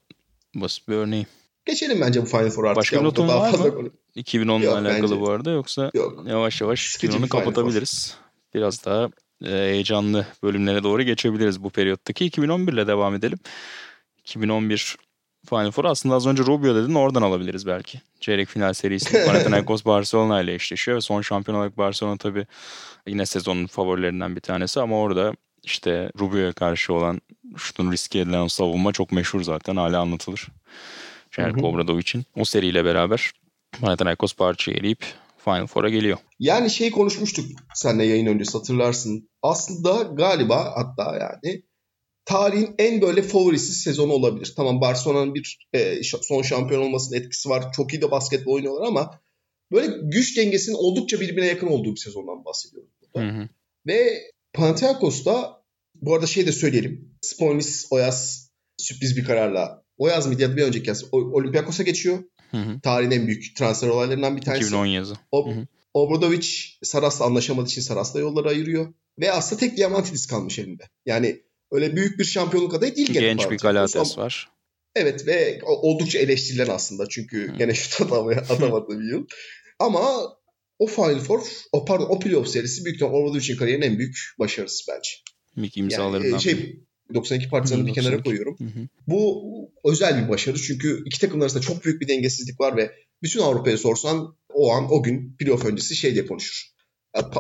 basit 0.55 0.89
bir 0.89 0.95
örneği. 0.95 1.27
Geçelim 1.67 2.01
bence 2.01 2.23
bu 2.23 2.27
Final 2.27 2.51
Four 2.51 2.65
artık. 2.65 2.77
Başka 2.77 3.05
bir 3.05 3.17
daha 3.17 3.43
var 3.43 3.51
mı? 3.59 3.75
konu- 3.75 3.91
2010 4.15 4.61
ile 4.61 4.71
alakalı 4.71 5.03
bence. 5.03 5.21
bu 5.21 5.31
arada 5.31 5.51
yoksa 5.51 5.91
Yok. 5.95 6.25
yavaş 6.29 6.61
yavaş 6.61 6.91
Sıkıcı 6.93 7.13
2010'u 7.13 7.23
bir 7.23 7.29
Final 7.29 7.41
Four. 7.45 7.45
kapatabiliriz. 7.55 8.17
Biraz 8.55 8.85
daha 8.85 9.09
e, 9.45 9.49
heyecanlı 9.51 10.27
bölümlere 10.43 10.83
doğru 10.83 11.03
geçebiliriz 11.03 11.63
bu 11.63 11.71
periyottaki. 11.71 12.25
2011 12.25 12.73
ile 12.73 12.87
devam 12.87 13.15
edelim. 13.15 13.39
2011 14.19 14.97
Final 15.49 15.71
Four 15.71 15.85
aslında 15.85 16.15
az 16.15 16.27
önce 16.27 16.43
Rubio 16.43 16.75
dedin 16.75 16.95
oradan 16.95 17.23
alabiliriz 17.23 17.67
belki. 17.67 18.01
Çeyrek 18.21 18.49
final 18.49 18.73
serisinde 18.73 19.25
Panathinaikos 19.27 19.85
Barcelona 19.85 20.41
ile 20.41 20.55
eşleşiyor 20.55 20.97
ve 20.97 21.01
son 21.01 21.23
şampiyon 21.23 21.59
olarak 21.59 21.79
Barcelona 21.79 22.17
tabii 22.17 22.47
yine 23.07 23.27
sezonun 23.27 23.67
favorilerinden 23.67 24.37
bir 24.37 24.41
tanesi 24.41 24.81
ama 24.81 24.99
orada 24.99 25.35
işte 25.63 26.11
Rubio'ya 26.19 26.53
karşı 26.53 26.93
olan 26.93 27.21
şutun 27.57 27.93
riske 27.93 28.19
edilen 28.19 28.41
o 28.41 28.49
savunma 28.49 28.93
çok 28.93 29.13
meşhur 29.13 29.43
zaten 29.43 29.77
hala 29.77 30.01
anlatılır. 30.01 30.49
Hı. 30.49 31.43
Jelko 31.43 31.69
Obradovic'in. 31.69 32.25
O 32.37 32.45
seriyle 32.45 32.85
beraber 32.85 33.31
Panathinaikos 33.81 34.35
parçayı 34.35 34.77
eleyip 34.77 35.05
Final 35.45 35.67
Four'a 35.67 35.89
geliyor. 35.89 36.19
Yani 36.39 36.71
şey 36.71 36.91
konuşmuştuk 36.91 37.45
seninle 37.75 38.05
yayın 38.05 38.27
öncesi 38.27 38.59
hatırlarsın. 38.59 39.29
Aslında 39.43 40.03
galiba 40.03 40.73
hatta 40.77 41.17
yani 41.21 41.63
tarihin 42.27 42.75
en 42.79 43.01
böyle 43.01 43.23
favorisiz 43.23 43.83
sezonu 43.83 44.13
olabilir. 44.13 44.53
Tamam 44.57 44.81
Barcelona'nın 44.81 45.35
bir 45.35 45.59
e, 45.73 46.03
son 46.03 46.43
şampiyon 46.43 46.83
olmasının 46.83 47.19
etkisi 47.19 47.49
var. 47.49 47.73
Çok 47.73 47.93
iyi 47.93 48.03
de 48.03 48.11
basketbol 48.11 48.53
oynuyorlar 48.53 48.87
ama 48.87 49.21
böyle 49.73 49.97
güç 50.03 50.37
dengesinin 50.37 50.77
oldukça 50.77 51.21
birbirine 51.21 51.47
yakın 51.47 51.67
olduğu 51.67 51.91
bir 51.91 52.01
sezondan 52.01 52.45
bahsediyoruz 52.45 52.91
burada. 53.01 53.27
Hı 53.27 53.43
hı. 53.43 53.49
Ve 53.87 54.23
Panathinaikos'ta 54.53 55.63
bu 55.95 56.15
arada 56.15 56.27
şey 56.27 56.47
de 56.47 56.53
söyleyelim. 56.53 57.15
Sponis 57.23 57.87
Oyas 57.91 58.49
sürpriz 58.77 59.17
bir 59.17 59.25
kararla 59.25 59.83
Oyaz 59.99 60.27
mıydı 60.27 60.43
ya 60.43 60.57
bir 60.57 60.63
önceki 60.63 60.89
yaz 60.89 61.05
Olympiakos'a 61.13 61.83
geçiyor. 61.83 62.19
Hı 62.51 62.57
hı. 62.57 62.81
Tarihin 62.81 63.11
en 63.11 63.27
büyük 63.27 63.57
transfer 63.57 63.89
olaylarından 63.89 64.37
bir 64.37 64.43
tanesi. 64.43 64.67
2010 64.67 64.87
yazı. 64.87 65.15
O, 65.33 65.51
Hı 65.51 65.55
hı. 65.55 65.67
Obradovic 65.95 66.49
Saras'la 66.83 67.25
anlaşamadığı 67.25 67.69
için 67.69 67.81
Saras'la 67.81 68.21
yolları 68.21 68.49
ayırıyor. 68.49 68.95
Ve 69.21 69.33
aslında 69.33 69.61
tek 69.61 69.77
Diamantidis 69.77 70.27
kalmış 70.27 70.59
elinde. 70.59 70.83
Yani 71.07 71.43
öyle 71.71 71.97
büyük 71.97 72.19
bir 72.19 72.25
şampiyonluk 72.25 72.75
adayı 72.75 72.97
değil 72.97 73.13
Genç 73.13 73.51
bir 73.51 73.59
Panathinaikos 73.59 74.19
ama- 74.19 74.25
var. 74.25 74.49
Evet 74.95 75.27
ve 75.27 75.61
oldukça 75.65 76.19
eleştirilen 76.19 76.69
aslında. 76.69 77.09
Çünkü 77.09 77.53
Hı. 77.53 77.57
gene 77.57 77.75
şut 77.75 78.01
atamadığı 78.01 78.89
bir 79.01 79.11
yıl. 79.13 79.27
Ama 79.79 80.37
o 80.79 80.87
Final 80.87 81.19
Four, 81.19 81.41
o 81.73 81.85
pardon 81.85 82.07
o 82.09 82.19
playoff 82.19 82.49
serisi 82.49 82.85
büyük 82.85 82.95
ihtimalle 82.97 83.17
Obradovic'in 83.17 83.57
kariyerinin 83.57 83.87
en 83.87 83.99
büyük 83.99 84.17
başarısı 84.39 84.85
bence. 84.93 85.11
Yani 85.57 85.71
imzalarından. 85.75 86.37
e, 86.39 86.41
şey 86.41 86.81
92 87.15 87.49
partizanı 87.49 87.87
bir 87.87 87.95
kenara 87.95 88.13
92. 88.13 88.25
koyuyorum. 88.25 88.57
Hı 88.59 88.65
hı. 88.65 88.89
Bu 89.07 89.43
özel 89.85 90.25
bir 90.25 90.29
başarı 90.29 90.57
çünkü 90.63 91.03
iki 91.07 91.21
takım 91.21 91.43
arasında 91.43 91.63
çok 91.63 91.85
büyük 91.85 92.01
bir 92.01 92.09
dengesizlik 92.09 92.61
var 92.61 92.77
ve 92.77 92.93
bütün 93.23 93.41
Avrupa'ya 93.41 93.79
sorsan 93.79 94.37
o 94.55 94.73
an 94.73 94.93
o 94.93 95.03
gün 95.03 95.37
playoff 95.37 95.65
öncesi 95.65 95.97
şey 95.97 96.15
diye 96.15 96.27
konuşur. 96.27 96.67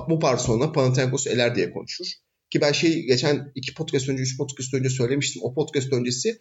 Bu 0.08 0.20
Barcelona 0.22 0.72
Panathinaikos'u 0.72 1.30
eler 1.30 1.54
diye 1.56 1.72
konuşur. 1.72 2.06
Ki 2.50 2.60
ben 2.60 2.72
şey 2.72 3.02
geçen 3.02 3.52
iki 3.54 3.74
podcast 3.74 4.08
önce, 4.08 4.22
üç 4.22 4.36
podcast 4.38 4.74
önce 4.74 4.88
söylemiştim. 4.90 5.42
O 5.44 5.54
podcast 5.54 5.92
öncesi 5.92 6.38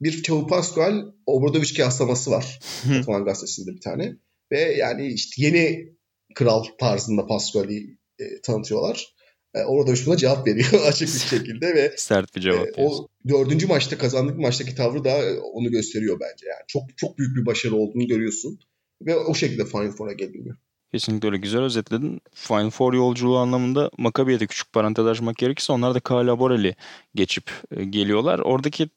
bir 0.00 0.22
Çavu 0.22 0.46
Pascual 0.46 1.12
Obradovic 1.26 1.74
kıyaslaması 1.74 2.30
var. 2.30 2.60
Ataman 2.98 3.24
gazetesinde 3.24 3.70
bir 3.70 3.80
tane. 3.80 4.16
Ve 4.52 4.60
yani 4.60 5.06
işte 5.06 5.42
yeni 5.42 5.92
kral 6.34 6.64
tarzında 6.78 7.26
Pascual'i 7.26 7.96
e, 8.18 8.40
tanıtıyorlar. 8.42 9.14
E, 9.54 9.64
Obradovic 9.64 10.06
buna 10.06 10.16
cevap 10.16 10.46
veriyor 10.46 10.72
açık 10.86 11.08
bir 11.08 11.38
şekilde 11.38 11.74
ve 11.74 11.94
Sert 11.96 12.36
bir 12.36 12.40
cevap. 12.40 12.76
diyorsun. 12.76 12.82
o 12.84 13.08
dördüncü 13.28 13.66
maçta 13.66 13.98
kazandık 13.98 14.38
maçtaki 14.38 14.74
tavrı 14.74 15.04
da 15.04 15.10
e, 15.10 15.38
onu 15.38 15.70
gösteriyor 15.70 16.20
bence 16.20 16.46
yani. 16.46 16.64
Çok 16.68 16.98
çok 16.98 17.18
büyük 17.18 17.36
bir 17.36 17.46
başarı 17.46 17.74
olduğunu 17.76 18.06
görüyorsun. 18.06 18.58
Ve 19.02 19.16
o 19.16 19.34
şekilde 19.34 19.64
Final 19.64 19.90
Four'a 19.90 20.12
geliniyor. 20.12 20.56
Kesinlikle 20.92 21.28
öyle 21.28 21.38
güzel 21.38 21.62
özetledin. 21.62 22.20
Final 22.34 22.70
Four 22.70 22.94
yolculuğu 22.94 23.38
anlamında 23.38 23.90
Maccabi'ye 23.98 24.40
de 24.40 24.46
küçük 24.46 24.72
parantez 24.72 25.06
açmak 25.06 25.36
gerekirse 25.36 25.72
onlar 25.72 25.94
da 25.94 26.00
Kyle 26.00 26.38
Borel'i 26.38 26.74
geçip 27.14 27.50
e, 27.76 27.84
geliyorlar. 27.84 28.38
Oradaki 28.38 28.88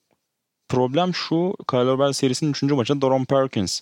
problem 0.70 1.14
şu 1.14 1.56
Kyle 1.70 1.98
Borel 1.98 2.14
serisinin 2.14 2.52
3. 2.52 2.64
maçında 2.64 3.02
Doron 3.02 3.26
Perkins 3.26 3.82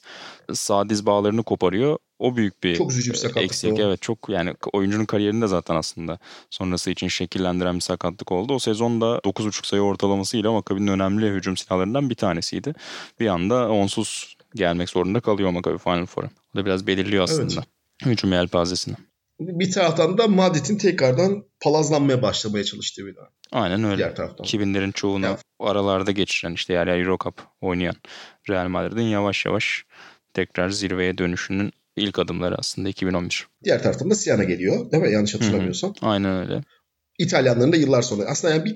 sağ 0.54 0.90
diz 0.90 1.06
bağlarını 1.06 1.44
koparıyor. 1.44 1.98
O 2.20 2.36
büyük 2.36 2.64
bir 2.64 2.76
Çok 2.76 2.90
bir 2.90 3.14
e, 3.14 3.18
sakatlık 3.18 3.44
Eksik 3.44 3.80
evet 3.80 4.02
çok 4.02 4.30
yani 4.30 4.54
oyuncunun 4.74 5.06
kariyerinde 5.06 5.48
zaten 5.48 5.76
aslında 5.76 6.20
sonrası 6.50 6.92
için 6.92 7.08
şekillendiren 7.08 7.76
bir 7.76 7.82
sakatlık 7.82 8.32
oldu. 8.32 8.54
O 8.54 8.60
sezonda 8.60 9.06
9.5 9.06 9.68
sayı 9.68 9.82
ortalamasıyla 9.82 10.52
Maccabi'nin 10.52 10.88
önemli 10.88 11.30
hücum 11.30 11.58
silahlarından 11.58 12.10
bir 12.10 12.16
tanesiydi. 12.16 12.74
Bir 13.20 13.28
anda 13.28 13.70
onsuz 13.70 14.38
gelmek 14.56 14.90
zorunda 14.90 15.20
kalıyor 15.20 15.50
Maccabi 15.50 15.78
Final 15.78 16.06
Four'a. 16.06 16.30
O 16.56 16.58
da 16.58 16.66
biraz 16.66 16.88
belirliyor 16.88 17.24
aslında. 17.24 17.64
Hücum 18.06 18.32
yelpazesini. 18.32 18.96
Bir 19.40 19.72
taraftan 19.72 20.18
da 20.18 20.28
Madrid'in 20.28 20.78
tekrardan 20.78 21.44
palazlanmaya 21.60 22.22
başlamaya 22.22 22.64
çalıştığı 22.64 23.06
bir 23.06 23.16
dönem. 23.16 23.30
Aynen 23.52 23.84
öyle. 23.84 23.98
Diğer 23.98 24.16
taraftan. 24.16 24.46
2000'lerin 24.46 24.92
çoğunu 24.92 25.26
Evet. 25.26 25.40
aralarda 25.60 26.12
geçiren 26.12 26.54
işte 26.54 26.74
yer 26.74 26.88
yer 26.88 27.00
Euro 27.00 27.18
Cup 27.24 27.42
oynayan 27.62 27.96
Real 28.50 28.68
Madrid'in 28.68 29.02
yavaş 29.02 29.46
yavaş 29.46 29.86
tekrar 30.34 30.70
zirveye 30.70 31.18
dönüşünün 31.18 31.72
ilk 31.96 32.20
adımları 32.20 32.56
aslında 32.58 32.90
2011. 32.90 33.48
Diğer 33.64 33.84
taraftan 33.84 34.10
da 34.10 34.16
Siena 34.16 34.44
geliyor. 34.44 34.92
Değil 34.92 35.04
mi? 35.04 35.12
Yanlış 35.12 35.34
hatırlamıyorsam. 35.36 35.94
Aynen 36.02 36.42
öyle. 36.42 36.64
İtalyanların 37.20 37.72
da 37.72 37.78
yıllar 37.78 38.02
sonra. 38.02 38.24
Aslında 38.26 38.54
yani 38.54 38.66
bir 38.66 38.76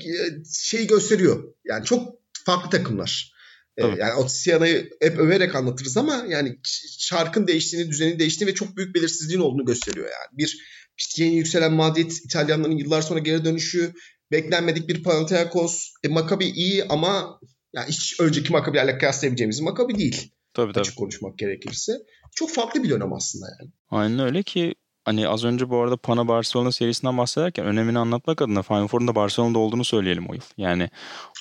şey 0.53 0.87
gösteriyor. 0.87 1.43
Yani 1.65 1.85
çok 1.85 2.15
farklı 2.45 2.69
takımlar. 2.69 3.37
Tabii. 3.81 3.99
yani 3.99 4.13
o 4.13 4.27
Siena'yı 4.27 4.89
hep 5.01 5.19
överek 5.19 5.55
anlatırız 5.55 5.97
ama 5.97 6.25
yani 6.29 6.59
şarkın 6.99 7.47
değiştiğini, 7.47 7.89
düzenin 7.89 8.19
değiştiğini 8.19 8.51
ve 8.51 8.55
çok 8.55 8.77
büyük 8.77 8.95
belirsizliğin 8.95 9.41
olduğunu 9.41 9.65
gösteriyor 9.65 10.05
yani. 10.05 10.37
Bir 10.37 10.57
işte 10.97 11.23
yeni 11.23 11.35
yükselen 11.35 11.73
Madrid, 11.73 12.11
İtalyanların 12.25 12.77
yıllar 12.77 13.01
sonra 13.01 13.19
geri 13.19 13.45
dönüşü, 13.45 13.93
beklenmedik 14.31 14.89
bir 14.89 15.03
Panathinaikos. 15.03 15.91
E, 16.03 16.07
Maccabi 16.07 16.45
iyi 16.45 16.83
ama 16.83 17.39
yani 17.73 17.89
hiç 17.89 18.19
önceki 18.19 18.51
Maccabi'lerle 18.51 18.97
kıyaslayabileceğimiz 18.97 19.59
Maccabi 19.59 19.97
değil. 19.97 20.31
Tabii 20.53 20.73
tabii. 20.73 20.81
Açık 20.81 20.97
konuşmak 20.97 21.37
gerekirse. 21.37 21.93
Çok 22.35 22.51
farklı 22.51 22.83
bir 22.83 22.89
dönem 22.89 23.13
aslında 23.13 23.45
yani. 23.59 23.71
Aynen 23.89 24.19
öyle 24.19 24.43
ki 24.43 24.75
hani 25.08 25.28
az 25.28 25.43
önce 25.43 25.70
bu 25.70 25.82
arada 25.82 25.98
Pana 25.98 26.28
Barcelona 26.28 26.72
serisinden 26.72 27.17
bahsederken 27.17 27.65
önemini 27.65 28.00
anlatmak 28.00 28.41
adına 28.41 28.62
Final 28.62 28.88
Four'un 28.88 29.08
da 29.08 29.15
Barcelona'da 29.15 29.60
olduğunu 29.60 29.86
söyleyelim 29.86 30.30
o 30.30 30.34
yıl. 30.34 30.41
Yani 30.58 30.89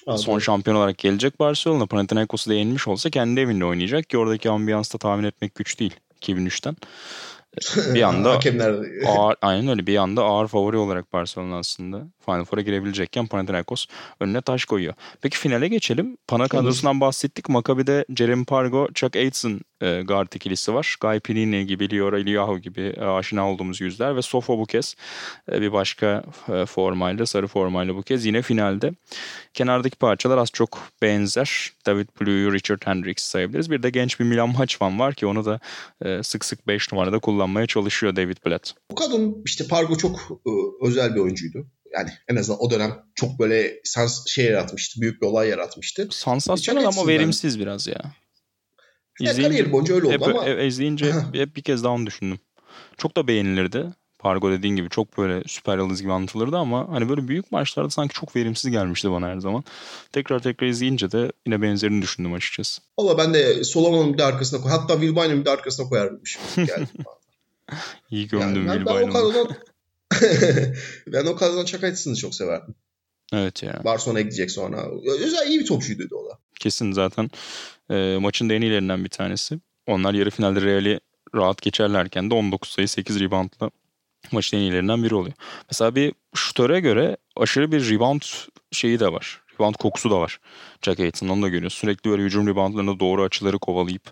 Aa, 0.06 0.18
son 0.18 0.38
şampiyon 0.38 0.76
olarak 0.76 0.98
gelecek 0.98 1.40
Barcelona 1.40 1.86
Panathinaikos'u 1.86 2.50
da 2.50 2.54
yenilmiş 2.54 2.88
olsa 2.88 3.10
kendi 3.10 3.40
evinde 3.40 3.64
oynayacak 3.64 4.10
ki 4.10 4.18
oradaki 4.18 4.50
ambiyansı 4.50 4.94
da 4.94 4.98
tahmin 4.98 5.24
etmek 5.24 5.54
güç 5.54 5.80
değil 5.80 5.96
2003'ten. 6.22 6.76
bir 7.94 8.02
anda 8.02 8.30
Hakemler 8.30 8.74
ağır, 9.06 9.36
aynen 9.42 9.68
öyle 9.68 9.86
bir 9.86 9.96
anda 9.96 10.22
ağır 10.22 10.48
favori 10.48 10.76
olarak 10.76 11.12
Barcelona 11.12 11.58
aslında 11.58 12.02
Final 12.26 12.44
Four'a 12.44 12.60
girebilecekken 12.60 13.26
Panathinaikos 13.26 13.86
önüne 14.20 14.40
taş 14.40 14.64
koyuyor. 14.64 14.94
Peki 15.22 15.38
finale 15.38 15.68
geçelim. 15.68 16.16
Pana 16.28 16.48
kadrosundan 16.48 17.00
bahsettik. 17.00 17.48
Maccabi'de 17.48 18.04
Jeremy 18.16 18.44
Pargo, 18.44 18.88
Chuck 18.94 19.16
Aitzen 19.16 19.60
e, 19.80 20.02
guard 20.02 20.32
ikilisi 20.32 20.74
var. 20.74 20.96
Guy 21.00 21.20
Pinini 21.20 21.66
gibi, 21.66 21.90
Liora 21.90 22.18
Eliyahu 22.18 22.58
gibi 22.58 22.94
e, 22.96 23.04
aşina 23.04 23.50
olduğumuz 23.50 23.80
yüzler 23.80 24.16
ve 24.16 24.22
Sofo 24.22 24.58
bu 24.58 24.66
kez 24.66 24.94
e, 25.52 25.60
bir 25.60 25.72
başka 25.72 26.24
e, 26.48 26.66
formayla, 26.66 27.26
sarı 27.26 27.46
formayla 27.46 27.96
bu 27.96 28.02
kez 28.02 28.24
yine 28.26 28.42
finalde. 28.42 28.92
Kenardaki 29.54 29.96
parçalar 29.96 30.38
az 30.38 30.48
çok 30.52 30.78
benzer. 31.02 31.72
David 31.86 32.08
Blue'yu 32.20 32.52
Richard 32.52 32.82
Hendricks 32.84 33.24
sayabiliriz. 33.24 33.70
Bir 33.70 33.82
de 33.82 33.90
genç 33.90 34.20
bir 34.20 34.24
Milan 34.24 34.48
Maçvan 34.48 34.98
var 34.98 35.14
ki 35.14 35.26
onu 35.26 35.44
da 35.44 35.60
e, 36.04 36.22
sık 36.22 36.44
sık 36.44 36.66
5 36.66 36.92
numarada 36.92 37.18
kullanmaya 37.18 37.66
çalışıyor 37.66 38.16
David 38.16 38.36
Blatt. 38.46 38.74
Bu 38.90 38.94
kadın 38.94 39.42
işte 39.44 39.66
Pargo 39.66 39.96
çok 39.96 40.40
e, 40.46 40.50
özel 40.86 41.14
bir 41.14 41.20
oyuncuydu. 41.20 41.66
Yani 41.94 42.10
en 42.28 42.36
azından 42.36 42.60
o 42.60 42.70
dönem 42.70 42.92
çok 43.14 43.38
böyle 43.38 43.80
sans 43.84 44.26
şey 44.26 44.44
yaratmıştı. 44.44 45.00
Büyük 45.00 45.22
bir 45.22 45.26
olay 45.26 45.48
yaratmıştı. 45.48 46.08
Sansasyonel 46.10 46.86
ama 46.86 47.06
verimsiz 47.06 47.60
biraz 47.60 47.86
ya. 47.86 48.00
Ya 49.20 49.36
kariyer 49.36 49.72
boyunca 49.72 49.94
öyle 49.94 50.06
oldu 50.06 50.14
hep, 50.14 50.22
ama 50.22 50.46
hep 50.46 50.60
izleyince 50.60 51.12
hep 51.32 51.56
bir 51.56 51.62
kez 51.62 51.84
daha 51.84 51.92
onu 51.92 52.06
düşündüm. 52.06 52.38
Çok 52.96 53.16
da 53.16 53.28
beğenilirdi. 53.28 53.86
Pargo 54.18 54.50
dediğin 54.50 54.76
gibi 54.76 54.88
çok 54.88 55.18
böyle 55.18 55.42
süper 55.46 55.78
yıldız 55.78 56.02
gibi 56.02 56.12
anlatılırdı 56.12 56.56
ama 56.56 56.88
hani 56.88 57.08
böyle 57.08 57.28
büyük 57.28 57.52
maçlarda 57.52 57.90
sanki 57.90 58.14
çok 58.14 58.36
verimsiz 58.36 58.70
gelmişti 58.70 59.10
bana 59.10 59.28
her 59.28 59.38
zaman. 59.38 59.64
Tekrar 60.12 60.42
tekrar 60.42 60.66
izleyince 60.66 61.12
de 61.12 61.32
yine 61.46 61.62
benzerini 61.62 62.02
düşündüm 62.02 62.32
açıkçası. 62.32 62.82
Valla 62.98 63.18
ben 63.18 63.34
de 63.34 63.64
Solomon'un 63.64 64.12
bir 64.12 64.18
de 64.18 64.24
arkasına 64.24 64.60
koy. 64.60 64.70
Hatta 64.70 64.94
Wilbin'in 65.00 65.40
bir 65.40 65.44
de 65.44 65.50
arkasına 65.50 65.88
koyarmış. 65.88 66.38
Yani, 66.56 66.86
İyi 68.10 68.28
gömdüm 68.28 68.66
yani 68.66 68.86
ben, 68.86 68.86
ben 68.86 69.08
o 69.08 69.12
kadrodan 69.12 69.48
ben 71.06 71.26
o 71.26 71.36
kadrodan 71.36 71.82
Aitzen'ı 71.82 72.16
çok 72.16 72.34
severdim. 72.34 72.74
Evet 73.32 73.62
ya. 73.62 73.80
Barcelona'ya 73.84 74.22
gidecek 74.22 74.50
sonra. 74.50 74.86
Özel 75.20 75.48
iyi 75.48 75.60
bir 75.60 75.66
topçuydu 75.66 76.16
o 76.16 76.30
da. 76.30 76.38
Kesin 76.60 76.92
zaten 76.92 77.30
e, 77.90 78.18
maçın 78.20 78.50
da 78.50 78.54
en 78.54 78.62
iyilerinden 78.62 79.04
bir 79.04 79.08
tanesi. 79.08 79.60
Onlar 79.86 80.14
yarı 80.14 80.30
finalde 80.30 80.60
Real'i 80.60 81.00
rahat 81.34 81.62
geçerlerken 81.62 82.30
de 82.30 82.34
19 82.34 82.70
sayı 82.70 82.88
8 82.88 83.20
reboundla 83.20 83.70
maçın 84.32 84.56
en 84.56 84.60
iyilerinden 84.60 85.04
biri 85.04 85.14
oluyor. 85.14 85.34
Mesela 85.70 85.94
bir 85.94 86.12
şutöre 86.34 86.80
göre 86.80 87.16
aşırı 87.36 87.72
bir 87.72 87.90
rebound 87.90 88.22
şeyi 88.72 89.00
de 89.00 89.12
var. 89.12 89.40
Rebound 89.54 89.74
kokusu 89.74 90.10
da 90.10 90.20
var. 90.20 90.40
Jack 90.82 91.00
Aiton 91.00 91.28
onu 91.28 91.42
da 91.42 91.48
görüyoruz. 91.48 91.74
Sürekli 91.74 92.10
böyle 92.10 92.22
hücum 92.22 92.46
reboundlarında 92.46 93.00
doğru 93.00 93.22
açıları 93.22 93.58
kovalayıp 93.58 94.02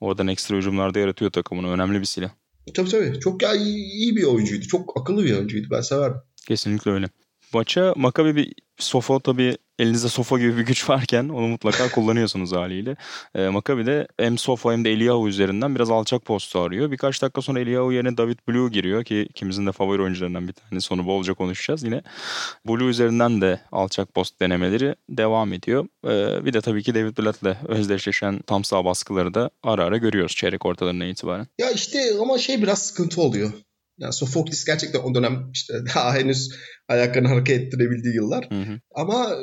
oradan 0.00 0.28
ekstra 0.28 0.56
hücumlarda 0.56 0.98
yaratıyor 0.98 1.30
takımını. 1.30 1.70
Önemli 1.70 2.00
bir 2.00 2.04
silah. 2.04 2.30
Tabii 2.74 2.90
tabii. 2.90 3.20
Çok 3.20 3.42
ya 3.42 3.54
iyi, 3.54 3.92
iyi 3.92 4.16
bir 4.16 4.24
oyuncuydu. 4.24 4.66
Çok 4.66 5.00
akıllı 5.00 5.24
bir 5.24 5.32
oyuncuydu. 5.32 5.68
Ben 5.70 5.80
severdim. 5.80 6.20
Kesinlikle 6.46 6.90
öyle. 6.90 7.06
Maça 7.54 7.94
Maccabi 7.96 8.36
bir 8.36 8.54
sofa 8.78 9.20
tabii 9.20 9.56
elinizde 9.80 10.08
sofa 10.08 10.38
gibi 10.38 10.56
bir 10.56 10.62
güç 10.62 10.88
varken 10.88 11.28
onu 11.28 11.46
mutlaka 11.46 11.90
kullanıyorsunuz 11.94 12.52
haliyle. 12.52 12.96
E, 13.34 13.48
Maccabi 13.48 13.86
de 13.86 14.08
hem 14.18 14.38
sofa 14.38 14.72
hem 14.72 14.84
de 14.84 14.92
Eliyahu 14.92 15.28
üzerinden 15.28 15.74
biraz 15.74 15.90
alçak 15.90 16.24
postu 16.24 16.60
arıyor. 16.60 16.90
Birkaç 16.90 17.22
dakika 17.22 17.42
sonra 17.42 17.60
Eliyahu 17.60 17.92
yerine 17.92 18.16
David 18.16 18.38
Blue 18.48 18.70
giriyor 18.70 19.04
ki 19.04 19.26
ikimizin 19.30 19.66
de 19.66 19.72
favori 19.72 20.02
oyuncularından 20.02 20.48
bir 20.48 20.52
tanesi. 20.52 20.94
Onu 20.94 21.06
bolca 21.06 21.34
konuşacağız 21.34 21.82
yine. 21.82 22.02
Blue 22.68 22.88
üzerinden 22.88 23.40
de 23.40 23.60
alçak 23.72 24.14
post 24.14 24.40
denemeleri 24.40 24.94
devam 25.08 25.52
ediyor. 25.52 25.86
E, 26.04 26.44
bir 26.44 26.52
de 26.52 26.60
tabii 26.60 26.82
ki 26.82 26.94
David 26.94 27.18
Blatt'le 27.18 27.56
özdeşleşen 27.68 28.40
tam 28.46 28.64
sağ 28.64 28.84
baskıları 28.84 29.34
da 29.34 29.50
ara 29.62 29.84
ara 29.84 29.96
görüyoruz 29.96 30.36
çeyrek 30.36 30.66
ortalarına 30.66 31.04
itibaren. 31.04 31.46
Ya 31.58 31.70
işte 31.70 31.98
ama 32.20 32.38
şey 32.38 32.62
biraz 32.62 32.82
sıkıntı 32.82 33.20
oluyor. 33.20 33.52
Yani 34.00 34.12
Sofoklis 34.12 34.64
gerçekten 34.64 35.00
o 35.00 35.14
dönem 35.14 35.50
işte 35.52 35.74
daha 35.94 36.14
henüz 36.14 36.50
ayaklarını 36.88 37.28
hareket 37.28 37.60
ettirebildiği 37.60 38.14
yıllar. 38.14 38.50
Hı 38.50 38.62
hı. 38.62 38.80
Ama 38.94 39.36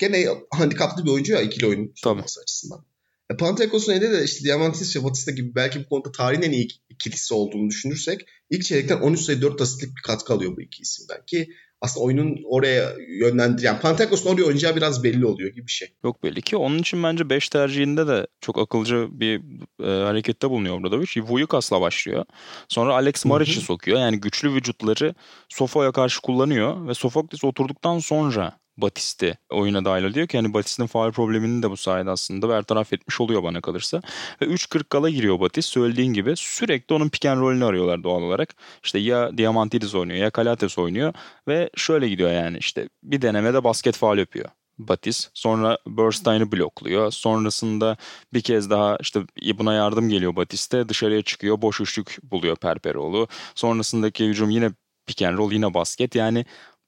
gene 0.00 0.26
handikaplı 0.50 1.04
bir 1.04 1.10
oyuncu 1.10 1.32
ya 1.32 1.40
ikili 1.40 1.66
oyun 1.66 1.94
olması 2.06 2.40
açısından. 2.40 2.84
E, 3.30 3.36
Panathinaikos'un 3.36 3.92
elinde 3.92 4.12
de 4.12 4.24
işte 4.24 4.44
Diamantis 4.44 4.96
ve 4.96 5.04
Batista 5.04 5.30
gibi 5.30 5.54
belki 5.54 5.80
bu 5.84 5.88
konuda 5.88 6.12
tarihin 6.12 6.42
en 6.42 6.52
iyi 6.52 6.68
ikilisi 6.88 7.34
olduğunu 7.34 7.70
düşünürsek 7.70 8.20
ilk 8.50 8.64
çeyrekten 8.64 9.00
13 9.00 9.20
sayı 9.20 9.42
4 9.42 9.60
asistlik 9.60 9.96
bir 9.96 10.02
katkı 10.02 10.32
alıyor 10.32 10.56
bu 10.56 10.62
iki 10.62 10.82
isimden 10.82 11.26
ki 11.26 11.48
aslında 11.80 12.06
oyunun 12.06 12.38
oraya 12.44 12.92
yönlendiren 13.20 13.80
Panathinaikos'un 13.80 14.34
oraya 14.34 14.44
oynayacağı 14.44 14.76
biraz 14.76 15.04
belli 15.04 15.26
oluyor 15.26 15.50
gibi 15.50 15.66
bir 15.66 15.72
şey. 15.72 15.88
Yok 16.04 16.22
belli 16.22 16.42
ki. 16.42 16.56
Onun 16.56 16.78
için 16.78 17.02
bence 17.02 17.30
5 17.30 17.48
tercihinde 17.48 18.06
de 18.06 18.26
çok 18.40 18.58
akılcı 18.58 19.08
bir 19.10 19.40
e, 19.84 20.04
harekette 20.04 20.50
bulunuyor 20.50 20.80
Obradovic. 20.80 21.22
Vujukas'la 21.22 21.80
başlıyor. 21.80 22.24
Sonra 22.68 22.94
Alex 22.94 23.24
Maric'i 23.24 23.60
sokuyor. 23.60 23.98
Yani 23.98 24.20
güçlü 24.20 24.54
vücutları 24.54 25.14
Sofa'ya 25.48 25.92
karşı 25.92 26.20
kullanıyor 26.20 26.88
ve 26.88 26.94
Sofoklis 26.94 27.44
oturduktan 27.44 27.98
sonra 27.98 28.58
Batist'i 28.78 29.38
oyuna 29.50 29.84
dahil 29.84 30.04
ediyor 30.04 30.26
ki 30.26 30.38
hani 30.38 30.54
Batist'in 30.54 30.86
faal 30.86 31.12
problemini 31.12 31.62
de 31.62 31.70
bu 31.70 31.76
sayede 31.76 32.10
aslında 32.10 32.48
bertaraf 32.48 32.92
etmiş 32.92 33.20
oluyor 33.20 33.42
bana 33.42 33.60
kalırsa. 33.60 34.02
Ve 34.42 34.46
3.40 34.46 34.84
kala 34.84 35.10
giriyor 35.10 35.40
Batist 35.40 35.68
söylediğin 35.68 36.12
gibi 36.12 36.36
sürekli 36.36 36.94
onun 36.94 37.08
pick 37.08 37.26
and 37.26 37.40
roll'ünü 37.40 37.64
arıyorlar 37.64 38.02
doğal 38.02 38.22
olarak. 38.22 38.54
İşte 38.84 38.98
ya 38.98 39.38
Diamantidis 39.38 39.94
oynuyor 39.94 40.18
ya 40.18 40.30
Kalates 40.30 40.78
oynuyor 40.78 41.14
ve 41.48 41.70
şöyle 41.76 42.08
gidiyor 42.08 42.32
yani 42.32 42.58
işte 42.58 42.88
bir 43.02 43.22
denemede 43.22 43.64
basket 43.64 43.96
faal 43.96 44.18
yapıyor. 44.18 44.48
Batis. 44.78 45.30
Sonra 45.34 45.78
Bernstein'ı 45.86 46.52
blokluyor. 46.52 47.10
Sonrasında 47.10 47.96
bir 48.34 48.40
kez 48.40 48.70
daha 48.70 48.96
işte 49.00 49.20
buna 49.58 49.74
yardım 49.74 50.08
geliyor 50.08 50.36
Batis'te. 50.36 50.88
Dışarıya 50.88 51.22
çıkıyor. 51.22 51.62
Boş 51.62 51.80
üçlük 51.80 52.18
buluyor 52.22 52.56
Perperoğlu. 52.56 53.28
Sonrasındaki 53.54 54.26
hücum 54.26 54.50
yine 54.50 54.70
pick 55.06 55.22
and 55.22 55.38
roll 55.38 55.52
yine 55.52 55.74
basket. 55.74 56.14
Yani 56.14 56.44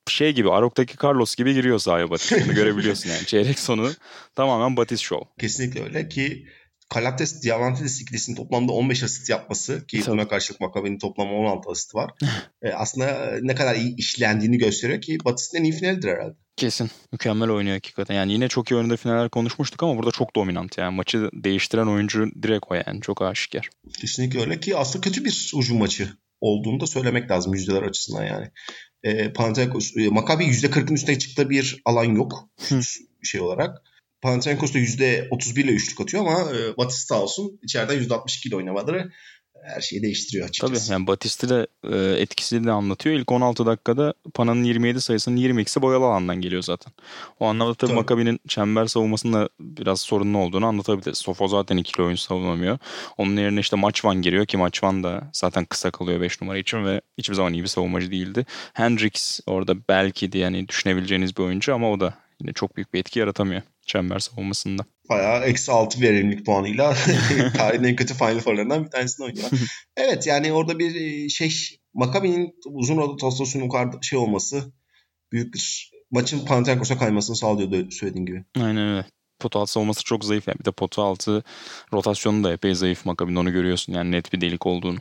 şey 0.09 0.33
gibi 0.33 0.51
Arok'taki 0.51 1.07
Carlos 1.07 1.35
gibi 1.35 1.55
giriyor 1.55 1.79
sahaya 1.79 2.11
Batis. 2.11 2.33
Bunu 2.45 2.55
görebiliyorsun 2.55 3.11
yani. 3.11 3.27
Çeyrek 3.27 3.59
sonu 3.59 3.91
tamamen 4.35 4.77
Batis 4.77 5.01
show. 5.01 5.29
Kesinlikle 5.41 5.83
öyle 5.85 6.09
ki 6.09 6.47
Kalates 6.89 7.43
Diamantidis 7.43 8.01
ikilisinin 8.03 8.37
toplamda 8.37 8.73
15 8.73 9.03
asist 9.03 9.31
yapması 9.31 9.87
ki 9.87 10.01
Tabii. 10.01 10.13
buna 10.13 10.29
karşılık 10.29 10.61
Maccabi'nin 10.61 10.99
toplamda 10.99 11.33
16 11.33 11.71
asist 11.71 11.95
var. 11.95 12.11
e, 12.63 12.69
aslında 12.73 13.39
ne 13.43 13.55
kadar 13.55 13.75
iyi 13.75 13.97
işlendiğini 13.97 14.59
gösteriyor 14.59 15.01
ki 15.01 15.19
Batis'in 15.25 15.59
en 15.59 15.65
iyi 15.65 15.73
finalidir 15.73 16.09
herhalde. 16.09 16.35
Kesin. 16.57 16.91
Mükemmel 17.13 17.51
oynuyor 17.51 17.75
hakikaten. 17.77 18.15
Yani 18.15 18.33
yine 18.33 18.49
çok 18.49 18.71
iyi 18.71 18.75
oyunda 18.75 18.97
finaller 18.97 19.29
konuşmuştuk 19.29 19.83
ama 19.83 19.97
burada 19.97 20.11
çok 20.11 20.37
dominant 20.37 20.79
yani. 20.79 20.97
Maçı 20.97 21.31
değiştiren 21.33 21.87
oyuncu 21.87 22.27
direkt 22.43 22.65
o 22.71 22.75
yani. 22.75 23.01
Çok 23.01 23.23
aşikar. 23.23 23.71
Kesinlikle 24.01 24.41
öyle 24.41 24.61
ki 24.61 24.77
aslında 24.77 25.01
kötü 25.05 25.25
bir 25.25 25.53
hücum 25.57 25.79
maçı 25.79 26.09
olduğunu 26.41 26.81
da 26.81 26.87
söylemek 26.87 27.31
lazım 27.31 27.55
yüzdeler 27.55 27.83
açısından 27.83 28.25
yani. 28.25 28.51
E, 29.03 29.33
Panathinaikos, 29.33 29.97
e, 29.97 30.09
Maccabi 30.09 30.45
%40'ın 30.45 30.95
üstüne 30.95 31.19
çıktığı 31.19 31.51
bir 31.51 31.83
alan 31.85 32.05
yok 32.05 32.49
şey 33.23 33.41
olarak. 33.41 33.79
Panathinaikos 34.23 34.75
da 34.75 34.79
%31 34.79 35.61
ile 35.61 35.73
üçlük 35.73 36.01
atıyor 36.01 36.27
ama 36.27 36.53
e, 36.57 36.77
Batista 36.77 37.23
olsun 37.23 37.61
içeriden 37.63 38.03
%62 38.03 38.49
ile 38.49 38.57
oynamaları 38.57 39.13
her 39.62 39.81
şeyi 39.81 40.03
değiştiriyor 40.03 40.49
açıkçası. 40.49 40.87
Tabii 40.87 40.92
yani 40.92 41.07
Batist'i 41.07 41.49
de 41.49 41.66
e, 41.92 42.20
etkisini 42.20 42.66
de 42.66 42.70
anlatıyor. 42.70 43.16
İlk 43.16 43.33
16 43.33 43.66
dakikada 43.66 44.14
Pana'nın 44.35 44.64
27 44.64 45.01
sayısının 45.01 45.37
22'si 45.37 45.83
boyalı 45.83 46.05
alandan 46.05 46.37
geliyor 46.37 46.62
zaten. 46.62 46.92
O 47.40 47.46
anlamda 47.46 47.75
tabii, 47.75 47.90
Tabii. 47.90 48.01
Maccabi'nin 48.01 48.40
çember 48.49 48.87
savunmasında 48.87 49.49
biraz 49.61 50.01
sorunlu 50.01 50.38
olduğunu 50.38 50.66
anlatabiliriz. 50.66 51.18
Sofo 51.18 51.49
zaten 51.49 51.77
ikili 51.77 52.03
oyun 52.03 52.16
savunamıyor. 52.16 52.79
Onun 53.18 53.37
yerine 53.37 53.61
işte 53.61 53.77
Maçvan 53.77 54.23
giriyor 54.23 54.46
ki 54.46 54.57
Maçvan 54.57 55.03
da 55.03 55.31
zaten 55.33 55.64
kısa 55.64 55.90
kalıyor 55.90 56.20
5 56.20 56.42
numara 56.42 56.59
için 56.59 56.85
ve 56.85 57.01
hiçbir 57.18 57.35
zaman 57.35 57.53
iyi 57.53 57.62
bir 57.62 57.68
savunmacı 57.68 58.11
değildi. 58.11 58.46
Hendricks 58.73 59.40
orada 59.46 59.75
belki 59.88 60.33
de 60.33 60.38
yani 60.38 60.68
düşünebileceğiniz 60.68 61.37
bir 61.37 61.42
oyuncu 61.42 61.75
ama 61.75 61.90
o 61.90 62.01
da 62.01 62.14
yine 62.40 62.53
çok 62.53 62.76
büyük 62.76 62.94
bir 62.94 62.98
etki 62.98 63.18
yaratamıyor 63.18 63.62
çember 63.87 64.18
savunmasında. 64.18 64.85
Bayağı 65.09 65.44
eksi 65.44 65.72
6 65.72 66.00
verimlilik 66.00 66.46
puanıyla 66.46 66.96
tarihin 67.57 67.85
en 67.85 67.96
kötü 67.96 68.14
Final 68.14 68.40
Four'larından 68.40 68.85
bir 68.85 68.90
tanesini 68.90 69.26
oynuyor. 69.26 69.48
evet 69.96 70.26
yani 70.26 70.53
orada 70.53 70.79
bir 70.79 70.94
e, 70.94 71.29
şey 71.29 71.50
Maccabi'nin 71.94 72.55
uzun 72.64 72.96
rotasyonun 72.96 73.64
yukarıda 73.64 73.98
şey 74.03 74.18
olması 74.18 74.72
büyük 75.33 75.55
bir 75.55 75.92
maçın 76.11 76.44
Panathinaikos'a 76.44 76.98
kaymasını 76.98 77.37
sağlıyordu 77.37 77.90
söylediğin 77.90 78.26
gibi. 78.26 78.44
Aynen 78.57 78.88
öyle. 78.88 79.07
Potu 79.38 79.59
altı 79.59 79.72
savunması 79.72 80.05
çok 80.05 80.24
zayıf. 80.24 80.48
Yani 80.48 80.59
bir 80.59 80.64
de 80.64 80.70
potu 80.70 81.03
altı 81.03 81.42
rotasyonu 81.92 82.44
da 82.44 82.53
epey 82.53 82.74
zayıf 82.74 83.07
Maccabi'nin 83.07 83.37
onu 83.37 83.53
görüyorsun. 83.53 83.92
Yani 83.92 84.11
net 84.11 84.33
bir 84.33 84.40
delik 84.40 84.66
olduğunu. 84.66 84.98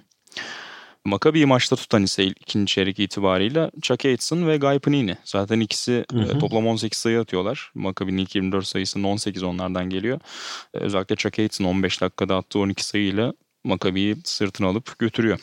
Maccabi'yi 1.10 1.46
maçta 1.46 1.76
tutan 1.76 2.04
ise 2.04 2.24
ikinci 2.26 2.74
çeyrek 2.74 3.00
itibarıyla 3.00 3.72
Chuck 3.82 4.06
Aitzen 4.06 4.48
ve 4.48 4.58
Guy 4.58 4.80
Panini. 4.80 5.18
Zaten 5.24 5.60
ikisi 5.60 6.06
Hı 6.12 6.18
hı. 6.20 6.36
e, 6.36 6.40
toplam 6.40 6.68
18 6.68 7.00
sayı 7.00 7.20
atıyorlar. 7.20 7.72
Maccabi'nin 7.76 8.18
ilk 8.18 8.36
24 8.36 8.68
sayısının 8.68 9.04
18 9.04 9.44
onlardan 9.44 9.90
geliyor. 9.90 10.20
E, 10.74 10.78
özellikle 10.78 11.16
Chuck 11.16 11.40
Aitzen 11.40 11.66
15 11.66 12.02
dakikada 12.02 12.38
attığı 12.38 12.60
12 12.60 12.86
sayıyla 12.86 13.34
Maccabi'yi 13.64 14.16
sırtına 14.24 14.68
alıp 14.68 15.00
götürüyor. 15.00 15.40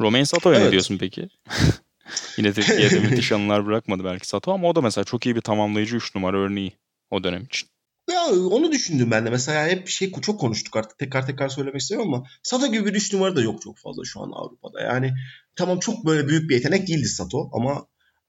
Romain 0.00 0.24
Sato'ya 0.24 0.56
ne 0.58 0.62
Evet. 0.62 0.72
diyorsun 0.72 0.98
peki? 0.98 1.28
Yine 2.38 2.52
Türkiye'de 2.52 3.00
müthiş 3.00 3.32
anılar 3.32 3.66
bırakmadı 3.66 4.04
belki 4.04 4.28
Sato 4.28 4.52
ama 4.52 4.68
o 4.68 4.74
da 4.74 4.80
mesela 4.80 5.04
çok 5.04 5.26
iyi 5.26 5.36
bir 5.36 5.40
tamamlayıcı 5.40 5.96
3 5.96 6.14
numara 6.14 6.38
örneği 6.38 6.72
o 7.10 7.24
dönem 7.24 7.44
için. 7.44 7.68
Ya 8.08 8.26
onu 8.30 8.72
düşündüm 8.72 9.10
ben 9.10 9.26
de. 9.26 9.30
Mesela 9.30 9.68
hep 9.68 9.88
şey 9.88 10.12
çok 10.12 10.40
konuştuk 10.40 10.76
artık 10.76 10.98
tekrar 10.98 11.26
tekrar 11.26 11.48
söylemek 11.48 11.80
istemiyorum 11.80 12.14
ama 12.14 12.26
Sato 12.42 12.66
gibi 12.66 12.86
bir 12.86 12.94
üç 12.94 13.12
numara 13.12 13.36
da 13.36 13.42
yok 13.42 13.62
çok 13.62 13.78
fazla 13.78 14.04
şu 14.04 14.20
an 14.20 14.30
Avrupa'da. 14.30 14.80
Yani 14.80 15.12
tamam 15.56 15.78
çok 15.78 16.06
böyle 16.06 16.28
büyük 16.28 16.50
bir 16.50 16.54
yetenek 16.54 16.88
değildi 16.88 17.08
Sato 17.08 17.50
ama 17.52 17.86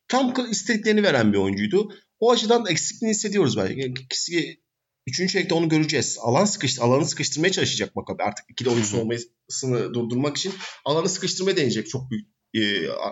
tam 0.08 0.34
istediklerini 0.52 1.04
veren 1.04 1.34
bir 1.34 1.38
oyuncuydu. 1.38 1.94
O 2.20 2.32
açıdan 2.32 2.66
eksikliğini 2.66 3.16
hissediyoruz 3.16 3.58
bence. 3.58 3.74
İkisi 3.74 4.60
Üçüncü 5.08 5.34
çeyrekte 5.34 5.56
onu 5.56 5.70
göreceğiz. 5.70 6.18
Alan 6.22 6.46
sıkıştı, 6.46 6.84
alanı 6.84 7.06
sıkıştırmaya 7.06 7.52
çalışacak 7.52 7.96
Makabi. 7.96 8.24
Artık 8.24 8.46
ikili 8.50 8.70
oyuncusu 8.70 8.98
olmasını 8.98 9.94
durdurmak 9.94 10.38
için 10.38 10.54
alanı 10.86 11.10
sıkıştırmaya 11.10 11.58
deneyecek 11.58 11.90
çok 11.90 12.12
büyük 12.12 12.39
e, 12.56 12.62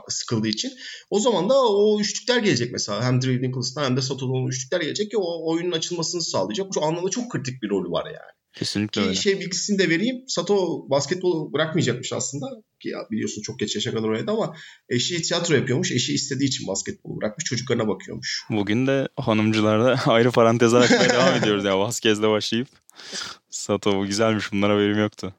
sıkıldığı 0.07 0.47
için. 0.47 0.71
O 1.09 1.19
zaman 1.19 1.49
da 1.49 1.67
o 1.67 1.99
üçlükler 2.01 2.37
gelecek 2.37 2.71
mesela. 2.71 3.03
Hem 3.03 3.21
Drew 3.21 3.47
Nichols'tan 3.47 3.83
hem 3.83 3.97
de 3.97 4.01
Sato'nun 4.01 4.47
üçlükler 4.47 4.81
gelecek 4.81 5.11
ki 5.11 5.17
o 5.17 5.51
oyunun 5.51 5.71
açılmasını 5.71 6.21
sağlayacak. 6.21 6.67
Şu 6.73 6.83
anlamda 6.83 7.09
çok 7.09 7.31
kritik 7.31 7.61
bir 7.63 7.69
rolü 7.69 7.91
var 7.91 8.05
yani. 8.05 8.37
Kesinlikle 8.53 9.01
ki 9.01 9.07
öyle. 9.07 9.19
şey 9.19 9.39
bilgisini 9.39 9.79
de 9.79 9.89
vereyim. 9.89 10.23
Sato 10.27 10.89
basketbolu 10.89 11.53
bırakmayacakmış 11.53 12.13
aslında. 12.13 12.45
Ki 12.79 12.89
ya 12.89 12.99
biliyorsun 13.11 13.41
çok 13.41 13.59
geç 13.59 13.75
yaşa 13.75 13.91
kadar 13.91 14.07
oynadı 14.09 14.31
ama 14.31 14.55
eşi 14.89 15.21
tiyatro 15.21 15.55
yapıyormuş. 15.55 15.91
Eşi 15.91 16.13
istediği 16.13 16.45
için 16.47 16.67
basketbolu 16.67 17.21
bırakmış. 17.21 17.45
Çocuklarına 17.45 17.87
bakıyormuş. 17.87 18.43
Bugün 18.49 18.87
de 18.87 19.07
hanımcılarda 19.15 19.99
ayrı 20.05 20.31
parantez 20.31 20.73
açmaya 20.73 21.09
devam 21.09 21.35
ediyoruz 21.41 21.65
ya. 21.65 21.79
Vasquez'le 21.79 22.21
başlayıp. 22.21 22.67
Sato 23.49 23.97
bu 23.97 24.05
güzelmiş. 24.05 24.51
Bunlara 24.51 24.73
haberim 24.73 24.99
yoktu. 24.99 25.33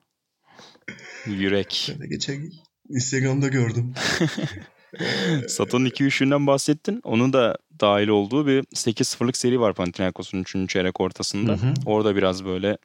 Yürek. 1.26 1.92
Geçen 2.10 2.50
Instagram'da 2.88 3.48
gördüm. 3.48 3.94
Sato'nun 5.48 5.84
2 5.84 6.04
üçlüğünden 6.04 6.46
bahsettin. 6.46 7.00
Onun 7.04 7.32
da 7.32 7.56
dahil 7.80 8.08
olduğu 8.08 8.46
bir 8.46 8.62
8-0'lık 8.62 9.36
seri 9.36 9.60
var 9.60 9.74
Panathinaikos'un 9.74 10.42
3. 10.42 10.70
çeyrek 10.70 11.00
ortasında. 11.00 11.52
Hı 11.52 11.56
hı. 11.56 11.74
Orada 11.86 12.16
biraz 12.16 12.44
böyle 12.44 12.78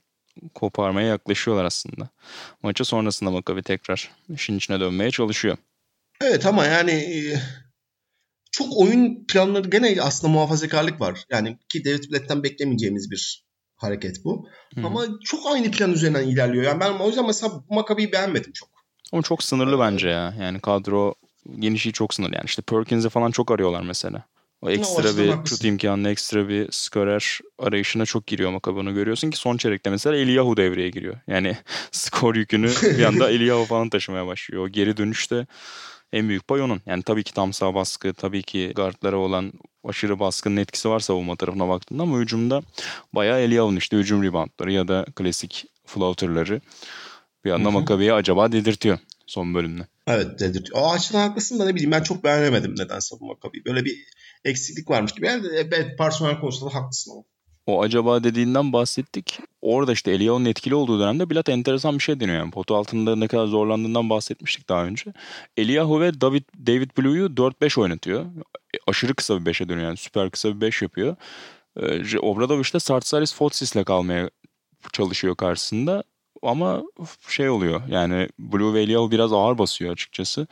koparmaya 0.53 1.07
yaklaşıyorlar 1.07 1.65
aslında. 1.65 2.09
Maçı 2.63 2.85
sonrasında 2.85 3.31
Maccabi 3.31 3.63
tekrar 3.63 4.11
işin 4.29 4.57
içine 4.57 4.79
dönmeye 4.79 5.11
çalışıyor. 5.11 5.57
Evet 6.21 6.45
ama 6.45 6.65
yani 6.65 6.91
e, 6.91 7.39
çok 8.51 8.77
oyun 8.77 9.25
planları 9.25 9.69
gene 9.69 10.01
aslında 10.01 10.33
muhafazakarlık 10.33 11.01
var. 11.01 11.25
Yani 11.29 11.57
ki 11.69 11.85
David 11.85 12.11
Blatt'ten 12.11 12.43
beklemeyeceğimiz 12.43 13.11
bir 13.11 13.45
hareket 13.75 14.25
bu. 14.25 14.47
Hı. 14.75 14.85
Ama 14.85 15.05
çok 15.23 15.53
aynı 15.53 15.71
plan 15.71 15.91
üzerinden 15.91 16.27
ilerliyor. 16.27 16.63
Yani 16.63 16.79
ben 16.79 16.91
o 16.91 17.07
yüzden 17.07 17.25
mesela 17.25 17.51
bu 17.53 17.73
Maccabi'yi 17.73 18.11
beğenmedim 18.11 18.51
çok. 18.53 18.72
Ama 19.13 19.21
çok 19.21 19.43
sınırlı 19.43 19.80
bence 19.80 20.10
ya. 20.10 20.34
Yani 20.39 20.60
kadro 20.60 21.15
genişliği 21.60 21.93
çok 21.93 22.13
sınırlı. 22.13 22.36
Yani 22.36 22.45
işte 22.45 22.62
Perkins'i 22.62 23.10
falan 23.10 23.32
çok 23.32 23.52
arıyorlar 23.52 23.82
mesela. 23.82 24.23
O 24.62 24.69
ekstra 24.69 25.10
açıdan 25.10 25.43
bir 25.43 25.49
şut 25.49 25.63
imkanı, 25.63 26.10
ekstra 26.10 26.49
bir 26.49 26.71
skorer 26.71 27.39
arayışına 27.60 28.06
çok 28.06 28.28
giriyor 28.28 28.52
Maccabi. 28.52 28.80
Onu 28.80 28.93
görüyorsun 28.93 29.30
ki 29.30 29.38
son 29.38 29.58
çeyrekte 29.58 29.89
mesela 29.89 30.15
Eliyahu 30.15 30.58
devreye 30.58 30.89
giriyor. 30.89 31.15
Yani 31.28 31.58
skor 31.91 32.36
yükünü 32.36 32.67
bir 32.67 33.04
anda 33.04 33.30
Eliyahu 33.32 33.65
falan 33.65 33.89
taşımaya 33.89 34.28
başlıyor. 34.28 34.63
O 34.63 34.69
geri 34.69 34.97
dönüşte 34.97 35.47
en 36.13 36.30
büyük 36.30 36.47
pay 36.47 36.62
onun. 36.62 36.82
Yani 36.86 37.04
tabii 37.04 37.23
ki 37.23 37.34
tam 37.34 37.54
sağ 37.54 37.76
baskı, 37.76 38.13
tabii 38.13 38.43
ki 38.43 38.71
guardlara 38.76 39.17
olan 39.17 39.54
aşırı 39.84 40.19
baskının 40.19 40.58
etkisi 40.58 40.89
var 40.89 40.99
savunma 40.99 41.36
tarafına 41.36 41.69
baktığında 41.69 42.04
ama 42.04 42.17
hücumda 42.17 42.62
bayağı 43.13 43.39
Eliyahu'nun 43.39 43.76
işte 43.76 43.97
hücum 43.97 44.23
reboundları 44.23 44.71
ya 44.71 44.88
da 44.88 45.06
klasik 45.15 45.65
floaterları 45.86 46.62
bir 47.45 47.51
anda. 47.51 47.71
Maccabi'ye 47.71 48.13
acaba 48.13 48.51
dedirtiyor 48.51 48.97
son 49.27 49.53
bölümde. 49.53 49.88
Evet 50.08 50.39
dedirtiyor. 50.39 50.79
O 50.82 50.91
açıdan 50.91 51.27
haklısın 51.27 51.60
da 51.60 51.65
ne 51.65 51.75
bileyim 51.75 51.91
ben 51.91 52.03
çok 52.03 52.23
beğenemedim 52.23 52.75
nedense 52.77 53.15
bu 53.19 53.25
Maccabi'yi. 53.25 53.65
Böyle 53.65 53.86
bir 53.86 53.97
eksiklik 54.45 54.89
varmış 54.89 55.12
gibi. 55.12 55.25
Yani 55.25 55.47
evet 55.53 55.97
personel 55.97 56.39
konusunda 56.39 56.71
da 56.71 56.75
haklısın 56.75 57.12
ama. 57.12 57.23
O 57.67 57.82
acaba 57.82 58.23
dediğinden 58.23 58.73
bahsettik. 58.73 59.39
Orada 59.62 59.93
işte 59.93 60.12
Eliyahu'nun 60.12 60.45
etkili 60.45 60.75
olduğu 60.75 60.99
dönemde 60.99 61.29
Bilat 61.29 61.49
enteresan 61.49 61.97
bir 61.97 62.03
şey 62.03 62.19
deniyor. 62.19 62.38
Yani 62.38 62.51
potu 62.51 62.75
altında 62.75 63.15
ne 63.15 63.27
kadar 63.27 63.47
zorlandığından 63.47 64.10
bahsetmiştik 64.10 64.69
daha 64.69 64.86
önce. 64.86 65.13
Eliyahu 65.58 66.01
ve 66.01 66.21
David, 66.21 66.43
David 66.67 66.91
Blue'yu 66.97 67.25
4-5 67.25 67.82
oynatıyor. 67.82 68.25
E, 68.25 68.77
Aşırı 68.88 69.13
kısa 69.13 69.45
bir 69.45 69.53
5'e 69.53 69.69
dönüyor 69.69 69.88
yani 69.88 69.97
süper 69.97 70.29
kısa 70.29 70.56
bir 70.56 70.62
5 70.62 70.82
yapıyor. 70.82 71.15
Ee, 71.77 72.19
Obradoviç 72.19 72.73
de 72.73 72.79
Sartsaris 72.79 73.36
Fotsis'le 73.36 73.84
kalmaya 73.86 74.29
çalışıyor 74.93 75.36
karşısında. 75.36 76.03
Ama 76.43 76.84
şey 77.27 77.49
oluyor 77.49 77.82
yani 77.88 78.29
Blue 78.39 78.73
ve 78.73 78.82
Eliyahu 78.82 79.12
biraz 79.12 79.34
ağır 79.34 79.58
basıyor 79.58 79.93
açıkçası. 79.93 80.47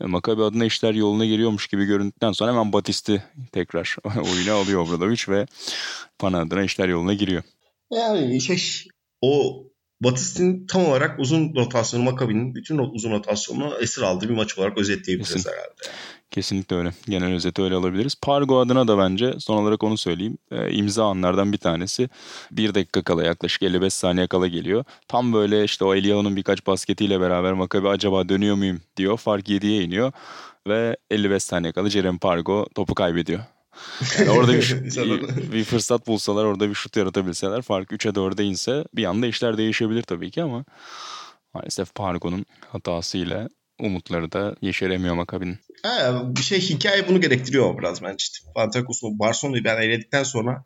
E, 0.00 0.06
Maccabi 0.06 0.42
adına 0.42 0.64
işler 0.64 0.94
yoluna 0.94 1.24
giriyormuş 1.24 1.66
gibi 1.66 1.84
göründükten 1.84 2.32
sonra 2.32 2.52
hemen 2.52 2.72
Batist'i 2.72 3.24
tekrar 3.52 3.96
oyuna 4.04 4.54
alıyor 4.54 4.86
Obradoviç 4.86 5.28
ve 5.28 5.46
Pana 6.18 6.40
adına 6.40 6.62
işler 6.62 6.88
yoluna 6.88 7.14
giriyor. 7.14 7.42
Yani 7.90 8.40
şey 8.40 8.88
o 9.20 9.64
Batist'in 10.00 10.66
tam 10.66 10.84
olarak 10.84 11.20
uzun 11.20 11.54
rotasyonu 11.54 12.04
Maccabi'nin 12.04 12.54
bütün 12.54 12.78
uzun 12.78 13.10
rotasyonunu 13.10 13.78
esir 13.80 14.02
aldığı 14.02 14.28
bir 14.28 14.34
maç 14.34 14.58
olarak 14.58 14.78
özetleyebiliriz 14.78 15.32
Kesin. 15.32 15.50
herhalde. 15.50 15.82
Kesinlikle 16.32 16.76
öyle. 16.76 16.92
Genel 17.08 17.34
özeti 17.34 17.62
öyle 17.62 17.74
alabiliriz. 17.74 18.14
Pargo 18.22 18.60
adına 18.60 18.88
da 18.88 18.98
bence 18.98 19.34
son 19.38 19.56
olarak 19.56 19.82
onu 19.82 19.96
söyleyeyim. 19.96 20.38
E, 20.50 20.72
imza 20.72 21.04
anlardan 21.04 21.52
bir 21.52 21.58
tanesi. 21.58 22.08
Bir 22.50 22.74
dakika 22.74 23.02
kala 23.02 23.24
yaklaşık 23.24 23.62
55 23.62 23.94
saniye 23.94 24.26
kala 24.26 24.46
geliyor. 24.46 24.84
Tam 25.08 25.32
böyle 25.32 25.64
işte 25.64 25.84
o 25.84 25.94
Eliyahu'nun 25.94 26.36
birkaç 26.36 26.66
basketiyle 26.66 27.20
beraber 27.20 27.52
Maccabi 27.52 27.88
acaba 27.88 28.28
dönüyor 28.28 28.56
muyum 28.56 28.80
diyor. 28.96 29.18
Fark 29.18 29.48
7'ye 29.48 29.82
iniyor. 29.82 30.12
Ve 30.68 30.96
55 31.10 31.42
saniye 31.42 31.72
kala 31.72 31.90
Jeremy 31.90 32.18
Pargo 32.18 32.66
topu 32.74 32.94
kaybediyor. 32.94 33.40
Yani 34.18 34.30
orada 34.30 34.52
bir, 34.52 34.92
bir 35.52 35.64
fırsat 35.64 36.06
bulsalar 36.06 36.44
orada 36.44 36.68
bir 36.68 36.74
şut 36.74 36.96
yaratabilseler 36.96 37.62
fark 37.62 37.90
3'e 37.90 38.10
4'e 38.10 38.44
inse 38.44 38.84
bir 38.94 39.04
anda 39.04 39.26
işler 39.26 39.58
değişebilir 39.58 40.02
tabii 40.02 40.30
ki 40.30 40.42
ama 40.42 40.64
maalesef 41.54 41.94
Pargo'nun 41.94 42.46
hatasıyla 42.68 43.48
umutları 43.80 44.32
da 44.32 44.56
yeşeremiyor 44.62 45.14
Maccabi'nin. 45.14 45.58
Ha, 45.82 46.22
bir 46.36 46.42
şey 46.42 46.60
hikaye 46.60 47.08
bunu 47.08 47.20
gerektiriyor 47.20 47.78
biraz 47.78 48.02
bence. 48.02 48.24
Panathinaikos'un 48.54 49.18
Barcelona'yı 49.18 49.64
ben 49.64 49.82
eledikten 49.82 50.22
sonra 50.22 50.64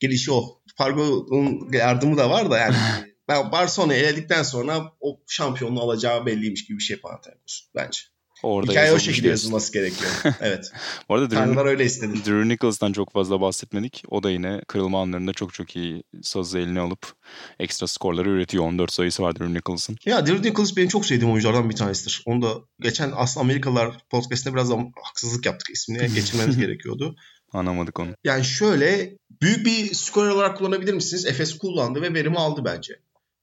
gelişi 0.00 0.32
o. 0.32 0.62
Fargo'nun 0.76 1.72
yardımı 1.72 2.16
da 2.16 2.30
var 2.30 2.50
da 2.50 2.58
yani 2.58 2.76
ben 3.28 3.52
Barcelona'yı 3.52 4.00
eledikten 4.02 4.42
sonra 4.42 4.92
o 5.00 5.20
şampiyonluğu 5.26 5.80
alacağı 5.80 6.26
belliymiş 6.26 6.64
gibi 6.66 6.78
bir 6.78 6.82
şey 6.82 6.96
Panathinaikos'un 6.96 7.68
bence. 7.74 8.00
Orada 8.42 8.72
Hikaye 8.72 8.92
o 8.92 8.98
şekilde 8.98 9.28
yazılması 9.28 9.72
gerekiyor. 9.72 10.10
Evet. 10.40 10.70
Bu 11.08 11.14
arada 11.14 11.30
Drew, 11.30 11.44
Tanrılar 11.44 11.66
öyle 11.66 11.84
istedi. 11.84 12.12
Drew 12.14 12.48
Nichols'tan 12.48 12.92
çok 12.92 13.12
fazla 13.12 13.40
bahsetmedik. 13.40 14.02
O 14.08 14.22
da 14.22 14.30
yine 14.30 14.60
kırılma 14.68 15.02
anlarında 15.02 15.32
çok 15.32 15.54
çok 15.54 15.76
iyi 15.76 16.02
sazı 16.22 16.58
eline 16.58 16.80
alıp 16.80 17.12
ekstra 17.58 17.86
skorları 17.86 18.28
üretiyor. 18.30 18.64
14 18.64 18.92
sayısı 18.92 19.22
var 19.22 19.36
Drew 19.36 19.54
Nichols'ın. 19.54 19.96
Ya 20.04 20.26
Drew 20.26 20.48
Nichols 20.48 20.76
benim 20.76 20.88
çok 20.88 21.06
sevdiğim 21.06 21.32
oyunculardan 21.32 21.70
bir 21.70 21.76
tanesidir. 21.76 22.22
Onu 22.26 22.42
da 22.42 22.54
geçen 22.80 23.12
aslında 23.16 23.44
Amerikalılar 23.44 23.98
podcast'te 24.10 24.54
biraz 24.54 24.70
da 24.70 24.76
haksızlık 25.02 25.46
yaptık. 25.46 25.70
ismini 25.70 25.98
geçirmemiz 26.14 26.58
gerekiyordu. 26.58 27.16
Anlamadık 27.52 28.00
onu. 28.00 28.10
Yani 28.24 28.44
şöyle 28.44 29.16
büyük 29.42 29.66
bir 29.66 29.94
skorer 29.94 30.30
olarak 30.30 30.58
kullanabilir 30.58 30.94
misiniz? 30.94 31.26
Efes 31.26 31.58
kullandı 31.58 32.02
ve 32.02 32.14
verimi 32.14 32.36
aldı 32.36 32.60
bence. 32.64 32.94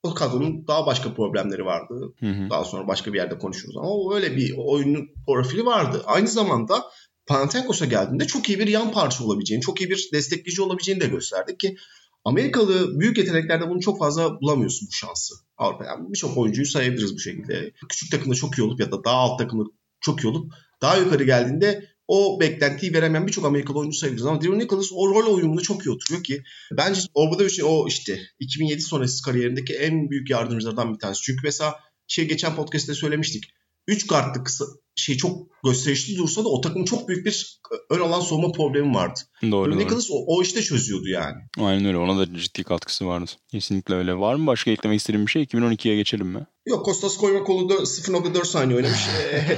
O 0.05 0.13
kadronun 0.13 0.67
daha 0.67 0.85
başka 0.85 1.13
problemleri 1.13 1.65
vardı. 1.65 2.13
Hı 2.19 2.25
hı. 2.25 2.49
Daha 2.49 2.65
sonra 2.65 2.87
başka 2.87 3.13
bir 3.13 3.17
yerde 3.17 3.37
konuşuruz 3.37 3.77
ama 3.77 3.89
o 3.89 4.15
öyle 4.15 4.37
bir 4.37 4.53
oyunun 4.57 5.09
profili 5.27 5.65
vardı. 5.65 6.03
Aynı 6.05 6.27
zamanda 6.27 6.83
Panathinaikos'a 7.27 7.85
geldiğinde 7.85 8.27
çok 8.27 8.49
iyi 8.49 8.59
bir 8.59 8.67
yan 8.67 8.91
parça 8.91 9.23
olabileceğini, 9.23 9.61
çok 9.61 9.81
iyi 9.81 9.89
bir 9.89 10.09
destekleyici 10.13 10.61
olabileceğini 10.61 11.01
de 11.01 11.07
gösterdi 11.07 11.57
ki 11.57 11.77
Amerikalı 12.25 12.99
büyük 12.99 13.17
yeteneklerde 13.17 13.69
bunu 13.69 13.79
çok 13.79 13.99
fazla 13.99 14.41
bulamıyorsun 14.41 14.87
bu 14.87 14.95
şansı. 14.95 15.35
Avrupa 15.57 15.85
yani 15.85 16.09
birçok 16.09 16.37
oyuncuyu 16.37 16.65
sayabiliriz 16.67 17.15
bu 17.15 17.19
şekilde. 17.19 17.71
Küçük 17.89 18.11
takımda 18.11 18.35
çok 18.35 18.57
iyi 18.57 18.63
olup 18.63 18.79
ya 18.79 18.91
da 18.91 19.03
daha 19.03 19.15
alt 19.15 19.39
takımda 19.39 19.63
çok 20.01 20.23
iyi 20.23 20.27
olup 20.27 20.53
daha 20.81 20.97
yukarı 20.97 21.23
geldiğinde 21.23 21.94
o 22.07 22.39
beklentiyi 22.39 22.93
veremeyen 22.93 23.27
birçok 23.27 23.45
Amerikalı 23.45 23.79
oyuncu 23.79 23.97
sayabiliriz. 23.97 24.25
Ama 24.25 24.41
Drew 24.41 24.57
Nicholas 24.57 24.91
o 24.93 25.09
rol 25.09 25.35
uyumunu 25.35 25.61
çok 25.61 25.85
iyi 25.85 25.89
oturuyor 25.89 26.23
ki 26.23 26.43
bence 26.71 27.01
Obradoviç'in 27.13 27.63
o 27.63 27.87
işte 27.87 28.19
2007 28.39 28.81
sonrası 28.81 29.23
kariyerindeki 29.23 29.73
en 29.73 30.09
büyük 30.09 30.29
yardımcılardan 30.29 30.93
bir 30.93 30.99
tanesi. 30.99 31.21
Çünkü 31.21 31.41
mesela 31.43 31.79
şey 32.07 32.27
geçen 32.27 32.55
podcast'te 32.55 32.93
söylemiştik. 32.93 33.43
3 33.87 34.07
kartlı 34.07 34.43
kısa 34.43 34.65
şey 34.95 35.17
çok 35.17 35.47
gösterişli 35.63 36.17
dursa 36.17 36.43
da 36.43 36.49
o 36.49 36.61
takımın 36.61 36.85
çok 36.85 37.07
büyük 37.07 37.25
bir 37.25 37.59
ön 37.89 37.99
alan 37.99 38.19
soğuma 38.19 38.51
problemi 38.51 38.95
vardı. 38.95 39.19
Doğru 39.41 39.51
Drew 39.65 39.79
doğru. 39.79 39.85
Nicholas 39.85 40.07
o, 40.11 40.23
o 40.27 40.41
işte 40.41 40.61
çözüyordu 40.61 41.07
yani. 41.07 41.35
Aynen 41.59 41.85
öyle. 41.85 41.97
Ona 41.97 42.19
da 42.19 42.37
ciddi 42.37 42.63
katkısı 42.63 43.07
vardı. 43.07 43.31
Kesinlikle 43.47 43.95
öyle. 43.95 44.17
Var 44.17 44.35
mı 44.35 44.47
başka 44.47 44.71
eklemek 44.71 44.99
istediğim 44.99 45.25
bir 45.25 45.31
şey? 45.31 45.43
2012'ye 45.43 45.95
geçelim 45.95 46.27
mi? 46.27 46.45
Yok 46.65 46.85
Kostas 46.85 47.17
Koymakolu 47.17 47.69
da 47.69 47.73
0.4 47.73 48.45
saniye 48.45 48.77
oynamış. 48.77 49.07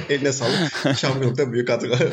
E, 0.08 0.14
Eline 0.14 0.32
sağlık. 0.32 0.98
Şampiyonlukta 0.98 1.52
büyük 1.52 1.68
katkı. 1.68 1.88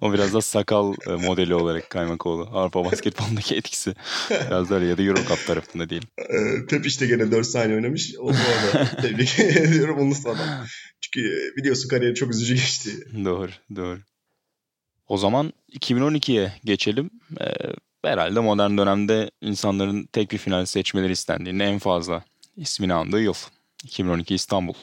O 0.00 0.12
biraz 0.12 0.34
da 0.34 0.40
sakal 0.40 0.94
e, 1.06 1.10
modeli 1.10 1.54
olarak 1.54 1.90
Kaymakoğlu. 1.90 2.48
Avrupa 2.52 2.84
basketbolundaki 2.84 3.54
etkisi. 3.56 3.94
Biraz 4.30 4.70
da 4.70 4.74
öyle 4.74 4.86
ya 4.86 4.98
da 4.98 5.02
Euro 5.02 5.16
Cup 5.28 5.46
tarafında 5.46 5.88
diyelim. 5.90 6.08
E, 6.18 6.66
Pepiş 6.66 7.00
de 7.00 7.06
gene 7.06 7.30
4 7.30 7.46
saniye 7.46 7.76
oynamış. 7.76 8.14
O 8.20 8.28
bu 8.28 8.32
arada 8.32 8.96
tebrik 9.02 9.38
ediyorum 9.38 9.98
unutmadan. 9.98 10.66
Çünkü 11.00 11.28
e, 11.28 11.56
biliyorsun 11.56 11.88
kariyeri 12.14 12.20
çok 12.20 12.30
üzücü 12.30 12.54
geçti. 12.54 12.90
Doğru, 13.24 13.50
doğru. 13.76 13.98
O 15.08 15.18
zaman 15.18 15.52
2012'ye 15.72 16.52
geçelim. 16.64 17.10
Ee, 17.40 17.46
herhalde 18.04 18.40
modern 18.40 18.78
dönemde 18.78 19.30
insanların 19.40 20.06
tek 20.12 20.30
bir 20.30 20.38
final 20.38 20.64
seçmeleri 20.64 21.12
istendiğinde 21.12 21.64
en 21.64 21.78
fazla 21.78 22.24
ismini 22.56 22.94
andığı 22.94 23.20
yıl. 23.20 23.34
2012 23.84 24.34
İstanbul. 24.34 24.74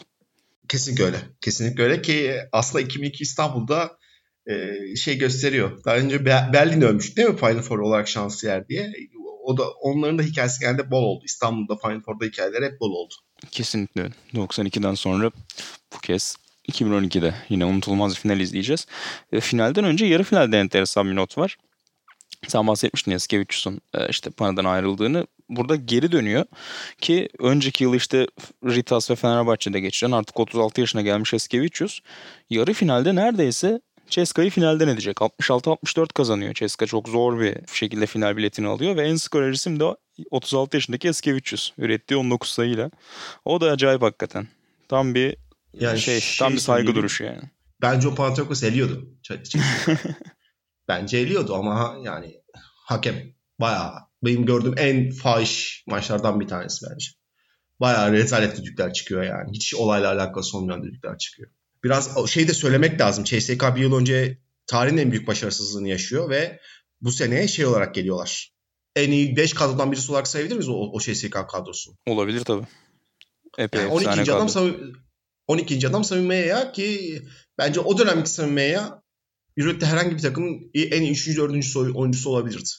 Kesinlikle 0.69 1.03
öyle. 1.03 1.17
Kesinlikle 1.41 1.83
öyle 1.83 2.01
ki 2.01 2.37
aslında 2.51 2.81
2002 2.81 3.23
İstanbul'da 3.23 3.97
e, 4.47 4.55
şey 4.95 5.17
gösteriyor. 5.17 5.83
Daha 5.85 5.97
önce 5.97 6.25
Berlin 6.25 6.81
ölmüş 6.81 7.17
değil 7.17 7.29
mi 7.29 7.37
Final 7.37 7.61
Four 7.61 7.79
olarak 7.79 8.07
şanslı 8.07 8.47
yer 8.47 8.67
diye. 8.67 8.93
O 9.43 9.57
da 9.57 9.69
onların 9.69 10.17
da 10.19 10.23
hikayesi 10.23 10.59
genelde 10.59 10.91
bol 10.91 11.03
oldu. 11.03 11.23
İstanbul'da 11.25 11.75
Final 11.75 12.01
Four'da 12.01 12.25
hikayeler 12.25 12.63
hep 12.63 12.79
bol 12.79 12.91
oldu. 12.91 13.13
Kesinlikle. 13.51 14.09
92'den 14.33 14.95
sonra 14.95 15.31
bu 15.93 15.99
kez 15.99 16.37
2012'de 16.69 17.33
yine 17.49 17.65
unutulmaz 17.65 18.11
bir 18.11 18.19
final 18.19 18.39
izleyeceğiz. 18.39 18.87
E, 19.31 19.39
finalden 19.39 19.83
önce 19.83 20.05
yarı 20.05 20.23
finalde 20.23 20.59
enteresan 20.59 21.11
bir 21.11 21.15
not 21.15 21.37
var. 21.37 21.57
Sen 22.47 22.67
bahsetmiştin 22.67 23.11
Yaskevicius'un 23.11 23.81
e, 23.93 24.09
işte 24.09 24.29
Pana'dan 24.29 24.65
ayrıldığını. 24.65 25.27
Burada 25.49 25.75
geri 25.75 26.11
dönüyor 26.11 26.45
ki 27.01 27.29
önceki 27.39 27.83
yıl 27.83 27.93
işte 27.93 28.27
Ritas 28.65 29.11
ve 29.11 29.15
Fenerbahçe'de 29.15 29.79
geçiren 29.79 30.11
artık 30.11 30.39
36 30.39 30.81
yaşına 30.81 31.01
gelmiş 31.01 31.33
Yaskevicius 31.33 31.99
yarı 32.49 32.73
finalde 32.73 33.15
neredeyse 33.15 33.81
Ceska'yı 34.11 34.49
finalden 34.49 34.87
edecek. 34.87 35.17
66-64 35.17 36.13
kazanıyor 36.13 36.53
Ceska. 36.53 36.85
Çok 36.85 37.09
zor 37.09 37.39
bir 37.39 37.57
şekilde 37.73 38.05
final 38.05 38.37
biletini 38.37 38.67
alıyor 38.67 38.95
ve 38.95 39.07
en 39.07 39.15
skor 39.15 39.49
isim 39.49 39.79
de 39.79 39.83
36 40.31 40.77
yaşındaki 40.77 41.07
Eskevicius. 41.07 41.71
Ürettiği 41.77 42.17
19 42.17 42.49
sayıyla. 42.49 42.91
O 43.45 43.61
da 43.61 43.71
acayip 43.71 44.01
hakikaten. 44.01 44.47
Tam 44.89 45.15
bir 45.15 45.37
yani 45.73 45.99
şey, 45.99 46.19
şey 46.19 46.45
tam 46.45 46.53
bir 46.53 46.59
saygı 46.59 46.95
duruşu 46.95 47.23
yani. 47.23 47.41
Bence 47.81 48.07
o 48.07 48.15
Panathinaikos 48.15 48.63
eliyordu. 48.63 49.09
Bence 50.87 51.17
eliyordu 51.17 51.55
ama 51.55 51.97
yani 52.03 52.41
hakem 52.85 53.33
bayağı 53.59 53.93
benim 54.23 54.45
gördüğüm 54.45 54.73
en 54.77 55.11
fahiş 55.11 55.83
maçlardan 55.87 56.39
bir 56.39 56.47
tanesi 56.47 56.85
bence. 56.91 57.07
Bayağı 57.79 58.11
rezalet 58.11 58.57
düdükler 58.57 58.93
çıkıyor 58.93 59.23
yani. 59.23 59.51
Hiç 59.53 59.75
olayla 59.75 60.13
alakası 60.13 60.57
olmayan 60.57 60.83
düdükler 60.83 61.17
çıkıyor. 61.17 61.49
Biraz 61.83 62.27
şey 62.27 62.47
de 62.47 62.53
söylemek 62.53 63.01
lazım. 63.01 63.23
CSK 63.23 63.75
bir 63.75 63.81
yıl 63.81 63.95
önce 63.95 64.37
tarihin 64.67 64.97
en 64.97 65.11
büyük 65.11 65.27
başarısızlığını 65.27 65.87
yaşıyor 65.87 66.29
ve 66.29 66.59
bu 67.01 67.11
sene 67.11 67.47
şey 67.47 67.65
olarak 67.65 67.95
geliyorlar. 67.95 68.51
En 68.95 69.11
iyi 69.11 69.35
5 69.35 69.53
kadrodan 69.53 69.91
birisi 69.91 70.11
olarak 70.11 70.27
sayabilir 70.27 70.55
miyiz 70.55 70.69
o, 70.69 70.73
o 70.73 70.99
CSK 70.99 71.49
kadrosu? 71.49 71.91
Olabilir 72.05 72.43
tabii. 72.43 72.65
Epey 73.57 73.81
yani 73.81 73.91
12. 73.91 74.09
adam 74.09 74.47
kadro. 74.47 74.75
12. 75.51 75.87
adam 75.87 76.03
Sami 76.03 76.35
ya 76.35 76.71
ki 76.71 77.21
bence 77.57 77.79
o 77.79 77.97
dönemki 77.97 78.29
Sami 78.29 78.61
ya 78.61 79.01
Euroleague'de 79.57 79.85
herhangi 79.85 80.15
bir 80.15 80.21
takımın 80.21 80.71
en 80.73 81.01
iyi 81.01 81.11
3. 81.11 81.37
4. 81.37 81.75
oyuncusu 81.95 82.29
olabilirdi. 82.29 82.69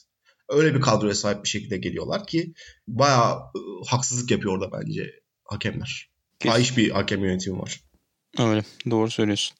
Öyle 0.48 0.74
bir 0.74 0.80
kadroya 0.80 1.14
sahip 1.14 1.44
bir 1.44 1.48
şekilde 1.48 1.76
geliyorlar 1.76 2.26
ki 2.26 2.52
bayağı 2.88 3.38
haksızlık 3.86 4.30
yapıyor 4.30 4.54
orada 4.54 4.80
bence 4.80 5.10
hakemler. 5.44 6.10
Fahiş 6.38 6.76
bir 6.76 6.90
hakem 6.90 7.24
yönetimi 7.24 7.58
var. 7.58 7.80
Öyle 8.38 8.64
doğru 8.90 9.10
söylüyorsun. 9.10 9.56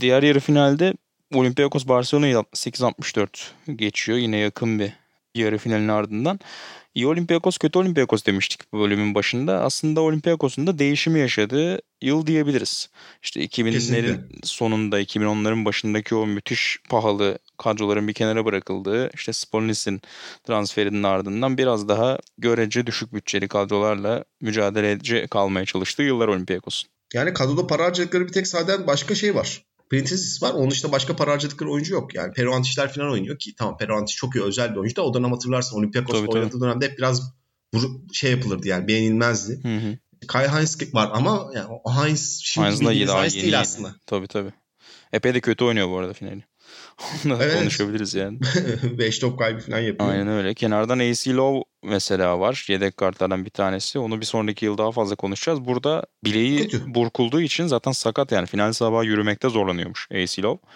Diğer 0.00 0.22
yarı 0.22 0.40
finalde 0.40 0.94
Olympiakos 1.34 1.88
Barcelona'yı 1.88 2.34
68-64 2.34 3.26
geçiyor. 3.76 4.18
Yine 4.18 4.36
yakın 4.36 4.78
bir 4.78 4.92
yarı 5.34 5.58
finalin 5.58 5.88
ardından. 5.88 6.40
İyi 6.94 7.06
Olympiakos 7.06 7.58
kötü 7.58 7.78
Olympiakos 7.78 8.26
demiştik 8.26 8.72
bu 8.72 8.80
bölümün 8.80 9.14
başında. 9.14 9.62
Aslında 9.62 10.00
Olympiakos'un 10.00 10.66
da 10.66 10.78
değişimi 10.78 11.20
yaşadığı 11.20 11.78
yıl 12.02 12.26
diyebiliriz. 12.26 12.90
İşte 13.22 13.44
2000'lerin 13.44 14.18
sonunda 14.42 15.00
2010'ların 15.00 15.64
başındaki 15.64 16.14
o 16.14 16.26
müthiş 16.26 16.78
pahalı 16.88 17.38
kadroların 17.58 18.08
bir 18.08 18.14
kenara 18.14 18.44
bırakıldığı 18.44 19.10
işte 19.14 19.32
Spolnis'in 19.32 20.00
transferinin 20.44 21.02
ardından 21.02 21.58
biraz 21.58 21.88
daha 21.88 22.18
görece 22.38 22.86
düşük 22.86 23.14
bütçeli 23.14 23.48
kadrolarla 23.48 24.24
mücadele 24.40 24.90
edici 24.90 25.26
kalmaya 25.30 25.64
çalıştığı 25.64 26.02
yıllar 26.02 26.28
Olympiakos'un. 26.28 26.90
Yani 27.14 27.32
kadroda 27.32 27.66
para 27.66 27.84
harcadıkları 27.84 28.26
bir 28.26 28.32
tek 28.32 28.46
zaten 28.46 28.86
başka 28.86 29.14
şey 29.14 29.34
var. 29.34 29.64
Printezis 29.90 30.42
var. 30.42 30.52
Onun 30.52 30.70
dışında 30.70 30.92
başka 30.92 31.16
para 31.16 31.30
harcadıkları 31.30 31.70
oyuncu 31.70 31.94
yok. 31.94 32.14
Yani 32.14 32.32
Peruantişler 32.32 32.92
falan 32.92 33.10
oynuyor 33.10 33.38
ki 33.38 33.54
tamam 33.54 33.76
Peruantiş 33.76 34.16
çok 34.16 34.36
iyi 34.36 34.44
özel 34.44 34.70
bir 34.70 34.76
oyuncu 34.76 34.96
da 34.96 35.02
o 35.02 35.14
dönem 35.14 35.32
hatırlarsın 35.32 35.76
Olympiakos 35.76 36.14
oynadığı 36.14 36.50
tabii. 36.50 36.60
dönemde 36.60 36.88
hep 36.88 36.98
biraz 36.98 37.32
şey 38.12 38.30
yapılırdı 38.30 38.68
yani 38.68 38.88
beğenilmezdi. 38.88 39.60
Hı 39.62 39.76
hı. 39.76 39.98
Kai 40.26 40.48
Heinz 40.48 40.94
var 40.94 41.10
ama 41.12 41.50
yani 41.54 41.68
Heinz 41.86 42.40
şimdi 42.44 42.66
Heinz 42.66 42.80
bildiğiniz 42.80 43.14
Heinz 43.14 43.34
değil 43.34 43.44
yeni. 43.44 43.56
aslında. 43.56 43.94
Tabii 44.06 44.26
tabii. 44.26 44.52
Epey 45.12 45.34
de 45.34 45.40
kötü 45.40 45.64
oynuyor 45.64 45.88
bu 45.88 45.98
arada 45.98 46.12
finali. 46.12 46.44
Onunla 47.24 47.44
evet. 47.44 47.58
konuşabiliriz 47.58 48.14
yani. 48.14 48.40
5 48.98 49.18
top 49.18 49.38
kaybı 49.38 49.60
falan 49.60 49.78
yapıyor. 49.78 50.10
Aynen 50.10 50.28
öyle. 50.28 50.54
Kenardan 50.54 50.98
AC 50.98 51.28
Low 51.28 51.69
mesela 51.82 52.40
var. 52.40 52.66
Yedek 52.68 52.96
kartlardan 52.96 53.44
bir 53.44 53.50
tanesi. 53.50 53.98
Onu 53.98 54.20
bir 54.20 54.26
sonraki 54.26 54.64
yıl 54.64 54.78
daha 54.78 54.92
fazla 54.92 55.16
konuşacağız. 55.16 55.64
Burada 55.64 56.06
bileği 56.24 56.58
Kötü. 56.68 56.94
burkulduğu 56.94 57.40
için 57.40 57.66
zaten 57.66 57.92
sakat 57.92 58.32
yani. 58.32 58.46
Final 58.46 58.72
sabahı 58.72 59.04
yürümekte 59.04 59.48
zorlanıyormuş 59.48 60.08
AC 60.12 60.42
Low. 60.42 60.68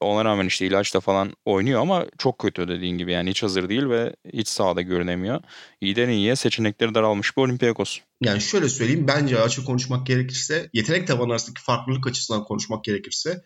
Ona 0.00 0.24
rağmen 0.24 0.46
işte 0.46 0.66
ilaçla 0.66 1.00
falan 1.00 1.32
oynuyor 1.44 1.80
ama 1.80 2.06
çok 2.18 2.38
kötü 2.38 2.68
dediğin 2.68 2.98
gibi 2.98 3.12
yani 3.12 3.30
hiç 3.30 3.42
hazır 3.42 3.68
değil 3.68 3.88
ve 3.88 4.16
hiç 4.32 4.48
sahada 4.48 4.82
görünemiyor. 4.82 5.40
İyiden 5.80 6.08
iyiye 6.08 6.36
seçenekleri 6.36 6.94
daralmış 6.94 7.36
bir 7.36 7.42
Olympiakos. 7.42 7.98
Yani 8.20 8.40
şöyle 8.40 8.68
söyleyeyim 8.68 9.06
bence 9.08 9.40
açık 9.40 9.66
konuşmak 9.66 10.06
gerekirse 10.06 10.70
yetenek 10.72 11.06
tabanı 11.06 11.30
arasındaki 11.30 11.62
farklılık 11.62 12.06
açısından 12.06 12.44
konuşmak 12.44 12.84
gerekirse 12.84 13.42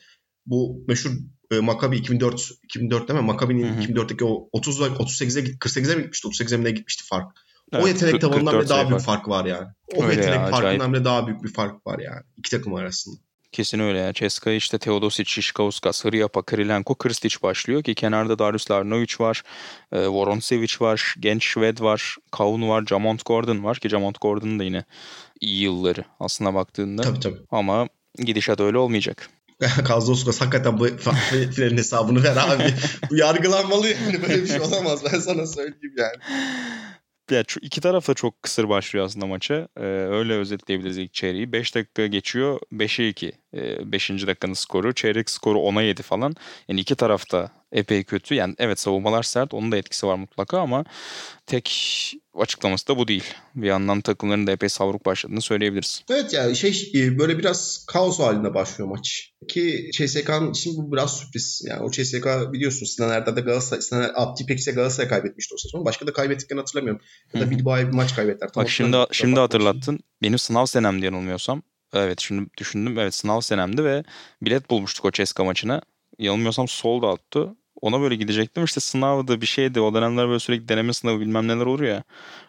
bu 0.47 0.85
meşhur 0.89 1.11
e, 1.53 1.61
Maccabi 1.61 1.97
2004 1.97 2.51
2004 2.65 3.09
değil 3.09 3.21
mi? 3.21 3.27
Maccabi'nin 3.27 3.81
2004'teki 3.81 4.25
o 4.25 4.49
30 4.53 4.81
38'e 4.81 5.43
48'e 5.43 5.95
mi 5.95 6.03
gitmişti? 6.03 6.29
38'e 6.29 6.57
mi 6.57 6.65
ne 6.65 6.71
gitmişti 6.71 7.05
fark? 7.05 7.27
Evet, 7.73 7.85
o 7.85 7.89
yetenek 7.89 8.21
tabanından 8.21 8.61
bile 8.61 8.69
daha 8.69 8.89
büyük 8.89 9.03
fark. 9.03 9.29
var 9.29 9.45
yani. 9.45 9.67
O 9.95 10.05
öyle 10.05 10.15
yetenek 10.15 10.41
ya, 10.41 10.47
farkından 10.47 10.93
bile 10.93 11.05
daha 11.05 11.27
büyük 11.27 11.45
bir 11.45 11.53
fark 11.53 11.87
var 11.87 11.99
yani. 11.99 12.21
iki 12.37 12.51
takım 12.51 12.75
arasında. 12.75 13.17
Kesin 13.53 13.79
öyle 13.79 13.99
ya. 13.99 14.13
Ceska 14.13 14.51
işte 14.51 14.79
Teodosic, 14.79 15.25
Şişkauskas, 15.25 16.05
Hryapa, 16.05 16.45
Kirilenko, 16.45 16.95
Kristic 16.95 17.37
başlıyor 17.43 17.83
ki 17.83 17.95
kenarda 17.95 18.39
Darius 18.39 18.71
Larnovic 18.71 19.15
var, 19.21 19.43
e, 19.93 20.07
Voronsevic 20.07 20.75
var, 20.81 21.15
genç 21.21 21.45
Şved 21.45 21.81
var, 21.81 22.17
Kaun 22.31 22.69
var, 22.69 22.85
Jamont 22.87 23.27
Gordon 23.27 23.65
var 23.65 23.79
ki 23.79 23.89
Jamont 23.89 24.21
Gordon'un 24.21 24.59
da 24.59 24.65
yine 24.65 24.85
iyi 25.41 25.63
yılları 25.63 26.05
aslına 26.21 26.55
baktığında. 26.55 27.03
Tabii 27.03 27.21
tabii. 27.21 27.39
Ama 27.51 27.89
gidişat 28.15 28.61
öyle 28.61 28.79
olmayacak. 28.79 29.29
Kazloskas 29.85 30.41
hakikaten 30.41 30.79
bu 30.79 30.87
filenin 31.55 31.77
hesabını 31.77 32.23
ver 32.23 32.37
abi. 32.37 32.75
bu 33.11 33.17
yargılanmalı 33.17 33.89
yani 33.89 34.23
böyle 34.23 34.43
bir 34.43 34.49
şey 34.49 34.61
olamaz 34.61 35.05
ben 35.13 35.19
sana 35.19 35.47
söyleyeyim 35.47 35.95
yani. 35.97 36.17
Ya 37.31 37.45
iki 37.63 37.81
taraf 37.81 38.09
da 38.09 38.15
çok 38.15 38.43
kısır 38.43 38.69
başlıyor 38.69 39.07
aslında 39.07 39.27
maça. 39.27 39.69
Ee, 39.77 39.81
öyle 39.85 40.33
özetleyebiliriz 40.33 40.99
ilk 40.99 41.15
çeyreği. 41.15 41.53
5 41.53 41.75
dakika 41.75 42.07
geçiyor. 42.07 42.61
5'e 42.73 43.09
2. 43.09 43.33
5. 43.53 44.11
Ee, 44.11 44.27
dakikanın 44.27 44.55
skoru. 44.55 44.95
Çeyrek 44.95 45.31
skoru 45.31 45.59
10'a 45.59 45.83
7 45.83 46.03
falan. 46.03 46.35
Yani 46.69 46.81
iki 46.81 46.95
tarafta 46.95 47.51
epey 47.73 48.05
kötü. 48.05 48.35
Yani 48.35 48.55
evet 48.59 48.81
savunmalar 48.81 49.23
sert. 49.23 49.55
Onun 49.55 49.73
da 49.73 49.77
etkisi 49.77 50.07
var 50.07 50.15
mutlaka 50.15 50.61
ama 50.61 50.85
tek 51.47 51.69
açıklaması 52.35 52.89
da 52.89 52.97
bu 52.97 53.09
değil. 53.09 53.25
Bir 53.55 53.67
yandan 53.67 54.01
takımların 54.01 54.47
da 54.47 54.53
epey 54.53 54.69
savruk 54.69 55.07
başladığını 55.07 55.41
söyleyebiliriz. 55.41 56.05
Evet 56.11 56.33
yani 56.33 56.57
şey 56.57 56.93
e, 56.95 57.19
böyle 57.19 57.39
biraz 57.39 57.85
kaos 57.89 58.19
halinde 58.19 58.55
başlıyor 58.55 58.91
maç. 58.91 59.33
Ki 59.49 59.91
CSK'nın 59.95 60.51
için 60.51 60.77
bu 60.77 60.93
biraz 60.93 61.19
sürpriz. 61.19 61.63
Yani 61.69 61.83
o 61.83 61.91
CSK 61.91 62.27
biliyorsun 62.53 62.87
Sinan 62.87 63.11
Erdem 63.11 63.37
de 63.37 63.41
Galatasaray, 63.41 63.83
Sinan 63.83 64.13
Abdi 64.15 64.47
Pekis'e 64.47 64.73
Galatasaray 64.73 65.09
kaybetmişti 65.09 65.55
o 65.55 65.59
sezon. 65.59 65.85
Başka 65.85 66.07
da 66.07 66.13
kaybettiklerini 66.13 66.61
hatırlamıyorum. 66.61 67.03
Ya 67.35 67.41
da 67.41 67.51
Bilbao'ya 67.51 67.89
bir 67.89 67.95
maç 67.95 68.17
kaybettiler. 68.17 68.51
Bak 68.57 68.71
şimdi, 68.71 68.97
şimdi 69.13 69.41
hatırlattın. 69.41 70.01
Benim 70.23 70.39
sınav 70.39 70.67
senem 70.67 70.95
diye 70.95 71.05
yanılmıyorsam. 71.05 71.63
Evet 71.93 72.21
şimdi 72.21 72.51
düşündüm. 72.59 72.99
Evet 72.99 73.15
sınav 73.15 73.41
senemdi 73.41 73.85
ve 73.85 74.05
bilet 74.43 74.71
bulmuştuk 74.71 75.05
o 75.05 75.11
CSKA 75.11 75.45
maçına. 75.45 75.83
Yanılmıyorsam 76.19 76.69
sol 76.69 77.03
da 77.03 77.09
attı. 77.09 77.57
Ona 77.83 78.01
böyle 78.01 78.17
gidecektim. 78.17 78.65
İşte 78.65 78.81
sınavda 78.81 79.41
bir 79.41 79.47
şeydi. 79.47 79.81
O 79.81 79.95
dönemler 79.95 80.29
böyle 80.29 80.39
sürekli 80.39 80.69
deneme 80.69 80.93
sınavı 80.93 81.21
bilmem 81.21 81.49
neler 81.49 81.67
olur 81.67 81.83
ya. 81.83 82.03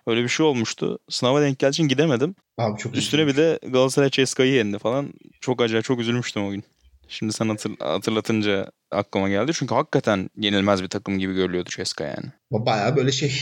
Öyle 0.08 0.24
bir 0.24 0.28
şey 0.28 0.46
olmuştu. 0.46 1.00
Sınava 1.10 1.42
denk 1.42 1.60
geldiği 1.60 1.74
için 1.74 1.88
gidemedim. 1.88 2.36
Abi 2.58 2.78
çok 2.80 2.98
Üstüne 2.98 3.28
bir 3.28 3.38
de 3.38 3.60
Galatasaray 3.68 4.10
CSKA'yı 4.10 4.54
yendi 4.54 4.80
falan. 4.80 5.14
Çok 5.42 5.62
acayip 5.62 5.86
çok 5.86 6.00
üzülmüştüm 6.00 6.46
o 6.46 6.52
gün. 6.52 6.64
Şimdi 7.08 7.34
sen 7.34 7.50
hatır, 7.50 7.72
hatırlatınca 7.80 8.72
aklıma 8.92 9.30
geldi. 9.30 9.52
Çünkü 9.56 9.76
hakikaten 9.76 10.30
yenilmez 10.38 10.84
bir 10.84 10.88
takım 10.88 11.20
gibi 11.20 11.34
görülüyordu 11.34 11.70
CSKA 11.70 12.04
yani. 12.04 12.32
Bayağı 12.52 12.96
böyle 12.96 13.12
şey 13.12 13.34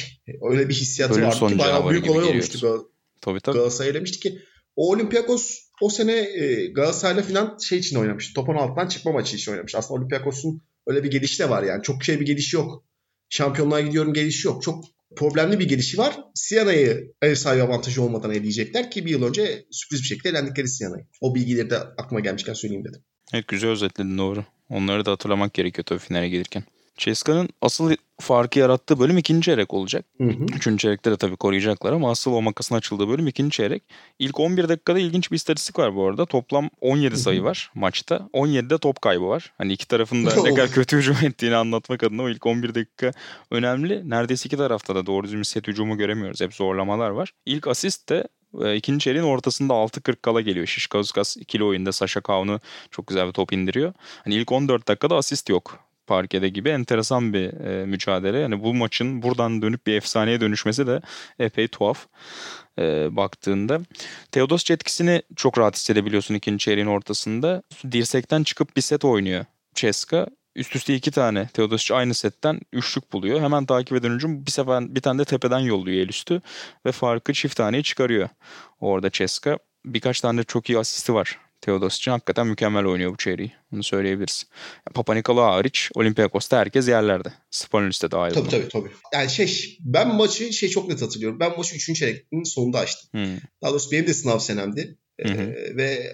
öyle 0.49 0.69
bir 0.69 0.73
hissiyatı 0.73 1.13
Ölüm 1.13 1.27
vardı 1.27 1.47
ki 1.47 1.59
bayağı 1.59 1.89
büyük 1.89 2.09
olay 2.09 2.25
olmuştu. 2.25 2.59
Gal 2.61 2.79
tabii 3.21 3.39
tabii. 3.39 3.55
Galatasaray 3.55 3.93
demişti 3.93 4.19
ki 4.19 4.39
o 4.75 4.91
Olympiakos 4.91 5.59
o 5.81 5.89
sene 5.89 6.11
e, 6.13 6.67
Galatasaray'la 6.67 7.23
falan 7.23 7.57
şey 7.57 7.79
için 7.79 7.95
oynamış. 7.95 8.33
Topun 8.33 8.55
altından 8.55 8.87
çıkma 8.87 9.11
maçı 9.11 9.35
için 9.35 9.51
oynamış. 9.51 9.75
Aslında 9.75 9.99
Olympiakos'un 9.99 10.61
öyle 10.87 11.03
bir 11.03 11.11
gelişi 11.11 11.39
de 11.39 11.49
var 11.49 11.63
yani. 11.63 11.83
Çok 11.83 12.03
şey 12.03 12.19
bir 12.19 12.25
gelişi 12.25 12.55
yok. 12.55 12.83
Şampiyonluğa 13.29 13.81
gidiyorum 13.81 14.13
gelişi 14.13 14.47
yok. 14.47 14.63
Çok 14.63 14.85
problemli 15.15 15.59
bir 15.59 15.69
gelişi 15.69 15.97
var. 15.97 16.19
Siyana'yı 16.35 17.13
ev 17.21 17.35
sahibi 17.35 17.63
avantajı 17.63 18.01
olmadan 18.01 18.31
eleyecekler 18.31 18.91
ki 18.91 19.05
bir 19.05 19.11
yıl 19.11 19.23
önce 19.23 19.65
sürpriz 19.71 20.01
bir 20.01 20.07
şekilde 20.07 20.29
elendikleri 20.29 20.67
Siyana'yı. 20.67 21.05
O 21.21 21.35
bilgileri 21.35 21.69
de 21.69 21.77
aklıma 21.77 22.19
gelmişken 22.19 22.53
söyleyeyim 22.53 22.85
dedim. 22.85 23.01
Evet 23.33 23.47
güzel 23.47 23.69
özetledin 23.69 24.17
doğru. 24.17 24.45
Onları 24.69 25.05
da 25.05 25.11
hatırlamak 25.11 25.53
gerekiyor 25.53 25.85
tabii 25.85 25.99
finale 25.99 26.29
gelirken. 26.29 26.63
Ceska'nın 27.01 27.49
asıl 27.61 27.95
farkı 28.19 28.59
yarattığı 28.59 28.99
bölüm 28.99 29.17
ikinci 29.17 29.45
çeyrek 29.45 29.73
olacak. 29.73 30.05
Hı 30.17 30.23
hı. 30.23 30.43
Üçüncü 30.55 30.77
çeyrekte 30.77 31.11
de 31.11 31.17
tabii 31.17 31.35
koruyacaklar 31.35 31.93
ama 31.93 32.11
asıl 32.11 32.33
o 32.33 32.41
makasın 32.41 32.75
açıldığı 32.75 33.09
bölüm 33.09 33.27
ikinci 33.27 33.55
çeyrek. 33.55 33.83
İlk 34.19 34.39
11 34.39 34.69
dakikada 34.69 34.99
ilginç 34.99 35.31
bir 35.31 35.35
istatistik 35.35 35.79
var 35.79 35.95
bu 35.95 36.07
arada. 36.07 36.25
Toplam 36.25 36.69
17 36.81 37.17
sayı 37.17 37.43
var 37.43 37.71
maçta. 37.75 38.29
17'de 38.33 38.77
top 38.77 39.01
kaybı 39.01 39.27
var. 39.27 39.53
Hani 39.57 39.73
iki 39.73 39.87
tarafın 39.87 40.25
da 40.25 40.35
ne 40.43 40.53
kadar 40.53 40.71
kötü 40.71 40.97
hücum 40.97 41.17
ettiğini 41.23 41.55
anlatmak 41.55 42.03
adına 42.03 42.23
o 42.23 42.29
ilk 42.29 42.45
11 42.45 42.75
dakika 42.75 43.11
önemli. 43.51 44.09
Neredeyse 44.09 44.47
iki 44.47 44.57
tarafta 44.57 44.95
da 44.95 45.05
doğru 45.05 45.23
düzgün 45.23 45.43
set 45.43 45.67
hücumu 45.67 45.97
göremiyoruz. 45.97 46.41
Hep 46.41 46.53
zorlamalar 46.53 47.09
var. 47.09 47.31
İlk 47.45 47.67
asist 47.67 48.09
de 48.09 48.27
e, 48.61 48.75
ikinci 48.75 49.03
çeyreğin 49.03 49.25
ortasında 49.25 49.73
6.40 49.73 50.15
kala 50.21 50.41
geliyor. 50.41 50.67
Şişkauskas 50.67 51.37
ikili 51.37 51.63
oyunda 51.63 51.91
Sasha 51.91 52.21
Kaun'u 52.21 52.59
çok 52.91 53.07
güzel 53.07 53.27
bir 53.27 53.33
top 53.33 53.53
indiriyor. 53.53 53.93
Hani 54.23 54.35
ilk 54.35 54.51
14 54.51 54.87
dakikada 54.87 55.15
asist 55.15 55.49
yok 55.49 55.90
parkede 56.07 56.49
gibi 56.49 56.69
enteresan 56.69 57.33
bir 57.33 57.53
e, 57.53 57.85
mücadele. 57.85 58.37
Yani 58.37 58.63
bu 58.63 58.73
maçın 58.73 59.21
buradan 59.21 59.61
dönüp 59.61 59.87
bir 59.87 59.93
efsaneye 59.93 60.41
dönüşmesi 60.41 60.87
de 60.87 61.01
epey 61.39 61.67
tuhaf 61.67 62.07
e, 62.79 63.15
baktığında. 63.15 63.81
Teodos 64.31 64.71
etkisini 64.71 65.21
çok 65.35 65.57
rahat 65.57 65.75
hissedebiliyorsun 65.75 66.35
ikinci 66.35 66.65
çeyreğin 66.65 66.87
ortasında. 66.87 67.63
Dirsekten 67.91 68.43
çıkıp 68.43 68.75
bir 68.75 68.81
set 68.81 69.05
oynuyor 69.05 69.45
Ceska. 69.75 70.27
Üst 70.55 70.75
üste 70.75 70.95
iki 70.95 71.11
tane 71.11 71.47
Teodosic 71.47 71.95
aynı 71.95 72.13
setten 72.13 72.59
üçlük 72.73 73.13
buluyor. 73.13 73.41
Hemen 73.41 73.65
takip 73.65 73.97
eden 73.97 74.15
hücum 74.15 74.45
bir 74.45 74.51
sefer 74.51 74.95
bir 74.95 75.01
tane 75.01 75.19
de 75.19 75.25
tepeden 75.25 75.59
yolluyor 75.59 76.03
el 76.03 76.09
üstü 76.09 76.41
ve 76.85 76.91
farkı 76.91 77.33
çift 77.33 77.55
taneye 77.55 77.83
çıkarıyor. 77.83 78.29
Orada 78.79 79.11
Ceska 79.11 79.57
birkaç 79.85 80.21
tane 80.21 80.43
çok 80.43 80.69
iyi 80.69 80.79
asisti 80.79 81.13
var 81.13 81.37
Teodosic'in 81.61 82.11
hakikaten 82.11 82.47
mükemmel 82.47 82.85
oynuyor 82.85 83.13
bu 83.13 83.17
çeyreği. 83.17 83.51
Bunu 83.71 83.83
söyleyebiliriz. 83.83 84.43
Papa 84.93 85.13
Nikolaou 85.13 85.53
hariç 85.53 85.89
Olympiakos'ta 85.95 86.59
herkes 86.59 86.87
yerlerde. 86.87 87.33
Spanoulis 87.51 88.03
de 88.03 88.11
dahil. 88.11 88.33
Tabii 88.33 88.49
tabii 88.49 88.69
tabii. 88.69 88.89
Yani 89.13 89.29
şey 89.29 89.77
ben 89.79 90.15
maçı 90.15 90.53
şey 90.53 90.69
çok 90.69 90.89
net 90.89 91.01
hatırlıyorum. 91.01 91.39
Ben 91.39 91.57
maçı 91.57 91.75
3. 91.75 91.95
çeyreğin 91.95 92.43
sonunda 92.43 92.79
açtım. 92.79 93.09
Hmm. 93.11 93.37
Daha 93.61 93.71
doğrusu 93.71 93.91
benim 93.91 94.07
de 94.07 94.13
sınav 94.13 94.39
senemdi. 94.39 94.97
Ee, 95.19 95.37
ve 95.75 96.11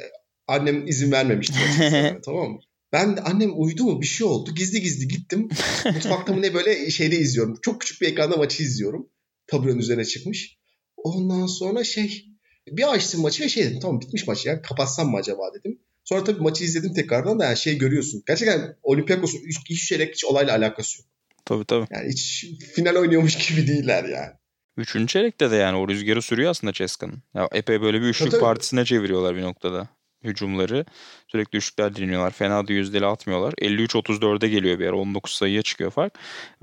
annem 0.47 0.87
izin 0.87 1.11
vermemişti. 1.11 1.55
tamam 2.25 2.51
mı? 2.51 2.59
Ben 2.91 3.17
de 3.17 3.21
annem 3.21 3.51
uyudu 3.61 3.83
mu 3.83 4.01
bir 4.01 4.07
şey 4.07 4.27
oldu. 4.27 4.55
Gizli 4.55 4.81
gizli 4.81 5.07
gittim. 5.07 5.49
Mutfakta 5.85 6.33
mı 6.33 6.41
ne 6.41 6.53
böyle 6.53 6.89
şeyde 6.89 7.15
izliyorum. 7.17 7.59
Çok 7.61 7.81
küçük 7.81 8.01
bir 8.01 8.07
ekranda 8.07 8.37
maçı 8.37 8.63
izliyorum. 8.63 9.09
Taburenin 9.47 9.79
üzerine 9.79 10.05
çıkmış. 10.05 10.57
Ondan 10.97 11.45
sonra 11.45 11.83
şey 11.83 12.25
bir 12.71 12.93
açtım 12.93 13.21
maçı 13.21 13.43
ve 13.43 13.49
şey 13.49 13.63
dedim 13.63 13.79
tamam 13.79 14.01
bitmiş 14.01 14.27
maç 14.27 14.45
ya 14.45 14.61
kapatsam 14.61 15.09
mı 15.09 15.17
acaba 15.17 15.53
dedim. 15.53 15.79
Sonra 16.03 16.23
tabii 16.23 16.41
maçı 16.41 16.63
izledim 16.63 16.93
tekrardan 16.93 17.39
da 17.39 17.45
yani 17.45 17.57
şey 17.57 17.77
görüyorsun. 17.77 18.23
Gerçekten 18.27 18.75
Olympiakos'un 18.83 19.39
hiç, 19.69 19.87
çeyrek 19.87 20.13
hiç 20.13 20.25
olayla 20.25 20.57
alakası 20.57 21.01
yok. 21.01 21.07
Tabii 21.45 21.65
tabii. 21.65 21.87
Yani 21.91 22.09
hiç 22.09 22.45
final 22.75 22.95
oynuyormuş 22.95 23.49
gibi 23.49 23.67
değiller 23.67 24.03
yani. 24.03 24.31
Üçüncü 24.77 25.07
çeyrekte 25.07 25.51
de 25.51 25.55
yani 25.55 25.77
o 25.77 25.87
rüzgarı 25.87 26.21
sürüyor 26.21 26.51
aslında 26.51 26.73
Ceska'nın. 26.73 27.23
Ya 27.33 27.49
epey 27.51 27.81
böyle 27.81 28.01
bir 28.01 28.07
üçlük 28.07 28.31
Tabii, 28.31 28.41
partisine 28.41 28.85
çeviriyorlar 28.85 29.35
bir 29.35 29.41
noktada 29.41 29.87
hücumları. 30.23 30.85
Sürekli 31.27 31.57
üçlükler 31.57 31.95
dinliyorlar. 31.95 32.31
Fena 32.31 32.67
da 32.67 32.73
yüzdeli 32.73 33.05
atmıyorlar. 33.05 33.53
53-34'e 33.53 34.49
geliyor 34.49 34.79
bir 34.79 34.83
yer. 34.83 34.91
19 34.91 35.33
sayıya 35.33 35.61
çıkıyor 35.61 35.91
fark. 35.91 36.13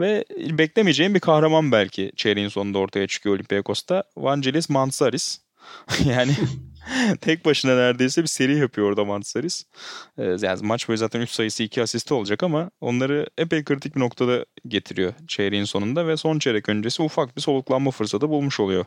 Ve 0.00 0.24
beklemeyeceğim 0.30 1.14
bir 1.14 1.20
kahraman 1.20 1.72
belki 1.72 2.12
çeyreğin 2.16 2.48
sonunda 2.48 2.78
ortaya 2.78 3.07
çıkıyor 3.07 3.34
Olympiakos'ta. 3.34 4.05
Vangelis 4.16 4.68
Mansaris. 4.68 5.43
yani 6.04 6.36
tek 7.20 7.44
başına 7.44 7.74
neredeyse 7.76 8.22
bir 8.22 8.26
seri 8.26 8.58
yapıyor 8.58 8.88
orada 8.88 9.04
Mansaris. 9.04 9.64
Ee, 10.18 10.36
yani 10.40 10.58
maç 10.62 10.88
boyu 10.88 10.98
zaten 10.98 11.20
3 11.20 11.30
sayısı 11.30 11.62
2 11.62 11.82
asisti 11.82 12.14
olacak 12.14 12.42
ama 12.42 12.70
onları 12.80 13.26
epey 13.38 13.64
kritik 13.64 13.96
bir 13.96 14.00
noktada 14.00 14.44
getiriyor 14.68 15.14
çeyreğin 15.28 15.64
sonunda 15.64 16.06
ve 16.06 16.16
son 16.16 16.38
çeyrek 16.38 16.68
öncesi 16.68 17.02
ufak 17.02 17.36
bir 17.36 17.42
soluklanma 17.42 17.90
fırsatı 17.90 18.28
bulmuş 18.28 18.60
oluyor. 18.60 18.84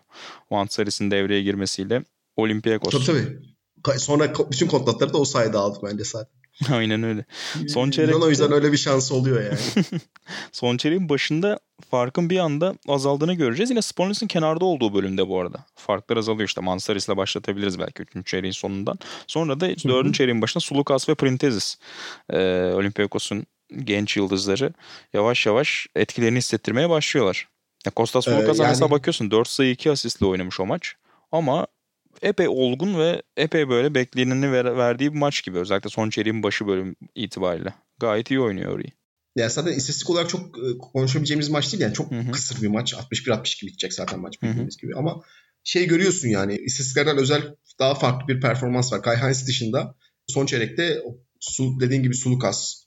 Mansaris'in 0.52 1.12
devreye 1.12 1.44
girmesiyle 1.44 2.04
Olympiakos. 2.36 3.06
Tabii 3.06 3.06
tabii. 3.84 4.00
Sonra 4.00 4.34
bütün 4.52 4.68
kontratları 4.68 5.14
da 5.14 5.18
o 5.18 5.26
sayede 5.26 5.58
aldık 5.58 5.84
bence 5.84 6.04
zaten. 6.04 6.38
Aynen 6.72 7.04
öyle. 7.04 7.26
Son 7.68 7.82
Yunan 7.82 7.92
çeyrekte- 7.92 8.26
o 8.26 8.30
yüzden 8.30 8.52
öyle 8.52 8.72
bir 8.72 8.78
şansı 8.78 9.16
oluyor 9.16 9.44
yani. 9.44 9.86
Son 10.52 10.78
çeyreğin 10.78 11.10
başında 11.10 11.60
farkın 11.92 12.30
bir 12.30 12.40
anda 12.40 12.76
azaldığını 12.88 13.34
göreceğiz. 13.34 13.70
Yine 13.70 13.82
Spanoulis'in 13.82 14.28
kenarda 14.28 14.66
olduğu 14.66 14.94
bölümde 14.94 15.28
bu 15.28 15.40
arada. 15.42 15.66
Farklar 15.76 16.18
azalıyor 16.18 16.48
işte. 16.48 16.62
Mansaris'le 16.62 17.10
başlatabiliriz 17.10 17.80
belki 17.80 18.04
3. 18.16 18.28
çeyreğin 18.28 18.52
sonundan. 18.52 19.00
Sonra 19.28 19.60
da 19.60 19.70
4. 19.70 20.14
çeyreğin 20.14 20.42
başında 20.42 20.62
Sulukas 20.62 21.10
ve 21.10 21.16
Printezis. 21.16 21.76
Ee, 22.30 22.38
Olympiakos'un 22.76 23.46
genç 23.84 24.18
yıldızları 24.18 24.74
yavaş 25.14 25.46
yavaş 25.46 25.88
etkilerini 25.96 26.38
hissettirmeye 26.38 26.90
başlıyorlar. 26.90 27.48
Ya 27.86 27.92
Kostas 27.92 28.28
Ee, 28.28 28.32
Sulukas'a 28.32 28.64
yani- 28.64 28.72
mesela 28.72 28.92
bakıyorsun 28.92 29.32
4 29.32 29.48
sayı 29.48 29.72
2 29.72 29.92
asistle 29.92 30.26
oynamış 30.26 30.60
o 30.60 30.66
maç. 30.66 30.94
Ama 31.32 31.68
epey 32.22 32.48
olgun 32.48 33.00
ve 33.00 33.22
epey 33.38 33.70
böyle 33.70 33.96
bekleneni 33.96 34.52
ver- 34.52 34.78
verdiği 34.78 35.14
bir 35.14 35.20
maç 35.20 35.44
gibi. 35.44 35.60
Özellikle 35.60 35.90
son 35.90 36.10
çeyreğin 36.10 36.44
başı 36.44 36.68
bölüm 36.68 36.96
itibariyle. 37.16 37.74
Gayet 38.00 38.32
iyi 38.32 38.40
oynuyor 38.40 38.72
orayı. 38.74 38.90
Ya 39.38 39.50
zaten 39.50 39.72
istatistik 39.72 40.10
olarak 40.10 40.30
çok 40.30 40.58
e, 40.58 40.78
konuşabileceğimiz 40.78 41.50
maç 41.50 41.72
değil 41.72 41.84
yani 41.84 41.94
çok 41.94 42.12
Hı 42.12 42.20
hı. 42.20 42.32
kısır 42.32 42.62
bir 42.62 42.68
maç. 42.68 42.94
61-62 42.94 43.68
bitecek 43.68 43.94
zaten 43.94 44.20
maç 44.20 44.36
Hı 44.42 44.46
hı. 44.46 44.50
bildiğimiz 44.50 44.78
gibi 44.78 44.96
ama 44.96 45.22
şey 45.64 45.88
görüyorsun 45.88 46.28
yani 46.28 46.56
istatistiklerden 46.56 47.18
özel 47.18 47.56
daha 47.80 47.96
farklı 47.96 48.28
bir 48.28 48.42
performans 48.42 48.94
var. 48.94 49.02
Kai 49.02 49.18
Hines 49.18 49.48
dışında 49.48 49.96
son 50.28 50.46
çeyrekte 50.46 51.02
su, 51.40 51.80
dediğin 51.80 52.04
gibi 52.04 52.16
Sulukas, 52.16 52.84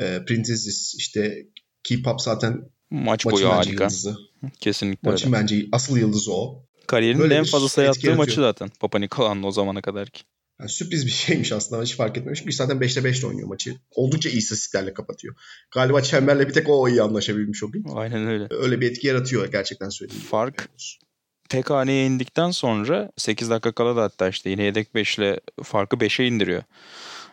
e, 0.00 0.24
Printezis, 0.24 0.94
işte 0.94 1.46
Keep 1.84 2.06
Up 2.06 2.20
zaten 2.20 2.70
Maç 2.90 3.24
boyu 3.24 3.48
harika. 3.48 3.84
yıldızı. 3.84 4.16
Kesinlikle 4.60 5.08
öyle. 5.08 5.14
Maçın 5.14 5.32
bence 5.32 5.66
asıl 5.72 5.96
yıldızı 5.96 6.32
o. 6.34 6.66
Kariyerinin 6.86 7.22
Böyle 7.22 7.34
en 7.34 7.44
fazla 7.44 7.68
sayı 7.68 7.90
attığı 7.90 8.16
maçı 8.16 8.40
zaten. 8.40 8.70
Papa 8.80 8.98
Nikolaou'nun 8.98 9.42
o 9.42 9.50
zamana 9.50 9.82
kadar 9.82 10.08
ki. 10.08 10.22
Yani 10.62 10.70
sürpriz 10.70 11.06
bir 11.06 11.10
şeymiş 11.26 11.52
aslında 11.52 11.82
hiç 11.82 11.96
fark 11.96 12.16
etmemişim. 12.16 12.52
Zaten 12.52 12.76
5'te 12.76 13.04
5 13.04 13.24
oynuyor 13.24 13.48
maçı. 13.48 13.76
Oldukça 13.90 14.30
iyi 14.30 14.38
istatistiklerle 14.38 14.94
kapatıyor. 14.94 15.34
Galiba 15.74 16.02
Çember'le 16.02 16.48
bir 16.48 16.52
tek 16.52 16.68
o 16.68 16.88
iyi 16.88 17.02
anlaşabilmiş 17.02 17.62
o 17.62 17.70
gün. 17.70 17.84
Aynen 17.94 18.26
öyle. 18.26 18.46
Öyle 18.50 18.80
bir 18.80 18.90
etki 18.90 19.06
yaratıyor 19.06 19.52
gerçekten 19.52 19.88
söyleyeyim. 19.88 20.22
Fark 20.30 20.68
tek 21.48 21.70
haneye 21.70 22.06
indikten 22.06 22.50
sonra 22.50 23.10
8 23.16 23.50
dakika 23.50 23.72
kala 23.72 23.96
da 23.96 24.02
hatta 24.02 24.28
işte 24.28 24.50
yine 24.50 24.62
yedek 24.62 24.94
5 24.94 25.18
ile 25.18 25.40
farkı 25.62 25.96
5'e 25.96 26.26
indiriyor. 26.26 26.62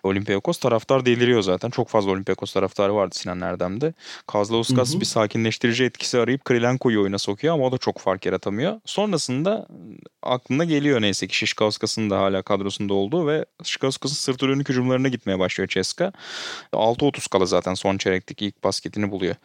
Olympiakos 0.04 0.58
taraftar 0.58 1.06
deliriyor 1.06 1.42
zaten. 1.42 1.70
Çok 1.70 1.90
fazla 1.90 2.12
Olympiakos 2.12 2.54
taraftarı 2.54 2.96
vardı 2.96 3.16
Sinan 3.16 3.42
Erdem'de. 3.42 3.94
Kazlauskas 4.28 4.92
Hı 4.92 4.96
hı. 4.96 5.00
bir 5.00 5.06
sakinleştirici 5.06 5.84
etkisi 5.84 6.20
arayıp 6.20 6.46
Krilenko'yu 6.46 7.02
oyuna 7.02 7.18
sokuyor 7.18 7.54
ama 7.54 7.66
o 7.66 7.72
da 7.72 7.78
çok 7.78 8.00
fark 8.00 8.26
yaratamıyor. 8.26 8.82
Sonrasında 8.86 9.68
aklına 10.24 10.66
geliyor 10.66 11.02
neyse 11.02 11.28
ki 11.28 11.38
Şişkauskas'ın 11.38 12.10
da 12.10 12.20
hala 12.20 12.42
kadrosunda 12.42 12.94
olduğu 12.94 13.28
ve 13.28 13.46
Şişkauskas'ın 13.64 14.16
sırt 14.16 14.42
dönük 14.42 14.70
hücumlarına 14.70 15.08
gitmeye 15.08 15.40
başlıyor 15.40 15.68
Ceska. 15.68 16.12
6.30 16.74 17.30
kala 17.30 17.46
zaten 17.46 17.74
son 17.74 17.98
çeyrekteki 17.98 18.46
ilk 18.46 18.64
basketini 18.64 19.12
buluyor. 19.12 19.36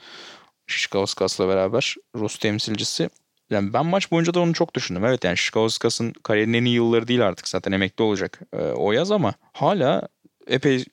Şişkauskas'la 0.66 1.48
beraber 1.48 1.94
Rus 2.16 2.38
temsilcisi. 2.38 3.10
Yani 3.50 3.72
ben 3.72 3.86
maç 3.86 4.10
boyunca 4.10 4.34
da 4.34 4.40
onu 4.40 4.54
çok 4.54 4.74
düşündüm. 4.74 5.04
Evet 5.04 5.24
yani 5.24 5.36
Şişkauskas'ın 5.36 6.12
kariyerinin 6.12 6.58
en 6.58 6.64
iyi 6.64 6.74
yılları 6.74 7.08
değil 7.08 7.26
artık 7.26 7.48
zaten 7.48 7.72
emekli 7.72 8.04
olacak 8.04 8.40
e, 8.52 8.58
o 8.58 8.92
yaz 8.92 9.10
ama 9.10 9.34
hala 9.52 10.08
epey 10.46 10.84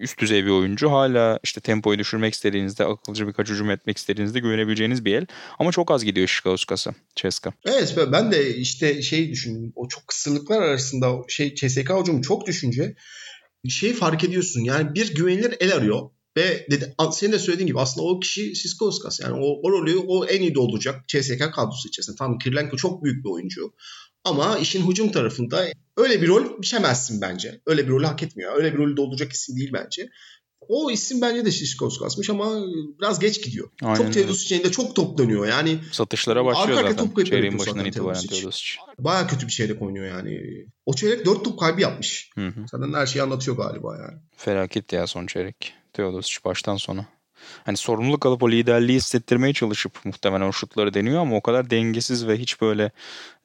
üst 0.00 0.18
düzey 0.18 0.44
bir 0.44 0.50
oyuncu. 0.50 0.90
Hala 0.90 1.38
işte 1.42 1.60
tempoyu 1.60 1.98
düşürmek 1.98 2.34
istediğinizde, 2.34 2.84
akılcı 2.84 3.28
birkaç 3.28 3.48
hücum 3.48 3.70
etmek 3.70 3.98
istediğinizde 3.98 4.40
güvenebileceğiniz 4.40 5.04
bir 5.04 5.14
el. 5.14 5.26
Ama 5.58 5.72
çok 5.72 5.90
az 5.90 6.04
gidiyor 6.04 6.28
Şişkauskas'a, 6.28 6.94
Ceska. 7.16 7.52
Evet 7.66 7.98
ben- 8.12 8.32
de 8.32 8.56
işte 8.56 9.02
şey 9.02 9.30
düşündüm. 9.30 9.72
O 9.76 9.88
çok 9.88 10.08
kısırlıklar 10.08 10.62
arasında 10.62 11.08
şey 11.28 11.54
CSK 11.54 11.90
hücumu 12.00 12.22
çok 12.22 12.46
düşünce 12.46 12.94
şey 13.68 13.92
fark 13.92 14.24
ediyorsun. 14.24 14.60
Yani 14.60 14.94
bir 14.94 15.14
güvenilir 15.14 15.56
el 15.60 15.74
arıyor. 15.74 16.10
Ve 16.36 16.66
dedi, 16.70 16.94
senin 17.12 17.32
de 17.32 17.38
söylediğin 17.38 17.66
gibi 17.66 17.80
aslında 17.80 18.06
o 18.06 18.20
kişi 18.20 18.54
Siskoskas. 18.54 19.20
Yani 19.20 19.34
o, 19.40 19.60
o 19.62 19.72
rolü 19.72 19.96
o 19.96 20.26
en 20.26 20.40
iyi 20.40 20.54
dolduracak 20.54 21.08
CSK 21.08 21.52
kadrosu 21.52 21.88
içerisinde. 21.88 22.16
Tamam 22.16 22.38
Kirilenko 22.38 22.76
çok 22.76 23.04
büyük 23.04 23.24
bir 23.24 23.30
oyuncu. 23.30 23.72
Ama 24.24 24.58
işin 24.58 24.90
hücum 24.90 25.12
tarafında 25.12 25.66
öyle 26.00 26.22
bir 26.22 26.28
rol 26.28 26.62
biçemezsin 26.62 27.20
bence. 27.20 27.60
Öyle 27.66 27.84
bir 27.84 27.90
rolü 27.90 28.06
hak 28.06 28.22
etmiyor. 28.22 28.56
Öyle 28.56 28.72
bir 28.72 28.78
rolü 28.78 28.96
dolduracak 28.96 29.32
isim 29.32 29.56
değil 29.56 29.70
bence. 29.72 30.08
O 30.68 30.90
isim 30.90 31.20
bence 31.20 31.44
de 31.44 31.50
Siskoskas'mış 31.50 32.30
ama 32.30 32.62
biraz 33.00 33.18
geç 33.18 33.44
gidiyor. 33.44 33.70
Aynen 33.82 33.94
çok 33.94 34.06
öyle. 34.06 34.14
Teodosic'in 34.14 34.70
çok 34.70 34.96
top 34.96 35.18
dönüyor. 35.18 35.46
Yani 35.46 35.78
Satışlara 35.92 36.44
başlıyor 36.44 36.78
Arka 36.78 36.90
zaten. 36.92 37.14
top 37.14 37.26
Çeyreğin 37.26 37.58
başından 37.58 37.84
itibaren 37.84 38.20
Teodosic. 38.20 38.40
Teodosic. 38.40 38.76
baya 38.98 39.26
kötü 39.26 39.46
bir 39.46 39.52
çeyrek 39.52 39.82
oynuyor 39.82 40.06
yani. 40.06 40.40
O 40.86 40.94
çeyrek 40.94 41.26
4 41.26 41.44
top 41.44 41.60
kaybı 41.60 41.80
yapmış. 41.80 42.30
Hı 42.34 42.46
hı. 42.46 42.60
Zaten 42.70 42.92
her 42.92 43.06
şeyi 43.06 43.22
anlatıyor 43.22 43.56
galiba 43.56 43.96
yani. 43.96 44.18
Felaket 44.36 44.92
ya 44.92 45.06
son 45.06 45.26
çeyrek. 45.26 45.74
Teodosic 45.92 46.38
baştan 46.44 46.76
sona. 46.76 47.06
Hani 47.64 47.76
sorumluluk 47.76 48.26
alıp 48.26 48.42
o 48.42 48.50
liderliği 48.50 48.96
hissettirmeye 48.96 49.52
çalışıp 49.52 50.04
muhtemelen 50.04 50.48
o 50.48 50.52
şutları 50.52 50.94
deniyor 50.94 51.20
ama 51.20 51.36
o 51.36 51.40
kadar 51.40 51.70
dengesiz 51.70 52.26
ve 52.28 52.36
hiç 52.36 52.60
böyle 52.60 52.90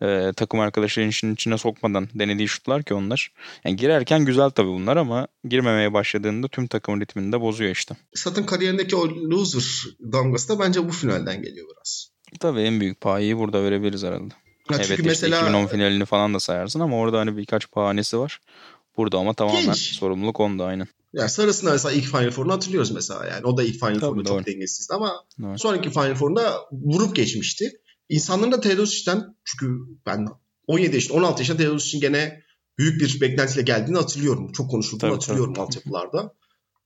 e, 0.01 0.31
takım 0.35 0.59
arkadaşlarının 0.59 1.09
işin 1.09 1.33
içine 1.33 1.57
sokmadan 1.57 2.09
denediği 2.13 2.47
şutlar 2.47 2.83
ki 2.83 2.93
onlar. 2.93 3.31
Yani 3.65 3.75
girerken 3.75 4.25
güzel 4.25 4.49
tabii 4.49 4.69
bunlar 4.69 4.97
ama 4.97 5.27
girmemeye 5.49 5.93
başladığında 5.93 6.47
tüm 6.47 6.67
takım 6.67 7.01
ritmini 7.01 7.31
de 7.31 7.41
bozuyor 7.41 7.71
işte. 7.71 7.95
Zaten 8.15 8.45
kariyerindeki 8.45 8.95
o 8.95 9.07
loser 9.09 9.63
damgası 10.11 10.49
da 10.49 10.59
bence 10.59 10.87
bu 10.87 10.91
finalden 10.91 11.41
geliyor 11.41 11.67
biraz. 11.75 12.09
Tabii 12.39 12.61
en 12.61 12.79
büyük 12.79 13.01
payı 13.01 13.37
burada 13.37 13.63
verebiliriz 13.63 14.03
herhalde. 14.03 14.33
Ya 14.71 14.77
evet 14.77 14.87
çünkü 14.87 15.11
işte 15.11 15.27
mesela 15.27 15.41
2010 15.41 15.67
finalini 15.67 16.05
falan 16.05 16.33
da 16.33 16.39
sayarsın 16.39 16.79
ama 16.79 16.97
orada 16.97 17.19
hani 17.19 17.37
birkaç 17.37 17.75
bahanesi 17.75 18.19
var. 18.19 18.39
Burada 18.97 19.17
ama 19.17 19.33
tamamen 19.33 19.65
Genç. 19.65 19.77
sorumluluk 19.77 20.39
onda 20.39 20.65
aynen. 20.65 20.87
Yani 21.15 21.29
sarısında 21.29 21.71
mesela 21.71 21.93
ilk 21.93 22.05
Final 22.05 22.31
Four'unu 22.31 22.53
hatırlıyoruz 22.53 22.91
mesela 22.91 23.25
yani. 23.25 23.45
O 23.45 23.57
da 23.57 23.63
ilk 23.63 23.73
Final 23.73 23.93
Tabii, 23.93 23.99
Four'da 23.99 24.25
doğru. 24.25 24.37
çok 24.37 24.47
dengesizdi 24.47 24.93
ama 24.93 25.13
Evet. 25.45 25.61
sonraki 25.61 25.89
Final 25.89 26.15
Four'unda 26.15 26.59
vurup 26.71 27.15
geçmişti. 27.15 27.71
İnsanların 28.09 28.51
da 28.51 28.61
Teodosic'ten 28.61 29.35
çünkü 29.43 29.75
ben 30.05 30.27
17 30.67 30.95
yaşında 30.95 31.17
16 31.17 31.41
yaşında 31.41 31.57
Teodosic'in 31.57 32.01
gene 32.01 32.41
büyük 32.77 33.01
bir 33.01 33.21
beklentiyle 33.21 33.61
geldiğini 33.61 33.97
hatırlıyorum. 33.97 34.51
Çok 34.51 34.71
konuşulduğunu 34.71 34.99
Tabii, 35.09 35.13
hatırlıyorum 35.13 35.53
altyapılarda. 35.57 36.33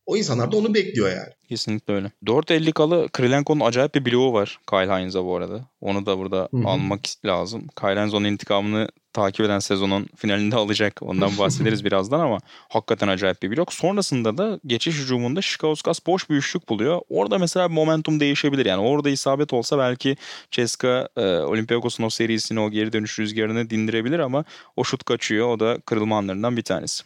O 0.09 0.17
insanlar 0.17 0.51
da 0.51 0.57
onu 0.57 0.73
bekliyor 0.73 1.09
yani. 1.09 1.29
Kesinlikle 1.49 1.93
öyle. 1.93 2.11
4.50 2.25 2.71
kalı 2.71 3.09
Krilenko'nun 3.09 3.65
acayip 3.65 3.95
bir 3.95 4.05
bloğu 4.05 4.33
var 4.33 4.59
Kyle 4.69 4.99
Hines'a 4.99 5.25
bu 5.25 5.35
arada. 5.35 5.65
Onu 5.81 6.05
da 6.05 6.17
burada 6.17 6.49
Hı 6.51 6.57
hı. 6.57 6.67
almak 6.67 6.99
lazım. 7.25 7.67
Kyle 7.79 8.01
Hines 8.01 8.13
onun 8.13 8.25
intikamını 8.25 8.87
takip 9.13 9.45
eden 9.45 9.59
sezonun 9.59 10.07
finalinde 10.15 10.55
alacak. 10.63 11.01
Ondan 11.01 11.37
bahsederiz 11.37 11.85
birazdan 11.85 12.19
ama 12.19 12.39
hakikaten 12.69 13.07
acayip 13.07 13.41
bir 13.41 13.57
blok. 13.57 13.73
Sonrasında 13.73 14.37
da 14.37 14.59
geçiş 14.65 14.95
hücumunda 14.95 15.41
Şikauskas 15.41 15.99
boş 16.07 16.29
bir 16.29 16.35
üçlük 16.35 16.69
buluyor. 16.69 17.01
Orada 17.09 17.37
mesela 17.37 17.69
momentum 17.69 18.19
değişebilir. 18.19 18.65
Yani 18.65 18.81
orada 18.81 19.09
isabet 19.09 19.53
olsa 19.53 19.77
belki 19.77 20.17
Ceska 20.51 21.09
e, 21.17 21.21
Olympiakos'un 21.21 22.03
o 22.03 22.09
serisini 22.09 22.59
o 22.59 22.69
geri 22.71 22.93
dönüş 22.93 23.19
rüzgarını 23.19 23.69
dindirebilir 23.69 24.19
ama 24.19 24.45
o 24.75 24.83
şut 24.83 25.03
kaçıyor. 25.03 25.47
O 25.47 25.59
da 25.59 25.77
kırılma 25.85 26.17
anlarından 26.17 26.57
bir 26.57 26.63
tanesi. 26.63 27.03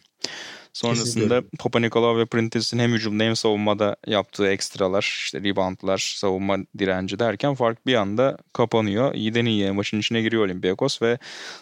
Sonrasında 0.73 1.35
Kesinlikle. 1.35 1.57
Papa 1.59 1.79
Nikolaou 1.79 2.17
ve 2.17 2.25
Printez'in 2.25 2.79
hem 2.79 2.93
hücumda 2.93 3.23
hem 3.23 3.35
savunmada 3.35 3.95
yaptığı 4.07 4.47
ekstralar, 4.47 5.01
işte 5.01 5.39
reboundlar, 5.43 6.13
savunma 6.17 6.57
direnci 6.79 7.19
derken 7.19 7.55
fark 7.55 7.85
bir 7.87 7.95
anda 7.95 8.37
kapanıyor. 8.53 9.13
İyiden 9.13 9.45
iyiye 9.45 9.71
maçın 9.71 9.99
içine 9.99 10.21
giriyor 10.21 10.45
Olympiakos 10.45 11.01
ve 11.01 11.17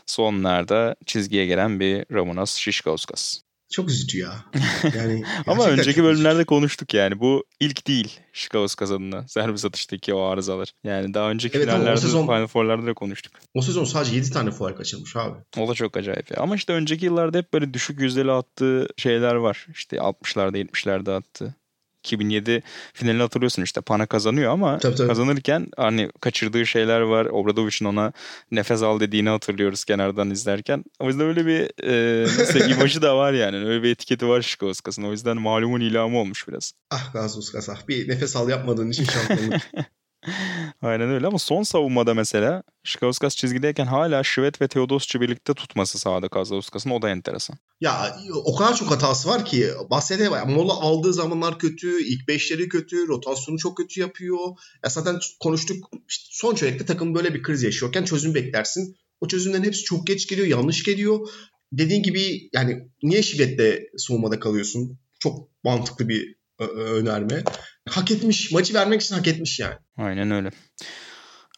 sonlarda 0.06 0.96
çizgiye 1.06 1.46
gelen 1.46 1.80
bir 1.80 2.06
Ramonas 2.14 2.56
Şişkauskas. 2.56 3.42
Çok 3.72 3.90
üzücü 3.90 4.20
ya. 4.20 4.46
Yani 4.96 5.24
Ama 5.48 5.68
önceki 5.68 6.04
bölümlerde 6.04 6.34
üzücü. 6.36 6.46
konuştuk 6.46 6.94
yani. 6.94 7.20
Bu 7.20 7.44
ilk 7.60 7.88
değil 7.88 8.20
Şikauskas 8.34 8.92
adına. 8.92 9.28
Servis 9.28 9.66
atıştaki 9.66 10.14
o 10.14 10.22
arızalar. 10.22 10.72
Yani 10.84 11.14
daha 11.14 11.30
önceki 11.32 11.58
Evet 11.58 11.68
finallerde 11.70 12.00
sezon- 12.02 12.26
Final 12.26 12.48
Four'larda 12.48 12.86
da 12.86 12.94
konuştuk. 12.94 13.34
O 13.54 13.62
sezon 13.62 13.84
sadece 13.86 14.16
7 14.16 14.32
tane 14.32 14.52
fuar 14.52 14.76
kaçırmış 14.78 15.16
abi. 15.16 15.38
O 15.58 15.68
da 15.68 15.74
çok 15.74 15.98
acayip 15.98 16.32
ya. 16.32 16.38
Ama 16.44 16.56
işte 16.56 16.74
önceki 16.74 17.06
yıllarda 17.06 17.38
hep 17.38 17.54
böyle 17.54 17.74
düşük 17.74 18.00
yüzdeli 18.00 18.32
attığı 18.32 18.88
şeyler 18.98 19.36
var. 19.36 19.68
İşte 19.74 19.98
60'larda 19.98 20.58
70'lerde 20.58 21.12
attı. 21.12 21.56
2007 22.04 22.64
finalini 22.94 23.22
hatırlıyorsun 23.22 23.62
işte 23.64 23.82
Pana 23.82 24.06
kazanıyor 24.06 24.52
ama 24.52 24.78
Tabii, 24.78 24.96
tabii. 24.96 25.08
kazanırken 25.08 25.68
hani 25.78 26.10
kaçırdığı 26.22 26.66
şeyler 26.66 27.02
var. 27.02 27.26
Obradovic'in 27.26 27.86
ona 27.86 28.14
nefes 28.52 28.82
al 28.84 29.00
dediğini 29.00 29.30
hatırlıyoruz 29.30 29.86
kenardan 29.86 30.30
izlerken. 30.30 30.84
O 31.00 31.08
yüzden 31.08 31.26
öyle 31.28 31.46
bir 31.46 31.84
e, 31.84 32.24
nasıl 32.24 32.70
imajı 32.70 33.02
da 33.02 33.18
var 33.18 33.34
yani. 33.34 33.58
Öyle 33.58 33.84
bir 33.84 33.92
etiketi 33.92 34.28
var 34.28 34.42
Şikoskas'ın. 34.42 35.04
O 35.04 35.12
yüzden 35.12 35.38
malumun 35.38 35.82
ilamı 35.82 36.18
olmuş 36.20 36.48
biraz. 36.48 36.74
Ah 36.92 37.14
Gazus 37.14 37.52
Kasah. 37.52 37.88
Bir 37.88 38.10
nefes 38.10 38.36
al 38.36 38.50
yapmadığın 38.50 38.90
için 38.92 39.04
şampiyonluk. 39.04 39.62
Aynen 40.82 41.10
öyle 41.10 41.28
ama 41.28 41.40
son 41.40 41.64
savunmada 41.64 42.14
mesela 42.14 42.64
Şikauskas 42.84 43.36
çizgideyken 43.36 43.86
hala 43.86 44.24
Şivet 44.24 44.62
ve 44.62 44.68
Teodosic'i 44.68 45.22
birlikte 45.22 45.54
tutması 45.54 46.00
sahada 46.00 46.30
Kazauskas'ın 46.30 46.90
o 46.90 47.02
da 47.02 47.10
enteresan. 47.10 47.58
ya 47.82 48.18
o 48.46 48.56
kadar 48.56 48.76
çok 48.76 48.92
hatası 48.92 49.30
var 49.30 49.46
ki 49.46 49.68
bahsede 49.90 50.32
var. 50.32 50.44
Mola 50.44 50.74
aldığı 50.74 51.14
zamanlar 51.14 51.60
kötü, 51.60 52.04
ilk 52.04 52.28
beşleri 52.28 52.70
kötü, 52.70 53.08
rotasyonu 53.08 53.58
çok 53.58 53.78
kötü 53.78 54.02
yapıyor. 54.02 54.40
Ya 54.84 54.90
zaten 54.90 55.20
konuştuk 55.40 55.90
işte 56.10 56.26
son 56.32 56.56
çeyrekte 56.56 56.86
takım 56.86 57.16
böyle 57.16 57.34
bir 57.34 57.44
kriz 57.44 57.64
yaşıyorken 57.64 58.04
çözüm 58.04 58.36
beklersin. 58.36 58.98
O 59.22 59.28
çözümlerin 59.28 59.64
hepsi 59.64 59.84
çok 59.84 60.08
geç 60.08 60.28
geliyor, 60.28 60.48
yanlış 60.48 60.84
geliyor. 60.84 61.30
Dediğin 61.72 62.04
gibi 62.04 62.50
yani 62.54 62.90
niye 63.04 63.24
şiddetle 63.24 63.90
savunmada 63.98 64.40
kalıyorsun? 64.40 65.00
Çok 65.20 65.64
mantıklı 65.64 66.10
bir 66.10 66.36
önerme. 66.70 67.44
Hak 67.90 68.12
etmiş. 68.12 68.52
Maçı 68.52 68.74
vermek 68.74 69.02
için 69.02 69.16
hak 69.16 69.28
etmiş 69.28 69.60
yani. 69.60 69.76
Aynen 69.98 70.32
öyle. 70.32 70.52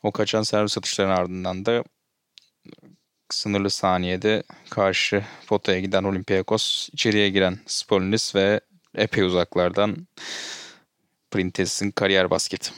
O 0.03 0.11
kaçan 0.11 0.43
servis 0.43 0.77
atışlarının 0.77 1.13
ardından 1.15 1.65
da 1.65 1.83
sınırlı 3.29 3.69
saniyede 3.69 4.43
karşı 4.69 5.25
potaya 5.47 5.79
giden 5.79 6.03
Olympiakos, 6.03 6.89
içeriye 6.93 7.29
giren 7.29 7.59
Spolinis 7.67 8.35
ve 8.35 8.59
epey 8.95 9.23
uzaklardan 9.23 10.07
Printez'in 11.31 11.91
kariyer 11.91 12.29
basketi. 12.29 12.71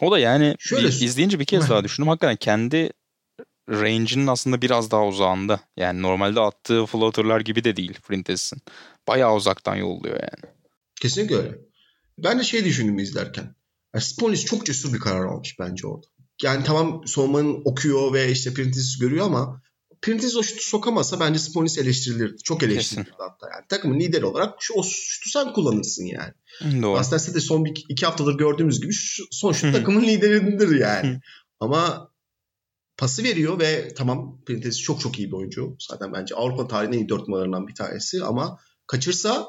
O 0.00 0.10
da 0.12 0.18
yani 0.18 0.56
Şöyle- 0.58 0.88
izleyince 0.88 1.40
bir 1.40 1.44
kez 1.44 1.70
daha 1.70 1.84
düşündüm. 1.84 2.08
Hakikaten 2.08 2.36
kendi 2.36 2.90
range'inin 3.70 4.26
aslında 4.26 4.62
biraz 4.62 4.90
daha 4.90 5.06
uzağında. 5.06 5.60
Yani 5.76 6.02
normalde 6.02 6.40
attığı 6.40 6.86
floater'lar 6.86 7.40
gibi 7.40 7.64
de 7.64 7.76
değil 7.76 8.00
Printez'in. 8.02 8.58
Bayağı 9.08 9.34
uzaktan 9.34 9.76
yolluyor 9.76 10.14
yani. 10.20 10.52
Kesinlikle 11.00 11.36
öyle. 11.36 11.58
Ben 12.18 12.38
de 12.38 12.44
şey 12.44 12.64
düşündüm 12.64 12.98
izlerken. 12.98 13.54
Yani 13.94 14.04
Sponis 14.04 14.44
çok 14.44 14.66
cesur 14.66 14.92
bir 14.92 14.98
karar 14.98 15.26
almış 15.26 15.56
bence 15.58 15.86
orada. 15.86 16.06
Yani 16.42 16.64
tamam 16.64 17.06
savunmanın 17.06 17.62
okuyor 17.64 18.12
ve 18.12 18.32
işte 18.32 18.54
Printiz'i 18.54 19.00
görüyor 19.00 19.26
ama 19.26 19.62
Printiz 20.02 20.36
o 20.36 20.42
şutu 20.42 20.62
sokamasa 20.62 21.20
bence 21.20 21.38
Sponis 21.38 21.78
eleştirilirdi. 21.78 22.42
Çok 22.42 22.62
eleştirilirdi 22.62 23.10
hatta. 23.18 23.48
Yani 23.54 23.64
takımın 23.68 24.00
lideri 24.00 24.24
olarak 24.24 24.54
şu, 24.60 24.74
o 24.74 24.82
şutu 24.82 25.30
sen 25.30 25.52
kullanırsın 25.52 26.04
yani. 26.04 26.32
Doğru. 26.82 26.98
Aslında 26.98 27.34
de 27.34 27.40
son 27.40 27.64
bir, 27.64 27.84
iki 27.88 28.06
haftadır 28.06 28.38
gördüğümüz 28.38 28.80
gibi 28.80 28.92
şu, 28.92 29.24
son 29.30 29.52
şut 29.52 29.72
takımın 29.72 30.02
lideridir 30.02 30.68
Hı. 30.68 30.76
yani. 30.76 31.20
ama 31.60 32.10
pası 32.96 33.22
veriyor 33.22 33.60
ve 33.60 33.94
tamam 33.94 34.40
Printez 34.46 34.80
çok 34.80 35.00
çok 35.00 35.18
iyi 35.18 35.28
bir 35.28 35.36
oyuncu. 35.36 35.76
Zaten 35.90 36.12
bence 36.12 36.34
Avrupa 36.34 36.68
tarihinin 36.68 36.96
en 36.96 37.02
iyi 37.02 37.08
dört 37.08 37.28
numaralarından 37.28 37.68
bir 37.68 37.74
tanesi 37.74 38.24
ama 38.24 38.58
kaçırsa 38.86 39.48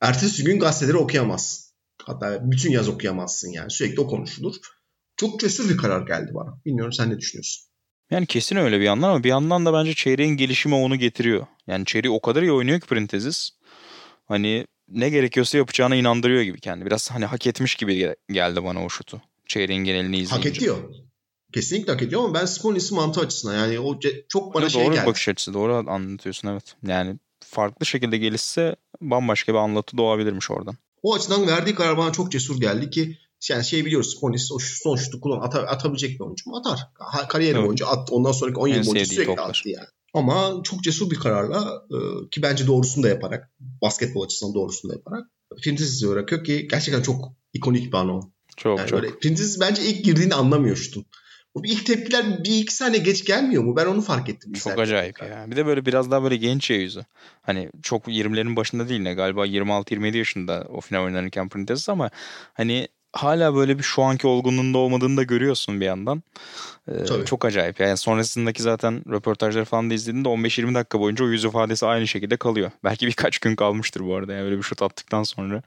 ertesi 0.00 0.44
gün 0.44 0.58
gazeteleri 0.58 0.96
okuyamazsın. 0.96 1.71
Hatta 2.06 2.50
bütün 2.50 2.70
yaz 2.70 2.88
okuyamazsın 2.88 3.52
yani. 3.52 3.70
Sürekli 3.70 4.00
o 4.00 4.06
konuşulur. 4.06 4.56
Çok 5.16 5.40
cesur 5.40 5.68
bir 5.68 5.76
karar 5.76 6.06
geldi 6.06 6.30
bana. 6.34 6.60
Bilmiyorum 6.64 6.92
sen 6.92 7.10
ne 7.10 7.18
düşünüyorsun? 7.18 7.64
Yani 8.10 8.26
kesin 8.26 8.56
öyle 8.56 8.80
bir 8.80 8.84
yandan 8.84 9.08
ama 9.08 9.24
bir 9.24 9.28
yandan 9.28 9.66
da 9.66 9.72
bence 9.72 9.94
çeyreğin 9.94 10.36
gelişimi 10.36 10.74
onu 10.74 10.96
getiriyor. 10.96 11.46
Yani 11.66 11.84
çeyreği 11.84 12.14
o 12.14 12.20
kadar 12.20 12.42
iyi 12.42 12.52
oynuyor 12.52 12.80
ki 12.80 12.86
Printezis. 12.86 13.50
Hani 14.28 14.66
ne 14.88 15.10
gerekiyorsa 15.10 15.58
yapacağına 15.58 15.96
inandırıyor 15.96 16.42
gibi 16.42 16.60
kendi. 16.60 16.86
Biraz 16.86 17.10
hani 17.10 17.24
hak 17.24 17.46
etmiş 17.46 17.74
gibi 17.74 17.96
gel- 17.96 18.14
geldi 18.32 18.64
bana 18.64 18.84
o 18.84 18.88
şutu. 18.88 19.22
Çeyreğin 19.46 19.84
genelini 19.84 20.18
izleyince. 20.18 20.48
Hak 20.48 20.56
ediyor. 20.58 20.76
Kesinlikle 21.54 21.92
hak 21.92 22.02
ediyor 22.02 22.24
ama 22.24 22.34
ben 22.34 22.46
Sponis'in 22.46 22.96
mantığı 22.96 23.20
açısından 23.20 23.54
yani 23.54 23.80
o 23.80 24.00
çok 24.28 24.54
bana 24.54 24.62
Doğru 24.62 24.70
şey 24.70 24.90
geldi. 24.90 25.06
bakış 25.06 25.28
açısı. 25.28 25.54
Doğru 25.54 25.90
anlatıyorsun 25.90 26.48
evet. 26.48 26.74
Yani 26.86 27.16
farklı 27.40 27.86
şekilde 27.86 28.18
gelişse 28.18 28.76
bambaşka 29.00 29.52
bir 29.52 29.58
anlatı 29.58 29.96
doğabilirmiş 29.96 30.50
oradan. 30.50 30.76
O 31.02 31.14
açıdan 31.14 31.46
verdiği 31.46 31.74
karar 31.74 31.98
bana 31.98 32.12
çok 32.12 32.32
cesur 32.32 32.60
geldi 32.60 32.90
ki 32.90 33.18
yani 33.50 33.64
şey 33.64 33.84
biliyoruz 33.84 34.14
Sponis 34.16 34.52
o 34.52 34.58
son 34.60 34.96
şutu 34.96 35.20
kullan 35.20 35.40
ata- 35.40 35.66
atabilecek 35.66 36.10
bir 36.20 36.24
oyuncu 36.24 36.50
mu? 36.50 36.56
Atar. 36.56 36.80
Kariyeri 37.28 37.54
Evet. 37.56 37.66
boyunca 37.66 37.86
at. 37.86 38.08
Ondan 38.12 38.32
sonraki 38.32 38.58
10 38.58 38.68
En 38.68 38.74
yıl 38.74 38.86
boyunca 38.86 39.04
sürekli 39.04 39.26
toplar. 39.26 39.48
attı 39.48 39.68
yani. 39.68 39.86
Ama 40.14 40.60
çok 40.64 40.82
cesur 40.82 41.10
bir 41.10 41.16
kararla 41.16 41.82
e, 41.90 41.96
ki 42.30 42.42
bence 42.42 42.66
doğrusunu 42.66 43.04
da 43.04 43.08
yaparak 43.08 43.50
basketbol 43.60 44.22
açısından 44.24 44.54
doğrusunu 44.54 44.90
da 44.92 44.94
yaparak 44.96 45.26
Printiz'i 45.62 46.08
bırakıyor 46.08 46.44
ki 46.44 46.68
gerçekten 46.70 47.02
çok 47.02 47.32
ikonik 47.52 47.92
bir 47.92 47.98
an 47.98 48.08
o. 48.08 48.20
Çok 48.56 48.78
Yani 48.78 48.88
çok. 48.88 49.02
böyle 49.02 49.14
bence 49.60 49.82
ilk 49.86 50.04
girdiğini 50.04 50.34
anlamıyor 50.34 50.76
şutun. 50.76 51.06
Bu 51.54 51.62
bir 51.62 51.68
ilk 51.68 51.86
tepkiler 51.86 52.44
bir 52.44 52.58
iki 52.58 52.74
saniye 52.74 53.02
geç 53.02 53.24
gelmiyor 53.24 53.62
mu? 53.62 53.76
Ben 53.76 53.86
onu 53.86 54.00
fark 54.00 54.28
ettim. 54.28 54.52
Çok 54.52 54.78
acayip 54.78 55.22
ya. 55.22 55.44
Bir 55.50 55.56
de 55.56 55.66
böyle 55.66 55.86
biraz 55.86 56.10
daha 56.10 56.22
böyle 56.22 56.36
genç 56.36 56.70
ya 56.70 56.76
yüzü. 56.76 57.04
Hani 57.42 57.70
çok 57.82 58.08
20'lerin 58.08 58.56
başında 58.56 58.88
değil 58.88 59.00
ne 59.00 59.14
galiba 59.14 59.46
26-27 59.46 60.16
yaşında 60.16 60.66
o 60.68 60.80
final 60.80 61.04
oynanırken 61.04 61.48
Printez 61.48 61.88
ama 61.88 62.10
hani 62.54 62.88
hala 63.12 63.54
böyle 63.54 63.78
bir 63.78 63.82
şu 63.82 64.02
anki 64.02 64.26
olgunluğunda 64.26 64.78
olmadığını 64.78 65.16
da 65.16 65.22
görüyorsun 65.22 65.80
bir 65.80 65.86
yandan. 65.86 66.22
Ee, 66.88 67.04
Tabii. 67.04 67.24
çok 67.24 67.44
acayip. 67.44 67.80
Yani 67.80 67.96
sonrasındaki 67.96 68.62
zaten 68.62 69.02
röportajları 69.10 69.64
falan 69.64 69.90
da 69.90 69.94
izlediğinde 69.94 70.28
15-20 70.28 70.74
dakika 70.74 71.00
boyunca 71.00 71.24
o 71.24 71.28
yüz 71.28 71.44
ifadesi 71.44 71.86
aynı 71.86 72.08
şekilde 72.08 72.36
kalıyor. 72.36 72.70
Belki 72.84 73.06
birkaç 73.06 73.38
gün 73.38 73.56
kalmıştır 73.56 74.00
bu 74.00 74.14
arada. 74.14 74.32
Yani 74.32 74.44
öyle 74.44 74.58
bir 74.58 74.62
şut 74.62 74.82
attıktan 74.82 75.22
sonra 75.22 75.62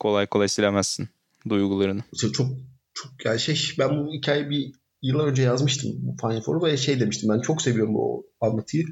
kolay 0.00 0.26
kolay 0.26 0.48
silemezsin 0.48 1.08
duygularını. 1.48 2.02
Çok 2.20 2.34
çok, 2.34 2.46
çok 2.94 3.24
yani 3.24 3.40
şey 3.40 3.70
ben 3.78 3.90
bu 3.98 4.12
hikayeyi 4.12 4.50
bir 4.50 4.81
yıllar 5.02 5.26
önce 5.26 5.42
yazmıştım 5.42 5.90
bu 5.94 6.16
Final 6.20 6.42
Four'u 6.42 6.64
ve 6.64 6.76
şey 6.76 7.00
demiştim 7.00 7.28
ben 7.28 7.40
çok 7.40 7.62
seviyorum 7.62 7.94
o 7.96 8.22
anlatıyı. 8.40 8.84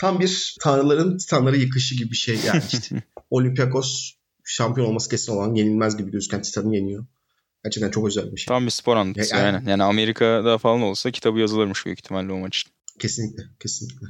Tam 0.00 0.20
bir 0.20 0.56
tanrıların 0.60 1.18
titanları 1.18 1.56
yıkışı 1.56 1.94
gibi 1.94 2.10
bir 2.10 2.16
şey 2.16 2.38
yani 2.46 2.62
işte. 2.72 3.02
Olympiakos 3.30 4.12
şampiyon 4.44 4.88
olması 4.88 5.10
kesin 5.10 5.32
olan 5.32 5.54
yenilmez 5.54 5.96
gibi 5.96 6.10
gözüken 6.10 6.42
Titan'ı 6.42 6.76
yeniyor. 6.76 7.06
Gerçekten 7.64 7.90
çok 7.90 8.06
özel 8.06 8.32
bir 8.32 8.36
şey. 8.36 8.46
Tam 8.46 8.64
bir 8.64 8.70
spor 8.70 8.96
anlatısı 8.96 9.34
Yani- 9.34 9.54
yani. 9.54 9.70
Yani 9.70 9.82
Amerika'da 9.82 10.58
falan 10.58 10.82
olsa 10.82 11.10
kitabı 11.10 11.38
yazılırmış 11.38 11.86
büyük 11.86 11.98
ihtimalle 11.98 12.32
o 12.32 12.38
maç 12.38 12.58
için. 12.58 12.72
Kesinlikle, 12.98 13.42
kesinlikle. 13.60 14.06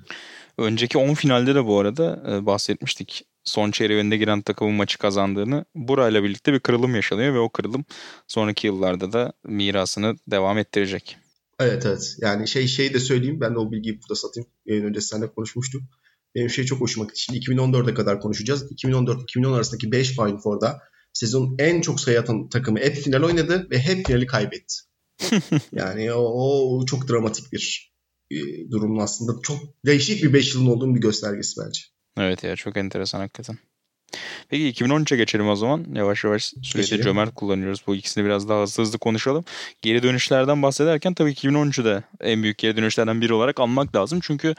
Önceki 0.59 0.99
10 0.99 1.15
finalde 1.15 1.55
de 1.55 1.67
bu 1.67 1.81
arada 1.81 2.23
e, 2.29 2.47
bahsetmiştik. 2.47 3.25
Son 3.45 3.71
çeyreğinde 3.71 4.17
giren 4.17 4.43
takımın 4.43 4.75
maçı 4.75 4.99
kazandığını. 4.99 5.65
Burayla 5.75 6.23
birlikte 6.25 6.53
bir 6.53 6.61
kırılım 6.61 6.95
yaşanıyor 6.95 7.35
ve 7.35 7.39
o 7.39 7.49
kırılım 7.49 7.85
sonraki 8.27 8.67
yıllarda 8.67 9.13
da 9.13 9.33
mirasını 9.45 10.17
devam 10.31 10.59
ettirecek. 10.59 11.17
Evet 11.63 11.87
evet. 11.87 12.17
Yani 12.21 12.49
şey 12.49 12.67
şey 12.67 12.95
de 12.95 13.01
söyleyeyim. 13.01 13.41
Ben 13.41 13.55
de 13.55 13.59
o 13.59 13.73
bilgiyi 13.73 14.01
burada 14.03 14.15
satayım. 14.15 14.49
Yayın 14.67 14.85
öncesi 14.85 15.07
seninle 15.07 15.33
konuşmuştuk. 15.33 15.83
Benim 16.35 16.51
şey 16.51 16.65
çok 16.65 16.81
hoşuma 16.81 17.07
gitti. 17.07 17.21
Şimdi 17.21 17.39
2014'e 17.39 17.95
kadar 17.95 18.21
konuşacağız. 18.21 18.73
2014-2010 18.73 19.55
arasındaki 19.55 19.93
5 19.93 20.11
Final 20.11 20.39
Four'da 20.39 20.83
sezonun 21.13 21.57
en 21.59 21.81
çok 21.81 22.01
sayı 22.01 22.21
atan 22.21 22.49
takımı 22.49 22.79
hep 22.79 22.97
final 22.97 23.23
oynadı 23.23 23.67
ve 23.71 23.79
hep 23.79 24.07
finali 24.07 24.27
kaybetti. 24.27 24.75
yani 25.73 26.13
o, 26.13 26.23
o 26.23 26.87
çok 26.87 27.09
dramatik 27.09 27.53
bir 27.53 27.93
e, 28.31 28.37
durum 28.71 28.99
aslında. 28.99 29.33
Çok 29.43 29.59
değişik 29.87 30.23
bir 30.23 30.33
5 30.33 30.55
yılın 30.55 30.67
olduğunun 30.67 30.95
bir 30.95 31.01
göstergesi 31.01 31.61
bence. 31.61 31.81
Evet 32.19 32.45
ya 32.45 32.57
çok 32.57 32.77
enteresan 32.77 33.21
hakikaten. 33.21 33.59
Peki 34.53 34.85
2013'e 34.85 35.17
geçelim 35.17 35.49
o 35.49 35.57
zaman. 35.57 35.87
Yavaş 35.95 36.25
yavaş 36.25 36.45
sürede 36.63 36.83
Geçelim. 36.83 37.05
cömert 37.05 37.35
kullanıyoruz. 37.35 37.81
Bu 37.87 37.95
ikisini 37.95 38.25
biraz 38.25 38.49
daha 38.49 38.63
hızlı 38.63 38.83
hızlı 38.83 38.99
konuşalım. 38.99 39.45
Geri 39.83 40.03
dönüşlerden 40.03 40.63
bahsederken 40.63 41.15
tabii 41.15 41.33
2013'ü 41.33 41.85
de 41.85 42.03
en 42.21 42.43
büyük 42.43 42.59
geri 42.59 42.77
dönüşlerden 42.77 43.21
biri 43.21 43.33
olarak 43.35 43.61
anmak 43.61 43.97
lazım. 43.97 44.21
Çünkü 44.23 44.55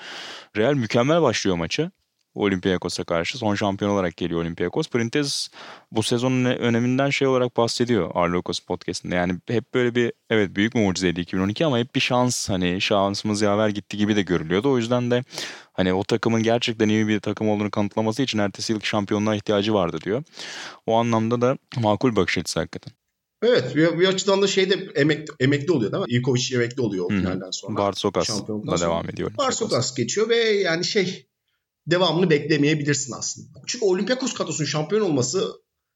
Real 0.58 0.74
mükemmel 0.74 1.22
başlıyor 1.22 1.58
maçı. 1.58 1.92
Olympiakos'a 2.36 3.04
karşı 3.04 3.38
son 3.38 3.56
şampiyon 3.56 3.92
olarak 3.92 4.18
geliyor 4.18 4.42
Olympiakos. 4.42 4.90
Printez 4.90 5.50
bu 5.92 6.04
sezonun 6.04 6.44
ne- 6.44 6.56
öneminden 6.56 7.10
şey 7.10 7.28
olarak 7.28 7.58
bahsediyor 7.58 8.12
Arlokos 8.14 8.60
podcastinde. 8.60 9.16
Yani 9.16 9.34
hep 9.48 9.74
böyle 9.74 9.96
bir 9.96 10.14
evet 10.30 10.56
büyük 10.56 10.76
mucizeydi 10.76 11.20
2012 11.22 11.66
ama 11.66 11.80
hep 11.80 11.96
bir 11.96 12.00
şans 12.00 12.50
hani 12.50 12.82
şansımız 12.82 13.42
yaver 13.42 13.70
gitti 13.70 13.98
gibi 13.98 14.16
de 14.16 14.22
görülüyordu. 14.22 14.72
O 14.72 14.78
yüzden 14.78 15.12
de 15.12 15.24
hani 15.74 15.94
o 15.94 16.04
takımın 16.04 16.44
gerçekten 16.44 16.90
iyi 16.90 17.08
bir 17.08 17.20
takım 17.20 17.50
olduğunu 17.50 17.72
kanıtlaması 17.72 18.22
için 18.24 18.40
ertesi 18.40 18.74
yılki 18.74 18.88
şampiyonluğa 18.88 19.36
ihtiyacı 19.36 19.74
vardı 19.74 19.98
diyor. 20.04 20.24
O 20.86 20.96
anlamda 20.96 21.42
da 21.42 21.58
makul 21.78 22.16
bakış 22.16 22.38
açısı 22.38 22.60
hakikaten. 22.60 22.94
Evet 23.44 23.76
bir, 23.76 24.00
bir 24.00 24.08
açıdan 24.08 24.42
da 24.42 24.48
şeyde 24.48 24.90
emek, 24.96 25.28
emekli 25.40 25.72
oluyor 25.72 25.92
değil 25.92 26.04
mi? 26.04 26.14
Ivkovic 26.14 26.56
emekli 26.56 26.82
oluyor 26.82 27.06
o 27.06 27.10
finalden 27.10 27.52
sonra. 27.52 27.78
Barsokas 27.78 28.30
da 28.48 28.82
devam 28.82 29.10
ediyor. 29.10 29.32
Barsokas 29.38 29.96
geçiyor 29.96 30.30
ve 30.30 30.36
yani 30.36 30.86
şey 30.86 31.26
devamını 31.88 32.30
beklemeyebilirsin 32.30 33.14
aslında. 33.14 33.62
Çünkü 33.68 33.86
Olympiakos 33.86 34.34
kadrosunun 34.34 34.68
şampiyon 34.68 35.02
olması 35.02 35.52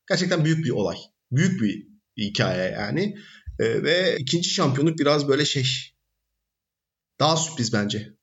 gerçekten 0.09 0.45
büyük 0.45 0.65
bir 0.65 0.69
olay. 0.69 0.97
Büyük 1.31 1.61
bir 1.61 1.87
hikaye 2.17 2.71
yani. 2.71 3.17
Ee, 3.59 3.83
ve 3.83 4.17
ikinci 4.19 4.49
şampiyonluk 4.49 4.99
biraz 4.99 5.27
böyle 5.27 5.45
şey 5.45 5.65
daha 7.19 7.37
sürpriz 7.37 7.73
bence 7.73 8.17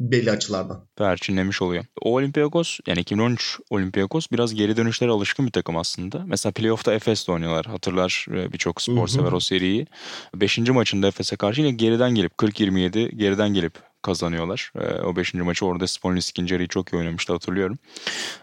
belli 0.00 0.30
açılardan. 0.30 0.88
perçinlemiş 0.96 1.62
oluyor. 1.62 1.84
O 2.02 2.14
Olympiakos 2.14 2.78
yani 2.86 3.00
2013 3.00 3.58
Olympiakos 3.70 4.26
biraz 4.32 4.54
geri 4.54 4.76
dönüşlere 4.76 5.10
alışkın 5.10 5.46
bir 5.46 5.52
takım 5.52 5.76
aslında. 5.76 6.24
Mesela 6.26 6.52
playoff'ta 6.52 6.94
Efes'le 6.94 7.28
oynuyorlar. 7.28 7.66
Hatırlar 7.66 8.26
e, 8.30 8.52
birçok 8.52 8.82
spor 8.82 9.08
sever 9.08 9.32
o 9.32 9.40
seriyi. 9.40 9.86
Beşinci 10.34 10.72
maçında 10.72 11.08
Efes'e 11.08 11.36
karşı 11.36 11.60
yine 11.60 11.70
geriden 11.70 12.14
gelip 12.14 12.32
40-27 12.32 13.14
geriden 13.14 13.54
gelip 13.54 13.89
kazanıyorlar. 14.02 14.72
E, 14.80 15.02
O 15.02 15.16
5. 15.16 15.34
maçı 15.34 15.66
orada 15.66 15.86
Spolinis 15.86 16.30
ikinci 16.30 16.54
yarıyı 16.54 16.68
çok 16.68 16.92
iyi 16.92 16.96
oynamıştı 16.96 17.32
hatırlıyorum. 17.32 17.78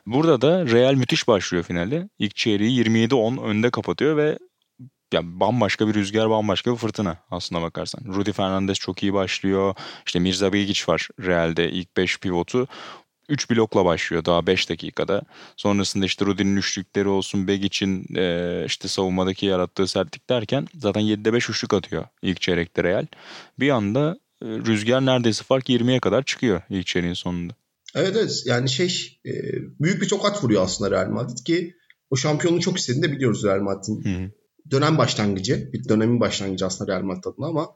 Burada 0.05 0.41
da 0.41 0.65
Real 0.65 0.93
müthiş 0.93 1.27
başlıyor 1.27 1.63
finale. 1.63 2.09
İlk 2.19 2.35
çeyreği 2.35 2.85
27-10 2.85 3.41
önde 3.41 3.69
kapatıyor 3.69 4.17
ve 4.17 4.37
ya 5.13 5.21
bambaşka 5.23 5.87
bir 5.87 5.93
rüzgar, 5.93 6.29
bambaşka 6.29 6.71
bir 6.71 6.77
fırtına 6.77 7.17
aslına 7.31 7.61
bakarsan. 7.61 8.13
Rudy 8.13 8.31
Fernandez 8.31 8.77
çok 8.77 9.03
iyi 9.03 9.13
başlıyor. 9.13 9.75
İşte 10.05 10.19
Mirza 10.19 10.53
Begic 10.53 10.83
var 10.87 11.07
Real'de 11.19 11.71
ilk 11.71 11.97
5 11.97 12.19
pivotu. 12.19 12.67
3 13.29 13.49
blokla 13.49 13.85
başlıyor 13.85 14.25
daha 14.25 14.47
5 14.47 14.69
dakikada. 14.69 15.21
Sonrasında 15.57 16.05
işte 16.05 16.25
Rudy'nin 16.25 16.55
üçlükleri 16.55 17.07
olsun, 17.07 17.47
Begic'in 17.47 18.15
e, 18.15 18.63
işte 18.65 18.87
savunmadaki 18.87 19.45
yarattığı 19.45 19.87
sertlik 19.87 20.29
derken 20.29 20.67
zaten 20.73 21.01
7'de 21.01 21.33
5 21.33 21.49
üçlük 21.49 21.73
atıyor 21.73 22.05
ilk 22.21 22.41
çeyrekte 22.41 22.83
Real. 22.83 23.05
Bir 23.59 23.69
anda 23.69 24.19
rüzgar 24.43 25.05
neredeyse 25.05 25.43
fark 25.43 25.69
20'ye 25.69 25.99
kadar 25.99 26.23
çıkıyor 26.23 26.61
ilk 26.69 26.87
çeyreğin 26.87 27.13
sonunda. 27.13 27.53
Evet 27.95 28.15
evet 28.15 28.43
yani 28.45 28.69
şey 28.69 29.19
e, 29.25 29.31
büyük 29.79 30.01
bir 30.01 30.07
tokat 30.07 30.43
vuruyor 30.43 30.63
aslında 30.63 30.91
Real 30.91 31.09
Madrid 31.09 31.45
ki 31.45 31.73
o 32.09 32.15
şampiyonluğu 32.15 32.61
çok 32.61 32.77
istediğini 32.77 33.03
de 33.03 33.11
biliyoruz 33.11 33.43
Real 33.43 33.59
Madrid'in. 33.59 34.33
Dönem 34.71 34.97
başlangıcı, 34.97 35.69
bir 35.73 35.89
dönemin 35.89 36.19
başlangıcı 36.19 36.65
aslında 36.65 36.91
Real 36.91 37.01
Madrid 37.01 37.23
adına 37.23 37.47
ama 37.47 37.67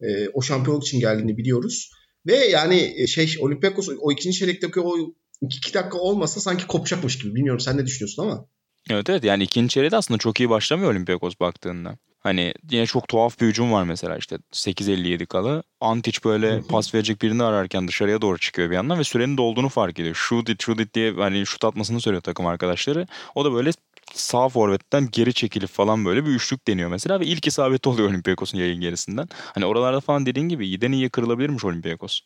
e, 0.00 0.28
o 0.28 0.42
şampiyonluk 0.42 0.86
için 0.86 1.00
geldiğini 1.00 1.36
biliyoruz. 1.36 1.90
Ve 2.26 2.36
yani 2.36 2.94
e, 2.96 3.06
şey 3.06 3.36
Olympiakos 3.40 3.88
o 4.00 4.12
ikinci 4.12 4.38
çeyrekteki 4.38 4.80
o 4.80 4.96
iki 5.42 5.74
dakika 5.74 5.98
olmasa 5.98 6.40
sanki 6.40 6.66
kopacakmış 6.66 7.18
gibi. 7.18 7.34
Bilmiyorum 7.34 7.60
sen 7.60 7.76
ne 7.76 7.86
düşünüyorsun 7.86 8.22
ama. 8.22 8.46
Evet 8.90 9.10
evet 9.10 9.24
yani 9.24 9.42
ikinci 9.42 9.68
çeyreğde 9.68 9.96
aslında 9.96 10.18
çok 10.18 10.40
iyi 10.40 10.50
başlamıyor 10.50 10.90
Olympiakos 10.90 11.34
baktığında. 11.40 11.98
Hani 12.20 12.54
yine 12.70 12.86
çok 12.86 13.08
tuhaf 13.08 13.40
bir 13.40 13.46
hücum 13.46 13.72
var 13.72 13.84
mesela 13.84 14.16
işte 14.16 14.38
8.57 14.52 15.26
kala. 15.26 15.62
Antic 15.80 16.18
böyle 16.24 16.62
pas 16.62 16.94
verecek 16.94 17.22
birini 17.22 17.42
ararken 17.42 17.88
dışarıya 17.88 18.22
doğru 18.22 18.38
çıkıyor 18.38 18.70
bir 18.70 18.74
yandan 18.74 18.98
ve 18.98 19.04
sürenin 19.04 19.36
dolduğunu 19.36 19.68
fark 19.68 19.98
ediyor. 19.98 20.14
Shoot 20.14 20.48
it 20.48 20.62
shoot 20.62 20.80
it 20.80 20.94
diye 20.94 21.12
hani 21.12 21.46
şut 21.46 21.64
atmasını 21.64 22.00
söylüyor 22.00 22.22
takım 22.22 22.46
arkadaşları. 22.46 23.06
O 23.34 23.44
da 23.44 23.52
böyle 23.52 23.70
sağ 24.14 24.48
forvetten 24.48 25.08
geri 25.12 25.34
çekilip 25.34 25.68
falan 25.68 26.04
böyle 26.04 26.26
bir 26.26 26.30
üçlük 26.30 26.66
deniyor 26.66 26.90
mesela 26.90 27.20
ve 27.20 27.26
ilk 27.26 27.46
isabeti 27.46 27.88
oluyor 27.88 28.08
Olympiakos'un 28.08 28.58
yayın 28.58 28.80
gerisinden. 28.80 29.28
Hani 29.54 29.66
oralarda 29.66 30.00
falan 30.00 30.26
dediğin 30.26 30.48
gibi 30.48 30.66
iyiden 30.66 30.92
iyiye 30.92 31.08
kırılabilirmiş 31.08 31.64
Olympiakos. 31.64 32.20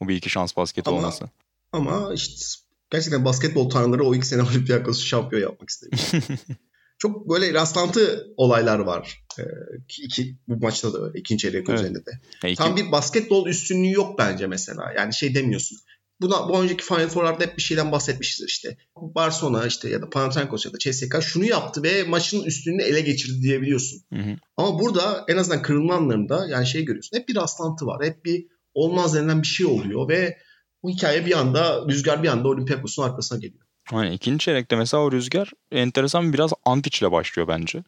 O 0.00 0.08
bir 0.08 0.16
iki 0.16 0.30
şans 0.30 0.56
basketi 0.56 0.90
Ama- 0.90 0.98
olması. 0.98 1.24
Ama 1.72 2.14
işte 2.14 2.44
gerçekten 2.90 3.24
basketbol 3.24 3.70
tanrıları 3.70 4.04
o 4.04 4.14
ilk 4.14 4.26
sene 4.26 4.42
Olympiakos'u 4.50 5.06
şampiyon 5.06 5.42
yapmak 5.42 5.68
istemiş. 5.70 6.02
Çok 6.98 7.28
böyle 7.30 7.54
rastlantı 7.54 8.26
olaylar 8.36 8.78
var. 8.78 9.24
Ee, 9.38 9.42
ki 9.88 10.02
iki, 10.02 10.36
bu 10.48 10.56
maçta 10.56 10.92
da 10.92 10.98
öyle. 11.06 11.18
ikinci 11.18 11.42
çeyrek 11.42 11.68
Evet. 11.68 11.80
özelinde 11.80 11.98
de. 12.06 12.10
İki- 12.48 12.54
Tam 12.56 12.76
bir 12.76 12.92
basketbol 12.92 13.46
üstünlüğü 13.48 13.92
yok 13.92 14.18
bence 14.18 14.46
mesela. 14.46 14.92
Yani 14.96 15.14
şey 15.14 15.34
demiyorsun. 15.34 15.78
Buna, 16.20 16.48
bu 16.48 16.62
önceki 16.62 16.84
Final 16.84 17.08
Four'larda 17.08 17.44
hep 17.44 17.56
bir 17.56 17.62
şeyden 17.62 17.92
bahsetmişiz 17.92 18.46
işte. 18.48 18.76
Barcelona 18.96 19.66
işte 19.66 19.88
ya 19.88 20.02
da 20.02 20.10
Panathinaikos 20.10 20.66
ya 20.66 20.72
da 20.72 20.78
CSKA 20.78 21.20
şunu 21.20 21.44
yaptı 21.44 21.82
ve 21.82 22.02
maçın 22.02 22.42
üstünlüğünü 22.44 22.82
ele 22.82 23.00
geçirdi 23.00 23.42
diyebiliyorsun. 23.42 24.00
Hı 24.12 24.18
hı. 24.20 24.36
Ama 24.56 24.78
burada 24.78 25.24
en 25.28 25.36
azından 25.36 25.62
kırılma 25.62 25.94
anlarında 25.94 26.46
yani 26.50 26.66
şey 26.66 26.84
görüyorsun. 26.84 27.16
Hep 27.18 27.28
bir 27.28 27.36
rastlantı 27.36 27.86
var. 27.86 28.04
Hep 28.06 28.24
bir 28.24 28.46
olmaz 28.74 29.14
denilen 29.14 29.42
bir 29.42 29.46
şey 29.46 29.66
oluyor 29.66 30.08
ve 30.08 30.38
bu 30.82 30.90
hikaye 30.90 31.26
bir 31.26 31.38
anda 31.38 31.84
rüzgar 31.88 32.22
bir 32.22 32.28
anda 32.28 32.48
Olympiakos'un 32.48 33.02
arkasına 33.02 33.38
geliyor. 33.38 33.64
Hani 33.90 34.14
ikinci 34.14 34.44
çeyrekte 34.44 34.76
mesela 34.76 35.02
o 35.02 35.12
rüzgar 35.12 35.52
enteresan 35.72 36.32
biraz 36.32 36.52
Antic 36.64 36.98
ile 37.00 37.12
başlıyor 37.12 37.48
bence. 37.48 37.82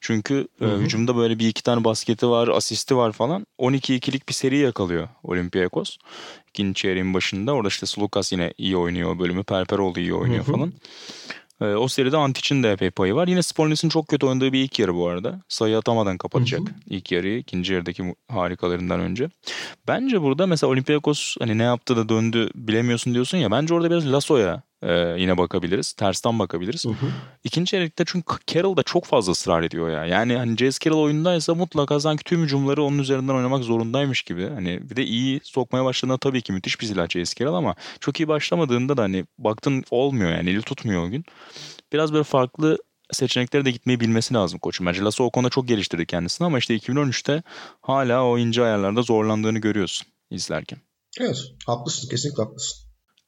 Çünkü 0.00 0.48
e, 0.60 0.64
Hı 0.64 0.68
hı. 0.68 0.78
hücumda 0.78 1.16
böyle 1.16 1.38
bir 1.38 1.48
iki 1.48 1.62
tane 1.62 1.84
basketi 1.84 2.28
var, 2.28 2.48
asisti 2.48 2.96
var 2.96 3.12
falan. 3.12 3.46
12-2'lik 3.58 4.28
bir 4.28 4.34
seri 4.34 4.58
yakalıyor 4.58 5.08
Olympiakos. 5.22 5.96
İkinci 6.48 6.80
çeyreğin 6.80 7.14
başında. 7.14 7.52
Orada 7.52 7.68
işte 7.68 7.86
Sulukas 7.86 8.32
yine 8.32 8.52
iyi 8.58 8.76
oynuyor 8.76 9.10
o 9.16 9.18
bölümü. 9.18 9.44
Perperoğlu 9.44 10.00
iyi 10.00 10.14
oynuyor 10.14 10.44
Hı 10.46 10.48
hı. 10.48 10.52
falan. 10.52 10.72
E, 11.60 11.64
o 11.64 11.88
seride 11.88 12.16
Antic'in 12.16 12.62
de 12.62 12.72
epey 12.72 12.90
payı 12.90 13.14
var. 13.14 13.28
Yine 13.28 13.42
Spolinis'in 13.42 13.88
çok 13.88 14.08
kötü 14.08 14.26
oynadığı 14.26 14.52
bir 14.52 14.60
ilk 14.64 14.78
yarı 14.78 14.94
bu 14.94 15.08
arada. 15.08 15.40
Sayı 15.48 15.78
atamadan 15.78 16.18
kapatacak 16.18 16.60
Hı 16.60 16.64
hı. 16.64 16.68
ilk 16.86 17.12
yarıyı. 17.12 17.38
ikinci 17.38 17.72
yarıdaki 17.72 18.14
harikalarından 18.28 19.00
önce. 19.00 19.28
Bence 19.88 20.22
burada 20.22 20.46
mesela 20.46 20.70
Olympiakos 20.70 21.36
hani 21.40 21.58
ne 21.58 21.62
yaptı 21.62 21.96
da 21.96 22.08
döndü 22.08 22.50
bilemiyorsun 22.54 23.14
diyorsun 23.14 23.38
ya. 23.38 23.50
Bence 23.50 23.74
orada 23.74 23.90
biraz 23.90 24.12
Lasso'ya 24.12 24.62
e, 24.82 25.16
yine 25.18 25.38
bakabiliriz. 25.38 25.92
Tersten 25.92 26.38
bakabiliriz. 26.38 26.84
İkinci 27.44 27.70
çeyrekte 27.70 28.04
çünkü 28.06 28.34
Carroll 28.46 28.76
da 28.76 28.82
çok 28.82 29.04
fazla 29.04 29.32
ısrar 29.32 29.62
ediyor 29.62 29.90
ya. 29.90 30.06
Yani 30.06 30.36
hani 30.36 30.56
Jazz 30.56 30.78
Carroll 30.78 31.02
oyundaysa 31.02 31.54
mutlaka 31.54 32.00
sanki 32.00 32.24
tüm 32.24 32.42
hücumları 32.42 32.82
onun 32.82 32.98
üzerinden 32.98 33.34
oynamak 33.34 33.64
zorundaymış 33.64 34.22
gibi. 34.22 34.48
Hani 34.48 34.90
bir 34.90 34.96
de 34.96 35.04
iyi 35.04 35.40
sokmaya 35.42 35.84
başladığında 35.84 36.18
tabii 36.18 36.42
ki 36.42 36.52
müthiş 36.52 36.80
bir 36.80 36.86
silah 36.86 37.08
Jazz 37.08 37.34
Carroll 37.34 37.54
ama 37.54 37.74
çok 38.00 38.20
iyi 38.20 38.28
başlamadığında 38.28 38.96
da 38.96 39.02
hani 39.02 39.24
baktın 39.38 39.84
olmuyor 39.90 40.30
yani 40.30 40.50
eli 40.50 40.62
tutmuyor 40.62 41.06
o 41.06 41.10
gün. 41.10 41.24
Biraz 41.92 42.12
böyle 42.12 42.24
farklı 42.24 42.78
seçeneklere 43.12 43.64
de 43.64 43.70
gitmeyi 43.70 44.00
bilmesi 44.00 44.34
lazım 44.34 44.58
koçun. 44.58 44.86
Bence 44.86 45.02
Lasso 45.02 45.24
o 45.24 45.30
konuda 45.30 45.50
çok 45.50 45.68
geliştirdi 45.68 46.06
kendisini 46.06 46.46
ama 46.46 46.58
işte 46.58 46.76
2013'te 46.76 47.42
hala 47.80 48.24
o 48.24 48.38
ince 48.38 48.62
ayarlarda 48.62 49.02
zorlandığını 49.02 49.58
görüyorsun 49.58 50.08
izlerken. 50.30 50.78
Evet 51.20 51.36
haklısın 51.66 52.08
kesinlikle 52.08 52.42
haklısın. 52.42 52.85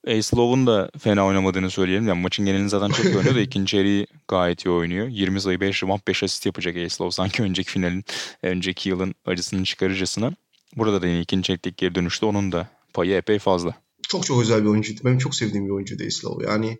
Ace 0.08 0.36
Love'un 0.36 0.66
da 0.66 0.90
fena 0.98 1.26
oynamadığını 1.26 1.70
söyleyelim. 1.70 2.08
Yani 2.08 2.20
maçın 2.22 2.46
genelini 2.46 2.68
zaten 2.68 2.88
çok 2.88 3.04
iyi 3.04 3.16
oynuyor 3.16 3.34
da 3.34 3.40
ikinci 3.40 3.76
yarıyı 3.76 4.06
gayet 4.28 4.66
iyi 4.66 4.70
oynuyor. 4.70 5.08
20 5.08 5.40
sayı 5.40 5.60
5 5.60 5.82
rebound 5.82 6.00
5 6.08 6.22
asist 6.22 6.46
yapacak 6.46 6.76
Ace 6.76 6.94
Love. 7.00 7.10
Sanki 7.10 7.42
önceki 7.42 7.70
finalin, 7.70 8.04
önceki 8.42 8.88
yılın 8.88 9.14
acısını 9.26 9.64
çıkarıcısına. 9.64 10.32
Burada 10.76 11.02
da 11.02 11.06
yine 11.06 11.20
ikinci 11.20 11.46
çeyreklik 11.46 11.76
geri 11.76 11.94
dönüşte 11.94 12.26
onun 12.26 12.52
da 12.52 12.68
payı 12.94 13.14
epey 13.16 13.38
fazla. 13.38 13.74
Çok 14.08 14.26
çok 14.26 14.42
özel 14.42 14.62
bir 14.62 14.68
oyuncuydu. 14.68 15.00
Benim 15.04 15.18
çok 15.18 15.34
sevdiğim 15.34 15.66
bir 15.66 15.70
oyuncuydu 15.70 16.02
Islov. 16.02 16.40
Yani 16.42 16.78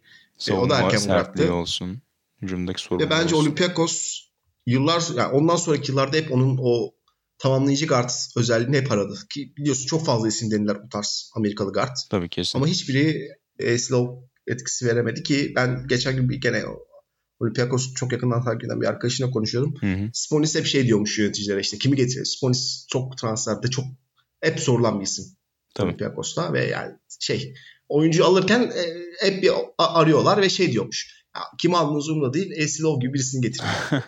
E, 0.48 0.52
o 0.52 0.70
da 0.70 0.78
erken 0.78 1.08
bıraktı. 1.08 1.54
olsun. 1.54 2.02
Hücumdaki 2.42 2.82
sorun. 2.82 3.00
Ve 3.04 3.10
bence 3.10 3.34
olsun. 3.34 3.46
Olympiakos 3.46 4.20
yıllar 4.66 5.02
yani 5.16 5.32
ondan 5.32 5.56
sonraki 5.56 5.90
yıllarda 5.92 6.16
hep 6.16 6.32
onun 6.32 6.58
o 6.62 6.90
tamamlayıcı 7.38 7.86
guard 7.86 8.10
özelliğini 8.36 8.76
hep 8.76 8.92
aradı. 8.92 9.14
Ki 9.30 9.52
biliyorsun 9.56 9.86
çok 9.86 10.06
fazla 10.06 10.28
isim 10.28 10.50
deniler 10.50 10.82
bu 10.84 10.88
tarz 10.88 11.30
Amerikalı 11.34 11.72
guard. 11.72 11.96
Tabii 12.10 12.28
kesin. 12.28 12.58
Ama 12.58 12.66
hiçbiri 12.66 13.28
e, 13.58 13.78
slow 13.78 14.28
etkisi 14.46 14.86
veremedi 14.86 15.22
ki 15.22 15.52
ben 15.56 15.86
geçen 15.88 16.16
gün 16.16 16.28
bir 16.28 16.40
gene 16.40 16.64
Olympiakos 17.40 17.94
çok 17.94 18.12
yakından 18.12 18.44
takip 18.44 18.64
eden 18.64 18.80
bir 18.80 18.86
arkadaşına 18.86 19.30
konuşuyordum. 19.30 19.74
Hı 19.80 19.86
hı. 19.86 20.10
Sponis 20.12 20.54
hep 20.54 20.66
şey 20.66 20.86
diyormuş 20.86 21.18
yöneticilere 21.18 21.60
işte 21.60 21.78
kimi 21.78 21.96
getiriyor? 21.96 22.26
Sponis 22.26 22.86
çok 22.88 23.18
transferde 23.18 23.68
çok 23.70 23.84
hep 24.40 24.60
sorulan 24.60 25.00
bir 25.00 25.04
isim. 25.04 25.24
Tabii. 25.74 25.86
Olympiakos'ta 25.86 26.52
ve 26.52 26.66
yani 26.66 26.92
şey 27.20 27.54
oyuncu 27.88 28.24
alırken 28.24 28.60
e, 28.62 28.82
hep 29.26 29.42
bir 29.42 29.50
arıyorlar 29.78 30.42
ve 30.42 30.48
şey 30.48 30.72
diyormuş. 30.72 31.18
Ya, 31.36 31.42
kimi 31.58 31.76
aldığınız 31.76 32.08
umurumda 32.08 32.34
değil. 32.34 32.50
Esilov 32.56 33.00
gibi 33.00 33.14
birisini 33.14 33.40
getirin. 33.40 33.68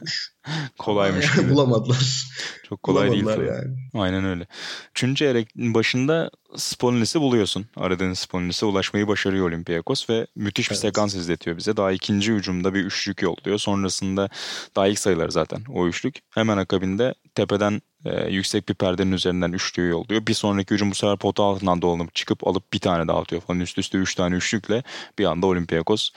Kolaymış 0.79 1.35
gibi. 1.37 1.51
Bulamadılar. 1.51 2.27
Çok 2.69 2.83
kolay 2.83 3.11
değil 3.11 3.25
Bulamadılar 3.25 3.47
tabii. 3.47 3.57
yani. 3.69 3.77
Aynen 3.95 4.25
öyle. 4.25 4.47
Üçüncü 4.91 5.15
çeyreğin 5.19 5.75
başında 5.75 6.31
Spolinis'i 6.57 7.21
buluyorsun. 7.21 7.67
Aradığın 7.77 8.13
Spolinis'e 8.13 8.67
ulaşmayı 8.67 9.09
başarıyor 9.09 9.49
Olympiakos 9.49 10.11
ve 10.11 10.27
müthiş 10.37 10.71
bir 10.71 10.75
Evet. 10.75 10.81
sekans 10.83 11.15
izletiyor 11.15 11.57
bize. 11.57 11.77
Daha 11.77 11.93
ikinci 11.93 12.33
hücumda 12.33 12.75
bir 12.75 12.85
üçlük 12.85 13.23
yolluyor. 13.23 13.59
Sonrasında 13.59 14.29
daha 14.77 14.87
ilk 14.89 14.99
sayılar 14.99 15.29
zaten 15.29 15.63
o 15.69 15.87
üçlük. 15.89 16.19
Hemen 16.31 16.57
akabinde 16.57 17.15
tepeden 17.35 17.83
e, 18.05 18.31
yüksek 18.31 18.69
bir 18.69 18.75
perdenin 18.75 19.13
üzerinden 19.13 19.53
üçlüğü 19.53 19.89
yolluyor. 19.89 20.27
Bir 20.27 20.35
sonraki 20.35 20.75
hücum 20.75 20.91
bu 20.91 20.95
sefer 20.95 21.17
pota 21.17 21.43
altından 21.43 21.83
dolanıp 21.83 22.15
çıkıp 22.15 22.47
alıp 22.47 22.73
bir 22.73 22.79
tane 22.79 23.09
daha 23.09 23.21
atıyor 23.21 23.43
falan. 23.43 23.61
Üst 23.61 23.79
üste 23.79 23.99
üç 23.99 24.15
tane 24.15 24.37
üçlükle 24.37 24.83
bir 25.19 25.25
anda 25.25 25.47
Olympiakos 25.47 26.11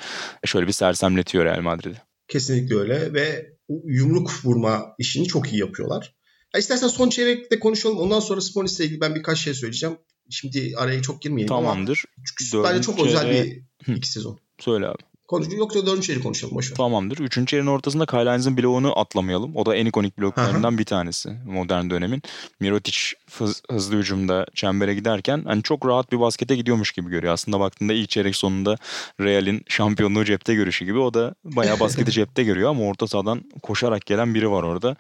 şöyle 0.46 0.68
bir 0.68 0.72
sersemletiyor 0.74 1.46
Real 1.46 1.62
Madrid'i. 1.62 2.02
Kesinlikle 2.28 2.76
öyle 2.76 3.14
ve 3.14 3.53
yumruk 3.86 4.32
vurma 4.44 4.96
işini 5.00 5.28
çok 5.28 5.54
iyi 5.54 5.60
yapıyorlar. 5.60 6.16
Ya 6.54 6.60
istersen 6.60 6.88
son 6.88 7.10
çeyrekte 7.10 7.60
konuşalım. 7.60 7.98
Ondan 7.98 8.20
sonra 8.20 8.42
Sponis'le 8.42 8.80
ilgili 8.80 9.02
ben 9.02 9.16
birkaç 9.16 9.40
şey 9.40 9.54
söyleyeceğim. 9.54 9.98
Şimdi 10.30 10.74
araya 10.78 11.02
çok 11.02 11.22
girmeyelim 11.22 11.54
ama 11.54 11.70
Tamamdır. 11.70 12.04
çünkü 12.26 12.64
bence 12.64 12.82
çok 12.82 13.06
özel 13.06 13.30
bir 13.30 13.64
iki 13.96 14.10
sezon. 14.10 14.40
Söyle 14.60 14.88
abi. 14.88 15.04
Konuş 15.28 15.48
yoksa 15.58 15.86
dördüncü 15.86 16.08
çeyreği 16.08 16.24
konuşalım 16.24 16.56
boşver. 16.56 16.76
Tamamdır. 16.76 17.18
Üçüncü 17.18 17.48
çeyreğin 17.50 17.68
ortasında 17.68 18.06
Kyle 18.06 18.58
bloğunu 18.58 19.00
atlamayalım. 19.00 19.56
O 19.56 19.66
da 19.66 19.76
en 19.76 19.86
ikonik 19.86 20.20
bloklarından 20.20 20.78
bir 20.78 20.86
tanesi 20.86 21.30
modern 21.46 21.90
dönemin. 21.90 22.22
Mirotic 22.60 22.98
hız- 23.32 23.62
hızlı 23.72 23.98
hücumda 23.98 24.46
çembere 24.54 24.94
giderken 24.94 25.44
hani 25.48 25.64
çok 25.64 25.86
rahat 25.86 26.12
bir 26.12 26.20
baskete 26.20 26.56
gidiyormuş 26.56 26.92
gibi 26.92 27.10
görüyor. 27.10 27.34
Aslında 27.34 27.60
baktığında 27.60 27.94
ilk 27.94 28.10
çeyrek 28.10 28.36
sonunda 28.36 28.76
Real'in 29.20 29.64
şampiyonluğu 29.68 30.26
cepte 30.26 30.54
görüşü 30.56 30.86
gibi. 30.86 31.00
O 31.00 31.14
da 31.14 31.36
bayağı 31.44 31.80
basketi 31.80 32.12
cepte 32.12 32.44
görüyor 32.44 32.70
ama 32.70 32.84
orta 32.84 33.08
sahadan 33.08 33.42
koşarak 33.64 34.06
gelen 34.06 34.34
biri 34.34 34.52
var 34.52 34.64
orada. 34.64 34.96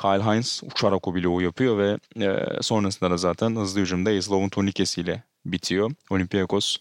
Kyle 0.00 0.22
Hines 0.24 0.62
uçarak 0.62 1.08
o 1.08 1.14
bloğu 1.14 1.42
yapıyor 1.42 1.78
ve 1.78 1.98
e, 2.24 2.62
sonrasında 2.62 3.10
da 3.10 3.16
zaten 3.16 3.56
hızlı 3.56 3.80
hücumda 3.80 4.10
Eslov'un 4.10 4.48
turnikesiyle 4.48 5.22
bitiyor. 5.46 5.90
Olympiakos 6.10 6.76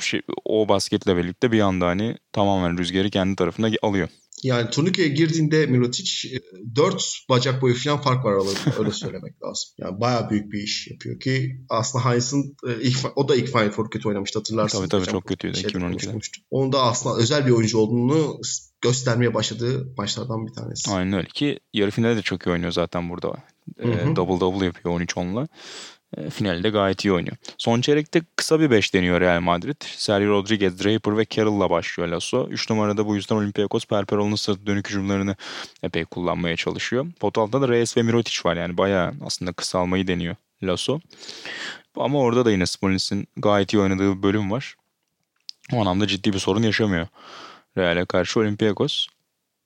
şey, 0.00 0.22
o 0.44 0.68
basketle 0.68 1.16
birlikte 1.16 1.52
bir 1.52 1.60
anda 1.60 1.86
hani 1.86 2.16
tamamen 2.32 2.78
rüzgarı 2.78 3.10
kendi 3.10 3.36
tarafına 3.36 3.70
alıyor. 3.82 4.08
Yani 4.42 4.70
turnikeye 4.70 5.08
girdiğinde 5.08 5.66
Mirotic 5.66 6.28
e, 6.28 6.40
dört 6.76 7.04
bacak 7.28 7.62
boyu 7.62 7.74
falan 7.74 8.00
fark 8.00 8.24
var 8.24 8.32
aralarında 8.32 8.78
öyle 8.78 8.90
söylemek 8.92 9.42
lazım. 9.42 9.70
Yani 9.78 10.00
bayağı 10.00 10.30
büyük 10.30 10.52
bir 10.52 10.62
iş 10.62 10.88
yapıyor 10.90 11.20
ki 11.20 11.60
aslında 11.68 12.10
Hines'ın 12.10 12.56
e, 12.68 12.82
ilk, 12.82 12.98
o 13.16 13.28
da 13.28 13.36
ilk 13.36 13.46
Final 13.46 13.70
Four 13.70 13.90
kötü 13.90 14.08
oynamıştı 14.08 14.38
hatırlarsın. 14.38 14.78
Tabii, 14.78 14.88
tabii, 14.88 15.12
çok 15.12 15.26
kötüydü, 15.26 15.56
şeyde 15.56 15.78
2012'de. 15.78 15.88
konuşmuştuk. 15.88 16.44
Onun 16.50 16.72
da 16.72 16.82
aslında 16.82 17.16
özel 17.16 17.46
bir 17.46 17.50
oyuncu 17.50 17.78
olduğunu 17.78 18.40
göstermeye 18.80 19.34
başladığı 19.34 19.94
maçlardan 19.96 20.46
bir 20.46 20.52
tanesi. 20.52 20.90
Aynen 20.90 21.12
öyle 21.12 21.28
ki 21.28 21.60
yarı 21.72 21.90
finalde 21.90 22.16
de 22.16 22.22
çok 22.22 22.46
iyi 22.46 22.50
oynuyor 22.50 22.72
zaten 22.72 23.10
burada. 23.10 23.34
Hı 23.80 23.88
hı. 23.88 24.16
double 24.16 24.40
double 24.40 24.64
yapıyor 24.66 25.00
13-10'la. 25.00 25.42
Ee, 25.42 25.46
finalde 26.30 26.70
gayet 26.70 27.04
iyi 27.04 27.12
oynuyor. 27.12 27.36
Son 27.58 27.80
çeyrekte 27.80 28.22
kısa 28.36 28.60
bir 28.60 28.70
5 28.70 28.94
deniyor 28.94 29.20
Real 29.20 29.40
Madrid. 29.40 29.82
Sergio 29.82 30.30
Rodriguez, 30.30 30.84
Draper 30.84 31.18
ve 31.18 31.26
Carroll'la 31.30 31.70
başlıyor 31.70 32.08
Lasso. 32.08 32.48
3 32.50 32.70
numarada 32.70 33.06
bu 33.06 33.16
yüzden 33.16 33.36
Olympiakos 33.36 33.86
Perperol'un 33.86 34.34
sırtı 34.34 34.66
dönük 34.66 34.88
hücumlarını 34.88 35.36
epey 35.82 36.04
kullanmaya 36.04 36.56
çalışıyor. 36.56 37.06
Pot 37.20 37.38
altında 37.38 37.62
da 37.62 37.72
Reyes 37.72 37.96
ve 37.96 38.02
Mirotic 38.02 38.40
var 38.44 38.56
yani 38.56 38.76
bayağı 38.76 39.14
aslında 39.24 39.52
kısalmayı 39.52 40.06
deniyor 40.06 40.36
Lasso. 40.62 41.00
Ama 41.96 42.18
orada 42.18 42.44
da 42.44 42.50
yine 42.50 42.66
Smolin's'in 42.66 43.28
gayet 43.36 43.72
iyi 43.72 43.80
oynadığı 43.80 44.16
bir 44.16 44.22
bölüm 44.22 44.50
var. 44.50 44.74
O 45.72 45.80
anlamda 45.80 46.06
ciddi 46.06 46.32
bir 46.32 46.38
sorun 46.38 46.62
yaşamıyor. 46.62 47.06
Real'e 47.78 48.04
karşı 48.04 48.40
Olympiakos. 48.40 49.06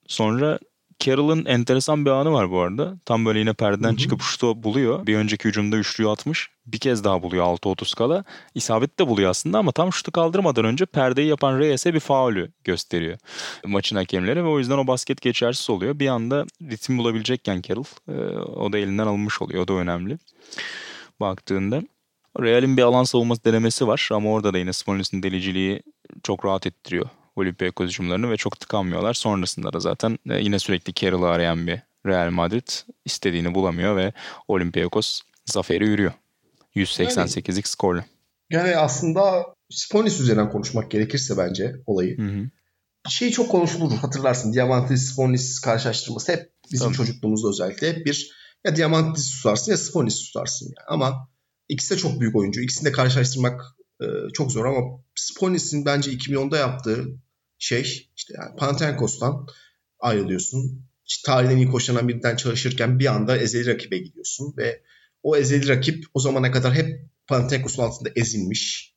Sonra 0.06 0.58
Carroll'ın 1.00 1.44
enteresan 1.44 2.04
bir 2.04 2.10
anı 2.10 2.32
var 2.32 2.50
bu 2.50 2.60
arada. 2.60 2.98
Tam 3.04 3.24
böyle 3.26 3.38
yine 3.38 3.52
perdeden 3.52 3.88
Hı 3.88 3.92
hı. 3.92 3.96
çıkıp 3.96 4.18
çıkıp 4.18 4.30
şutu 4.30 4.62
buluyor. 4.62 5.06
Bir 5.06 5.16
önceki 5.16 5.48
hücumda 5.48 5.76
üçlüyü 5.76 6.10
atmış. 6.10 6.50
Bir 6.66 6.78
kez 6.78 7.04
daha 7.04 7.22
buluyor 7.22 7.44
6-30 7.44 7.96
kala. 7.96 8.24
İsabet 8.54 8.98
de 8.98 9.06
buluyor 9.06 9.30
aslında 9.30 9.58
ama 9.58 9.72
tam 9.72 9.92
şutu 9.92 10.12
kaldırmadan 10.12 10.64
önce 10.64 10.86
perdeyi 10.86 11.28
yapan 11.28 11.58
Reyes'e 11.58 11.94
bir 11.94 12.00
faulü 12.00 12.52
gösteriyor. 12.64 13.18
Maçın 13.66 13.96
hakemleri 13.96 14.44
ve 14.44 14.48
o 14.48 14.58
yüzden 14.58 14.78
o 14.78 14.86
basket 14.86 15.20
geçersiz 15.20 15.70
oluyor. 15.70 15.98
Bir 15.98 16.08
anda 16.08 16.46
ritim 16.62 16.98
bulabilecekken 16.98 17.62
Carroll 17.62 17.84
e, 18.08 18.12
o 18.38 18.72
da 18.72 18.78
elinden 18.78 19.06
alınmış 19.06 19.42
oluyor. 19.42 19.62
O 19.62 19.68
da 19.68 19.72
önemli. 19.72 20.18
Baktığında 21.20 21.82
Real'in 22.40 22.76
bir 22.76 22.82
alan 22.82 23.04
savunması 23.04 23.44
denemesi 23.44 23.86
var 23.86 24.08
ama 24.12 24.30
orada 24.30 24.52
da 24.52 24.58
yine 24.58 24.72
Smolin's'in 24.72 25.22
deliciliği 25.22 25.82
çok 26.22 26.44
rahat 26.44 26.66
ettiriyor 26.66 27.08
Olympiakos 27.38 27.86
hücumlarını 27.86 28.30
ve 28.30 28.36
çok 28.36 28.60
tıkanmıyorlar. 28.60 29.14
Sonrasında 29.14 29.72
da 29.72 29.80
zaten 29.80 30.18
e, 30.30 30.38
yine 30.38 30.58
sürekli 30.58 30.94
Carroll'ı 30.94 31.28
arayan 31.28 31.66
bir 31.66 31.80
Real 32.06 32.30
Madrid 32.30 32.68
istediğini 33.04 33.54
bulamıyor 33.54 33.96
ve 33.96 34.12
Olympiakos 34.48 35.20
zaferi 35.46 35.86
yürüyor. 35.86 36.12
188'lik 36.76 37.68
skorla. 37.68 38.04
Yani 38.50 38.76
aslında 38.76 39.44
Sponis 39.70 40.20
üzerinden 40.20 40.50
konuşmak 40.50 40.90
gerekirse 40.90 41.38
bence 41.38 41.76
olayı. 41.86 42.18
Hı 42.18 42.22
hı. 42.22 42.50
Şey 43.08 43.30
çok 43.30 43.50
konuşulur 43.50 43.92
hatırlarsın. 43.92 44.52
Diamantis 44.52 45.12
Sponis 45.12 45.60
karşılaştırması 45.60 46.32
hep 46.32 46.52
bizim 46.72 46.86
Tabii. 46.86 46.96
çocukluğumuzda 46.96 47.48
özellikle 47.48 47.88
hep 47.92 48.06
bir 48.06 48.32
ya 48.64 48.76
Diamantis 48.76 49.30
tutarsın 49.30 49.72
ya 49.72 49.78
Sponis 49.78 50.26
tutarsın. 50.26 50.66
Yani. 50.66 50.86
Ama 50.88 51.28
ikisi 51.68 51.94
de 51.94 51.98
çok 51.98 52.20
büyük 52.20 52.36
oyuncu. 52.36 52.60
İkisini 52.60 52.88
de 52.88 52.92
karşılaştırmak 52.92 53.62
e, 54.00 54.06
çok 54.34 54.52
zor 54.52 54.64
ama 54.64 54.80
Sponis'in 55.14 55.84
bence 55.84 56.12
2010'da 56.12 56.56
yaptığı 56.56 57.04
şey 57.58 58.08
işte 58.16 58.34
yani 58.36 58.56
Panathinaikos'tan 58.56 59.46
ayrılıyorsun. 60.00 60.88
İşte 61.06 61.26
tarihin 61.26 61.52
en 61.52 61.56
iyi 61.56 61.68
koşulanan 61.68 62.08
birinden 62.08 62.36
çalışırken 62.36 62.98
bir 62.98 63.06
anda 63.06 63.38
ezeli 63.38 63.66
rakibe 63.66 63.98
gidiyorsun 63.98 64.54
ve 64.56 64.82
o 65.22 65.36
ezeli 65.36 65.68
rakip 65.68 66.04
o 66.14 66.20
zamana 66.20 66.52
kadar 66.52 66.74
hep 66.74 66.88
Panathinaikos'un 67.26 67.82
altında 67.82 68.10
ezilmiş. 68.16 68.94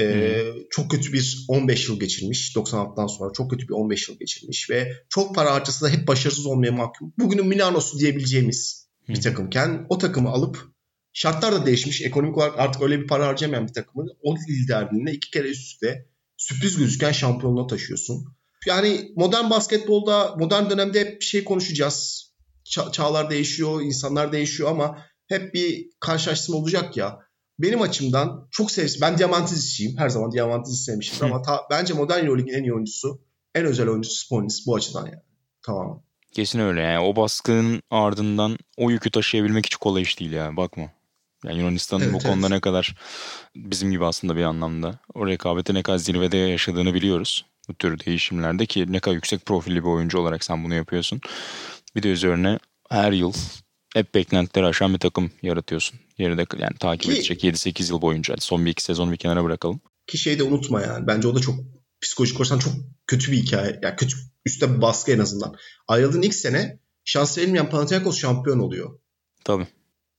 Ee, 0.00 0.44
çok 0.70 0.90
kötü 0.90 1.12
bir 1.12 1.44
15 1.48 1.88
yıl 1.88 2.00
geçirmiş. 2.00 2.56
96'dan 2.56 3.06
sonra 3.06 3.32
çok 3.32 3.50
kötü 3.50 3.68
bir 3.68 3.72
15 3.72 4.08
yıl 4.08 4.18
geçirmiş 4.18 4.70
ve 4.70 4.92
çok 5.08 5.34
para 5.34 5.54
harcasa 5.54 5.86
da 5.86 5.90
hep 5.90 6.08
başarısız 6.08 6.46
olmaya 6.46 6.72
mahkum. 6.72 7.12
Bugünün 7.18 7.46
Milano'su 7.46 7.98
diyebileceğimiz 7.98 8.88
bir 9.08 9.16
Hı. 9.16 9.20
takımken 9.20 9.86
o 9.88 9.98
takımı 9.98 10.28
alıp 10.28 10.68
şartlar 11.12 11.52
da 11.52 11.66
değişmiş. 11.66 12.02
Ekonomik 12.02 12.36
olarak 12.36 12.58
artık 12.58 12.82
öyle 12.82 13.00
bir 13.00 13.06
para 13.06 13.26
harcamayan 13.26 13.68
bir 13.68 13.72
takımı 13.72 14.06
o 14.22 14.36
liderliğinde 14.48 15.12
iki 15.12 15.30
kere 15.30 15.48
üst 15.48 15.72
üste 15.72 16.06
sürpriz 16.44 16.76
gözüken 16.76 17.12
şampiyonluğa 17.12 17.66
taşıyorsun. 17.66 18.24
Yani 18.66 19.12
modern 19.16 19.50
basketbolda, 19.50 20.34
modern 20.38 20.70
dönemde 20.70 21.00
hep 21.00 21.20
bir 21.20 21.24
şey 21.24 21.44
konuşacağız. 21.44 22.24
Ça- 22.64 22.92
çağlar 22.92 23.30
değişiyor, 23.30 23.82
insanlar 23.82 24.32
değişiyor 24.32 24.70
ama 24.70 24.98
hep 25.28 25.54
bir 25.54 25.90
karşılaştırma 26.00 26.58
olacak 26.58 26.96
ya. 26.96 27.18
Benim 27.58 27.82
açımdan 27.82 28.48
çok 28.50 28.70
sevsin. 28.70 29.00
Ben 29.00 29.18
Diamantidis'çiyim. 29.18 29.98
Her 29.98 30.08
zaman 30.08 30.32
Diamantidis 30.32 30.84
sevmişim 30.84 31.26
ama 31.26 31.42
ta- 31.42 31.62
bence 31.70 31.94
modern 31.94 32.24
Euroleague'in 32.26 32.58
en 32.58 32.62
iyi 32.62 32.74
oyuncusu, 32.74 33.20
en 33.54 33.64
özel 33.64 33.88
oyuncusu 33.88 34.16
Sponis 34.26 34.66
bu 34.66 34.74
açıdan 34.74 35.06
yani. 35.06 35.22
Tamam. 35.66 36.02
Kesin 36.32 36.58
öyle 36.58 36.80
yani. 36.80 36.98
O 37.06 37.16
baskının 37.16 37.82
ardından 37.90 38.58
o 38.76 38.90
yükü 38.90 39.10
taşıyabilmek 39.10 39.66
hiç 39.66 39.76
kolay 39.76 40.02
iş 40.02 40.20
değil 40.20 40.32
ya. 40.32 40.56
Bakma. 40.56 40.84
Yani 41.44 41.58
Yunanistan'ın 41.58 42.02
Evet, 42.02 42.14
bu 42.14 42.18
konuda 42.18 42.46
evet. 42.46 42.50
ne 42.50 42.60
kadar 42.60 42.94
bizim 43.56 43.90
gibi 43.90 44.04
aslında 44.04 44.36
bir 44.36 44.42
anlamda 44.42 44.98
o 45.14 45.26
rekabeti 45.26 45.74
ne 45.74 45.82
kadar 45.82 45.98
zirvede 45.98 46.36
yaşadığını 46.36 46.94
biliyoruz. 46.94 47.44
Bu 47.68 47.74
tür 47.74 47.98
değişimlerde 48.06 48.66
ki 48.66 48.92
ne 48.92 49.00
kadar 49.00 49.14
yüksek 49.14 49.46
profilli 49.46 49.82
bir 49.82 49.88
oyuncu 49.88 50.18
olarak 50.18 50.44
sen 50.44 50.64
bunu 50.64 50.74
yapıyorsun. 50.74 51.20
Bir 51.96 52.02
de 52.02 52.08
üzerine 52.08 52.58
her 52.90 53.12
yıl 53.12 53.32
hep 53.94 54.14
beklentileri 54.14 54.66
aşan 54.66 54.94
bir 54.94 54.98
takım 54.98 55.30
yaratıyorsun. 55.42 56.00
Geride 56.18 56.46
yani 56.58 56.76
takip 56.80 57.12
Ki- 57.12 57.18
edecek 57.18 57.44
7-8 57.44 57.90
yıl 57.90 58.02
boyunca. 58.02 58.34
Son 58.38 58.66
bir 58.66 58.70
iki 58.70 58.84
sezonu 58.84 59.12
bir 59.12 59.16
kenara 59.16 59.44
bırakalım. 59.44 59.80
Ki 60.06 60.18
şeyi 60.18 60.38
de 60.38 60.42
unutma 60.42 60.80
yani. 60.82 61.06
Bence 61.06 61.28
o 61.28 61.34
da 61.34 61.40
çok 61.40 61.54
psikolojik 62.00 62.40
olarak 62.40 62.60
çok 62.60 62.72
kötü 63.06 63.32
bir 63.32 63.36
hikaye. 63.36 63.80
Yani 63.82 63.96
kötü 63.96 64.16
üstte 64.46 64.76
bir 64.76 64.80
baskı 64.82 65.12
en 65.12 65.18
azından. 65.18 65.54
Ayrıldığın 65.88 66.22
ilk 66.22 66.34
sene 66.34 66.78
şans 67.04 67.38
verilmeyen 67.38 67.70
Panathinaikos 67.70 68.18
şampiyon 68.18 68.58
oluyor. 68.58 68.98
Tabii. 69.44 69.66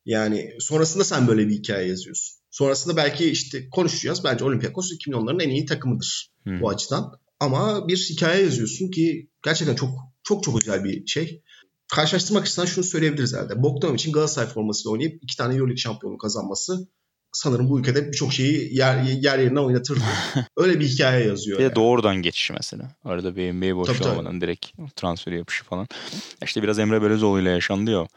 Yani 0.05 0.51
sonrasında 0.59 1.03
sen 1.03 1.27
böyle 1.27 1.47
bir 1.47 1.53
hikaye 1.53 1.87
yazıyorsun. 1.87 2.41
Sonrasında 2.51 2.97
belki 2.97 3.29
işte 3.29 3.69
konuşacağız. 3.69 4.23
Bence 4.23 4.45
Olympiakos 4.45 4.91
2010'ların 4.91 5.43
en 5.43 5.49
iyi 5.49 5.65
takımıdır 5.65 6.31
Hı. 6.43 6.61
bu 6.61 6.69
açıdan. 6.69 7.19
Ama 7.39 7.87
bir 7.87 7.97
hikaye 7.97 8.43
yazıyorsun 8.43 8.91
ki 8.91 9.29
gerçekten 9.43 9.75
çok 9.75 9.89
çok 10.23 10.43
çok 10.43 10.61
özel 10.61 10.83
bir 10.83 11.07
şey. 11.07 11.41
Karşılaştırmak 11.93 12.43
açısından 12.43 12.65
şunu 12.65 12.83
söyleyebiliriz 12.83 13.33
herhalde. 13.33 13.63
Bogdanovic 13.63 13.95
için 13.95 14.11
Galatasaray 14.11 14.47
formasıyla 14.49 14.91
oynayıp 14.91 15.23
iki 15.23 15.37
tane 15.37 15.53
Euroleague 15.53 15.77
şampiyonu 15.77 16.17
kazanması 16.17 16.87
sanırım 17.35 17.69
bu 17.69 17.79
ülkede 17.79 18.07
birçok 18.07 18.33
şeyi 18.33 18.77
yer, 18.77 19.03
yer 19.03 19.39
yerine 19.39 19.59
oynatırdı. 19.59 20.03
Öyle 20.57 20.79
bir 20.79 20.87
hikaye 20.87 21.27
yazıyor. 21.27 21.59
Bir 21.59 21.63
yani. 21.63 21.75
doğrudan 21.75 22.15
geçiş 22.15 22.51
mesela. 22.51 22.91
Arada 23.05 23.35
bir 23.35 23.53
NBA 23.53 23.75
boşluğu 23.75 23.93
Tabii, 23.93 24.03
tabii. 24.03 24.19
olmadan 24.19 24.41
direkt 24.41 24.65
transferi 24.95 25.37
yapışı 25.37 25.63
falan. 25.63 25.87
İşte 26.43 26.63
biraz 26.63 26.79
Emre 26.79 27.01
Belözoğlu 27.01 27.41
ile 27.41 27.49
yaşandı 27.49 27.91
ya. 27.91 28.07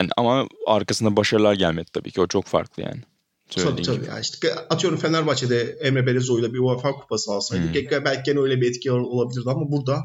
Yani 0.00 0.10
ama 0.16 0.46
arkasında 0.66 1.16
başarılar 1.16 1.54
gelmedi 1.54 1.90
tabii 1.92 2.10
ki. 2.10 2.20
O 2.20 2.26
çok 2.26 2.44
farklı 2.44 2.82
yani. 2.82 3.02
Tabii 3.50 3.64
Söylediğin 3.64 3.84
tabii. 3.84 4.06
Yani 4.06 4.20
işte 4.20 4.54
atıyorum 4.54 4.98
Fenerbahçe'de 4.98 5.62
Emre 5.80 6.06
Belezoğlu'yla 6.06 6.54
bir 6.54 6.58
UEFA 6.58 6.92
kupası 6.92 7.32
alsaydık 7.32 7.90
Hmm. 7.92 8.04
belki, 8.04 8.22
gene 8.26 8.40
öyle 8.40 8.60
bir 8.60 8.70
etki 8.70 8.92
ol- 8.92 9.04
olabilirdi 9.04 9.50
ama 9.50 9.70
burada 9.70 9.98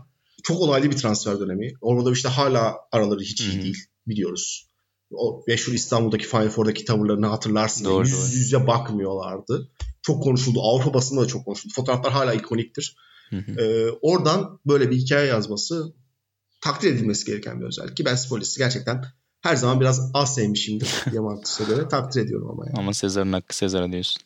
çok 0.44 0.62
olaylı 0.62 0.92
bir 0.92 0.98
transfer 0.98 1.40
dönemi. 1.40 1.74
Orada 1.82 2.12
işte 2.12 2.30
hala 2.30 2.76
araları 2.92 3.20
hiç 3.20 3.42
iyi 3.42 3.54
Hı 3.54 3.58
hı. 3.58 3.62
değil 3.64 3.78
biliyoruz. 4.08 4.68
O 5.12 5.44
meşhur 5.48 5.74
İstanbul'daki 5.74 6.28
Final 6.28 6.50
Four'daki 6.50 6.86
tavırlarını 6.86 7.28
hatırlarsın. 7.28 7.86
Doğru, 7.86 8.08
yüz 8.08 8.14
doğru. 8.14 8.38
yüze 8.38 8.68
bakmıyorlardı. 8.68 9.72
Çok 10.02 10.24
konuşuldu. 10.24 10.62
Avrupa 10.62 10.94
basında 10.94 11.22
da 11.22 11.28
çok 11.28 11.46
konuşuldu. 11.46 11.74
Fotoğraflar 11.76 12.12
hala 12.14 12.34
ikoniktir. 12.34 12.96
Hı 13.30 13.38
hı. 13.38 13.62
Ee, 13.62 13.90
oradan 14.02 14.60
böyle 14.66 14.90
bir 14.90 14.96
hikaye 14.96 15.28
yazması 15.28 15.94
takdir 16.62 16.94
edilmesi 16.94 17.26
gereken 17.26 17.62
bir 17.62 17.66
özellik. 17.66 17.98
Ki 17.98 18.06
ben 18.06 18.16
Spolis'i 18.16 18.58
gerçekten 18.58 19.06
her 19.42 19.56
zaman 19.56 19.80
biraz 19.80 20.12
az 20.14 20.36
sevmişimdir. 20.36 20.90
Diamantos'a 21.12 21.64
göre 21.64 21.88
takdir 21.88 22.22
ediyorum 22.22 22.50
ama 22.52 22.66
yani. 22.66 22.80
Ama 22.80 22.94
Sezar'ın 22.94 23.34
hakkı 23.34 23.56
Sezar'a 23.58 23.92
diyorsun. 23.92 24.22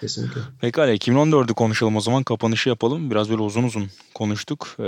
Kesinlikle. 0.00 0.40
Pekala 0.60 0.94
2014'ü 0.94 1.54
konuşalım 1.54 1.96
o 1.96 2.00
zaman 2.00 2.22
kapanışı 2.22 2.68
yapalım. 2.68 3.10
Biraz 3.10 3.30
böyle 3.30 3.42
uzun 3.42 3.62
uzun 3.62 3.90
konuştuk. 4.14 4.76
Ee, 4.78 4.82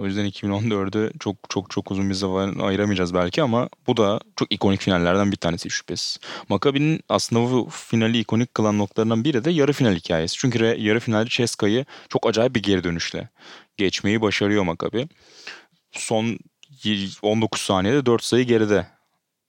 o 0.00 0.06
yüzden 0.06 0.26
2014'ü 0.26 1.18
çok 1.18 1.36
çok 1.48 1.70
çok 1.70 1.90
uzun 1.90 2.10
bir 2.10 2.14
zaman 2.14 2.58
ayıramayacağız 2.58 3.14
belki 3.14 3.42
ama 3.42 3.68
bu 3.86 3.96
da 3.96 4.20
çok 4.36 4.52
ikonik 4.52 4.80
finallerden 4.80 5.32
bir 5.32 5.36
tanesi 5.36 5.70
şüphesiz. 5.70 6.18
Maccabi'nin 6.48 7.00
aslında 7.08 7.42
bu 7.42 7.68
finali 7.70 8.18
ikonik 8.18 8.54
kılan 8.54 8.78
noktalarından 8.78 9.24
biri 9.24 9.44
de 9.44 9.50
yarı 9.50 9.72
final 9.72 9.94
hikayesi. 9.94 10.36
Çünkü 10.38 10.58
re- 10.58 10.80
yarı 10.80 11.00
finalde 11.00 11.28
Ceska'yı 11.28 11.84
çok 12.08 12.26
acayip 12.26 12.54
bir 12.54 12.62
geri 12.62 12.84
dönüşle 12.84 13.28
geçmeyi 13.76 14.20
başarıyor 14.20 14.62
Maccabi. 14.62 15.08
Son 15.92 16.38
19 17.22 17.60
saniyede 17.60 18.06
4 18.06 18.24
sayı 18.24 18.44
geride 18.44 18.86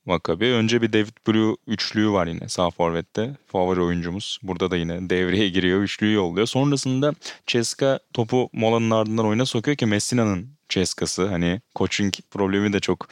Maccabi. 0.07 0.45
Önce 0.45 0.81
bir 0.81 0.93
David 0.93 1.17
Blue 1.27 1.55
üçlüğü 1.67 2.11
var 2.11 2.27
yine 2.27 2.49
sağ 2.49 2.69
forvette. 2.69 3.35
Favori 3.47 3.81
oyuncumuz. 3.81 4.39
Burada 4.43 4.71
da 4.71 4.77
yine 4.77 5.09
devreye 5.09 5.49
giriyor. 5.49 5.81
Üçlüğü 5.81 6.13
yolluyor. 6.13 6.47
Sonrasında 6.47 7.13
Ceska 7.47 7.99
topu 8.13 8.49
molanın 8.53 8.91
ardından 8.91 9.25
oyuna 9.25 9.45
sokuyor 9.45 9.77
ki 9.77 9.85
Messina'nın 9.85 10.57
Ceska'sı. 10.69 11.27
Hani 11.27 11.61
coaching 11.75 12.13
problemi 12.31 12.73
de 12.73 12.79
çok 12.79 13.07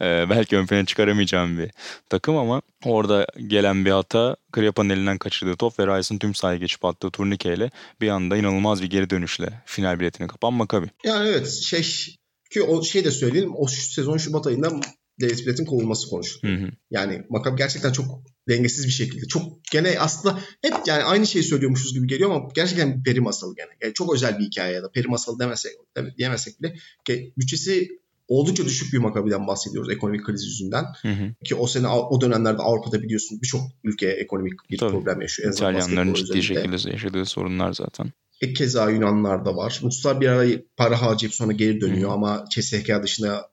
e, 0.00 0.30
belki 0.30 0.56
ön 0.56 0.66
plana 0.66 0.86
çıkaramayacağım 0.86 1.58
bir 1.58 1.70
takım 2.08 2.36
ama 2.36 2.62
orada 2.84 3.26
gelen 3.46 3.84
bir 3.84 3.90
hata 3.90 4.36
Kriapa'nın 4.52 4.88
elinden 4.90 5.18
kaçırdığı 5.18 5.56
top 5.56 5.78
ve 5.78 5.86
Rice'ın 5.86 6.18
tüm 6.18 6.34
sahaya 6.34 6.58
geçip 6.58 6.84
attığı 6.84 7.10
turnikeyle 7.10 7.70
bir 8.00 8.08
anda 8.08 8.36
inanılmaz 8.36 8.82
bir 8.82 8.90
geri 8.90 9.10
dönüşle 9.10 9.62
final 9.66 10.00
biletini 10.00 10.28
kapan 10.28 10.52
Maccabi. 10.52 10.86
Yani 11.04 11.28
evet 11.28 11.48
şey 11.48 12.16
ki 12.50 12.62
o 12.62 12.82
şey 12.82 13.04
de 13.04 13.10
söyleyelim 13.10 13.52
o 13.56 13.66
sezon 13.66 14.16
Şubat 14.16 14.46
ayında 14.46 14.80
Davis 15.20 15.46
Blatt'in 15.46 15.64
kovulması 15.64 16.08
konuşuldu. 16.08 16.46
Hı 16.46 16.54
hı. 16.54 16.70
Yani 16.90 17.22
Maccabi 17.28 17.56
gerçekten 17.56 17.92
çok 17.92 18.22
dengesiz 18.48 18.86
bir 18.86 18.92
şekilde. 18.92 19.26
Çok 19.26 19.64
gene 19.72 19.98
aslında 19.98 20.40
hep 20.62 20.74
yani 20.86 21.02
aynı 21.02 21.26
şeyi 21.26 21.42
söylüyormuşuz 21.42 21.94
gibi 21.94 22.06
geliyor 22.06 22.30
ama 22.30 22.48
gerçekten 22.54 23.02
peri 23.02 23.20
masalı 23.20 23.54
gene. 23.56 23.70
Yani 23.82 23.94
çok 23.94 24.14
özel 24.14 24.38
bir 24.38 24.44
hikaye 24.44 24.74
ya 24.74 24.82
da 24.82 24.92
peri 24.92 25.08
masalı 25.08 25.38
demesek, 25.38 25.72
diyemesek 26.18 26.62
bile 26.62 26.74
ki 27.04 27.32
bütçesi 27.38 27.88
oldukça 28.30 28.64
düşük 28.64 28.92
bir 28.92 28.98
Maccabi'den 28.98 29.46
bahsediyoruz 29.46 29.90
ekonomik 29.92 30.26
kriz 30.26 30.44
yüzünden. 30.44 30.84
Hı 31.02 31.08
hı. 31.08 31.34
Ki 31.44 31.54
o 31.54 31.66
sene 31.66 31.88
o 31.88 32.20
dönemlerde 32.20 32.62
Avrupa'da 32.62 33.02
biliyorsun 33.02 33.38
birçok 33.42 33.60
ülke 33.84 34.08
ekonomik 34.08 34.52
bir 34.70 34.78
Tabii. 34.78 34.90
problem 34.90 35.20
yaşıyor. 35.20 35.48
En 35.48 35.52
İtalyanların 35.52 36.14
ciddi 36.14 36.38
özelinde. 36.38 36.42
şekilde 36.42 36.90
yaşadığı 36.90 37.24
sorunlar 37.24 37.72
zaten. 37.72 38.12
E, 38.40 38.52
keza 38.52 38.90
Yunanlar 38.90 39.44
da 39.44 39.56
var. 39.56 39.80
Ruslar 39.82 40.20
bir 40.20 40.28
ara 40.28 40.48
para 40.76 41.02
harcayıp 41.02 41.34
sonra 41.34 41.52
geri 41.52 41.80
dönüyor 41.80 42.10
Hı. 42.10 42.14
ama 42.14 42.44
CSK 42.50 43.02
dışında 43.02 43.50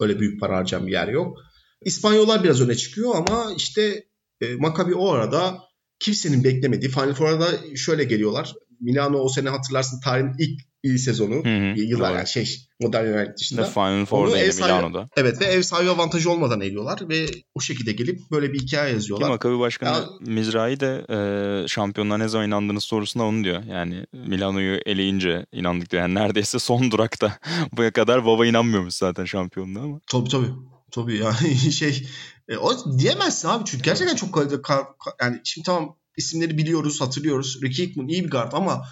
öyle 0.00 0.20
büyük 0.20 0.40
para 0.40 0.56
harcayan 0.56 0.86
bir 0.86 0.92
yer 0.92 1.08
yok. 1.08 1.38
İspanyollar 1.84 2.44
biraz 2.44 2.60
öne 2.60 2.74
çıkıyor 2.74 3.14
ama 3.16 3.52
işte 3.56 4.04
e, 4.40 4.54
Maccabi 4.54 4.94
o 4.94 5.12
arada 5.12 5.58
kimsenin 5.98 6.44
beklemediği 6.44 6.90
Final 6.90 7.14
Four'a 7.14 7.40
da 7.40 7.76
şöyle 7.76 8.04
geliyorlar. 8.04 8.54
Milano 8.80 9.18
o 9.18 9.28
sene 9.28 9.48
hatırlarsın 9.48 10.00
tarihin 10.00 10.32
ilk 10.38 10.60
iyi 10.82 10.98
sezonu. 10.98 11.34
Hı 11.34 11.38
hı. 11.48 11.80
Yıllar 11.80 12.08
Doğru. 12.10 12.16
yani 12.18 12.28
şey 12.28 12.56
modern 12.80 13.04
The 13.24 13.34
dışında. 13.38 13.64
Final 13.64 13.84
Onu 13.98 14.04
Four'da 14.06 14.38
ev 14.38 14.42
yine 14.42 14.52
sahibi- 14.52 14.72
Milano'da. 14.76 15.08
Evet 15.16 15.40
ve 15.40 15.44
ev 15.44 15.62
sahibi 15.62 15.90
avantajı 15.90 16.30
olmadan 16.30 16.60
eliyorlar 16.60 16.98
ve 17.08 17.26
o 17.54 17.60
şekilde 17.60 17.92
gelip 17.92 18.20
böyle 18.30 18.52
bir 18.52 18.58
hikaye 18.60 18.88
Ki 18.90 18.94
yazıyorlar. 18.94 19.28
Maccabi 19.28 19.58
Başkanı 19.58 19.88
Ya- 19.90 20.04
Mizrahi 20.20 20.80
de 20.80 21.06
e, 21.10 21.68
şampiyonluğa 21.68 22.18
ne 22.18 22.28
zaman 22.28 22.46
inandığınız 22.46 22.84
sorusuna 22.84 23.26
onu 23.26 23.44
diyor. 23.44 23.62
Yani 23.64 24.06
Milano'yu 24.12 24.80
eleyince 24.86 25.46
inandık 25.52 25.90
diyor. 25.90 26.02
Yani 26.02 26.14
neredeyse 26.14 26.58
son 26.58 26.90
durakta. 26.90 27.38
Buraya 27.72 27.90
kadar 27.92 28.26
baba 28.26 28.46
inanmıyormuş 28.46 28.94
zaten 28.94 29.24
şampiyonluğa 29.24 29.82
ama. 29.84 30.00
Tabii 30.10 30.28
tabii. 30.28 30.50
Tabii 30.90 31.16
yani 31.18 31.54
şey 31.72 32.06
e, 32.48 32.56
o 32.56 32.98
diyemezsin 32.98 33.48
abi 33.48 33.64
çünkü 33.64 33.84
gerçekten 33.84 34.16
çok 34.16 34.34
kaliteli 34.34 34.60
ka- 34.60 34.86
ka- 34.96 35.14
yani 35.24 35.40
şimdi 35.44 35.66
tamam 35.66 35.96
isimleri 36.16 36.58
biliyoruz, 36.58 37.00
hatırlıyoruz. 37.00 37.62
Ricky 37.62 37.88
Hickman 37.88 38.08
iyi 38.08 38.24
bir 38.24 38.30
guard 38.30 38.52
ama 38.52 38.84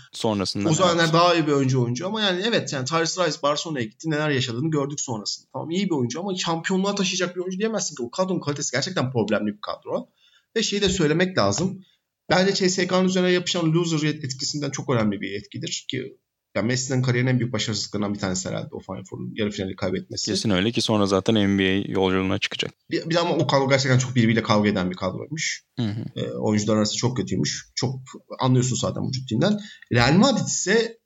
Sonrasında 0.75 1.03
evet. 1.03 1.13
daha 1.15 1.35
iyi 1.35 1.47
bir 1.47 1.53
oyuncu 1.53 1.83
oyuncu 1.83 2.07
ama 2.07 2.21
yani 2.21 2.43
evet 2.47 2.73
yani 2.73 2.85
Tyrese 2.85 3.27
Rice 3.27 3.43
Barcelona'ya 3.43 3.85
gitti 3.85 4.11
neler 4.11 4.31
yaşadığını 4.31 4.71
gördük 4.71 5.01
sonrasında. 5.01 5.49
Tamam 5.53 5.71
iyi 5.71 5.87
bir 5.87 5.95
oyuncu 5.95 6.21
ama 6.21 6.37
şampiyonluğa 6.37 6.95
taşıyacak 6.95 7.37
bir 7.37 7.41
oyuncu 7.41 7.59
diyemezsin 7.59 7.97
ki 7.97 8.03
o 8.03 8.11
kadronun 8.11 8.41
kalitesi 8.41 8.73
gerçekten 8.73 9.13
problemli 9.13 9.47
bir 9.47 9.61
kadro. 9.61 10.09
Ve 10.57 10.63
şeyi 10.63 10.83
de 10.83 10.89
söylemek 10.89 11.39
lazım. 11.39 11.85
Bence 12.31 12.55
CSK'nın 12.55 13.05
üzerine 13.05 13.31
yapışan 13.31 13.73
loser 13.73 14.09
etkisinden 14.09 14.71
çok 14.71 14.91
önemli 14.91 15.21
bir 15.21 15.33
etkidir 15.33 15.85
ki 15.89 16.19
yani 16.55 16.67
Messi'nin 16.67 17.03
kariyerinin 17.03 17.31
en 17.31 17.39
büyük 17.39 17.53
başarısızlıklarından 17.53 18.15
bir 18.15 18.19
tanesi 18.19 18.49
herhalde 18.49 18.69
o 18.73 18.81
Final 18.81 19.05
Four'un 19.05 19.33
yarı 19.37 19.51
finali 19.51 19.77
kaybetmesi. 19.77 20.31
Kesin 20.31 20.51
öyle 20.51 20.73
ki 20.73 20.83
sonra 20.83 21.07
zaten 21.07 21.35
NBA 21.35 21.93
yolculuğuna 21.93 22.39
çıkacak. 22.39 22.73
Bir, 22.91 23.11
bir 23.11 23.17
ama 23.17 23.35
o 23.35 23.47
kadro 23.47 23.69
gerçekten 23.69 23.99
çok 23.99 24.15
birbiriyle 24.15 24.43
kavga 24.43 24.69
eden 24.69 24.91
bir 24.91 24.97
kadroymuş. 24.97 25.65
Hı 25.79 25.83
hı. 25.83 26.21
E, 26.21 26.31
oyuncular 26.31 26.77
arası 26.77 26.97
çok 26.97 27.17
kötüymüş. 27.17 27.69
Çok 27.75 28.01
anlıyorsun 28.39 28.77
zaten 28.77 29.03
bu 29.03 29.13
ciddiğinden. 29.13 29.61
Real 29.93 30.13
Madrid 30.13 30.47
ise 30.47 30.99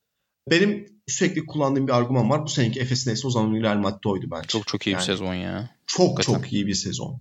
benim 0.51 0.86
sürekli 1.07 1.46
kullandığım 1.46 1.86
bir 1.86 1.92
argüman 1.92 2.30
var. 2.30 2.42
Bu 2.42 2.49
seneki 2.49 2.80
Efes 2.80 3.07
neyse 3.07 3.26
o 3.26 3.30
zaman 3.30 3.55
Real 3.62 3.76
Madrid 3.76 4.05
oydu 4.05 4.26
bence. 4.30 4.46
Çok 4.49 4.66
çok 4.66 4.86
iyi 4.86 4.90
Yani 4.90 5.01
bir 5.01 5.07
sezon 5.07 5.34
ya. 5.34 5.70
Çok 5.86 6.09
Hakikaten. 6.18 6.40
çok 6.40 6.53
iyi 6.53 6.66
bir 6.66 6.74
sezon. 6.74 7.20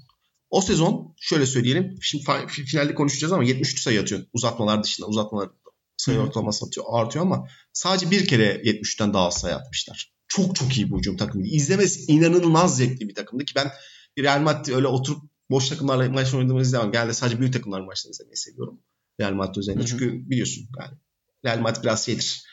O 0.50 0.62
sezon 0.62 1.16
şöyle 1.22 1.46
söyleyelim. 1.46 1.96
Şimdi 2.02 2.24
fi- 2.24 2.46
fi- 2.48 2.66
finalde 2.66 2.96
konuşacağız 2.96 3.34
ama 3.34 3.44
73 3.44 3.80
sayı 3.80 4.02
atıyor. 4.02 4.22
Uzatmalar 4.34 4.84
dışında. 4.84 5.08
Uzatmalar 5.08 5.50
sayı 5.98 6.20
ortalaması 6.20 6.66
atıyor, 6.66 6.86
artıyor 6.90 7.26
ama 7.26 7.48
sadece 7.74 8.12
bir 8.12 8.28
kere 8.28 8.56
73'ten 8.56 9.14
daha 9.14 9.28
az 9.28 9.40
sayı 9.40 9.56
atmışlar. 9.56 10.14
Çok 10.28 10.56
çok 10.56 10.78
iyi 10.78 10.92
bir 10.92 10.98
hücum 10.98 11.18
takımıydı. 11.18 11.56
İzlemesi 11.56 12.12
inanılmaz 12.12 12.78
zevkli 12.78 13.10
bir 13.10 13.16
takımdı 13.16 13.46
ki 13.46 13.56
ben 13.56 13.72
Real 14.20 14.42
Madrid 14.42 14.74
öyle 14.74 14.88
oturup 14.88 15.22
boş 15.50 15.70
takımlarla 15.70 16.10
maç 16.10 16.34
oynadığımı 16.34 16.62
izlemem. 16.62 16.92
Genelde 16.92 17.14
sadece 17.14 17.40
büyük 17.40 17.54
takımlar 17.54 17.82
maçlarını 17.82 18.12
izlemeyi 18.12 18.38
seviyorum. 18.38 18.80
Real 19.22 19.34
Madrid 19.34 19.56
özelinde. 19.56 19.80
Hı 19.80 19.84
hı. 19.84 19.90
Çünkü 19.90 20.30
biliyorsun 20.30 20.68
yani 20.80 20.98
Real 21.46 21.60
Madrid 21.60 21.84
biraz 21.84 22.06
şeydir. 22.06 22.44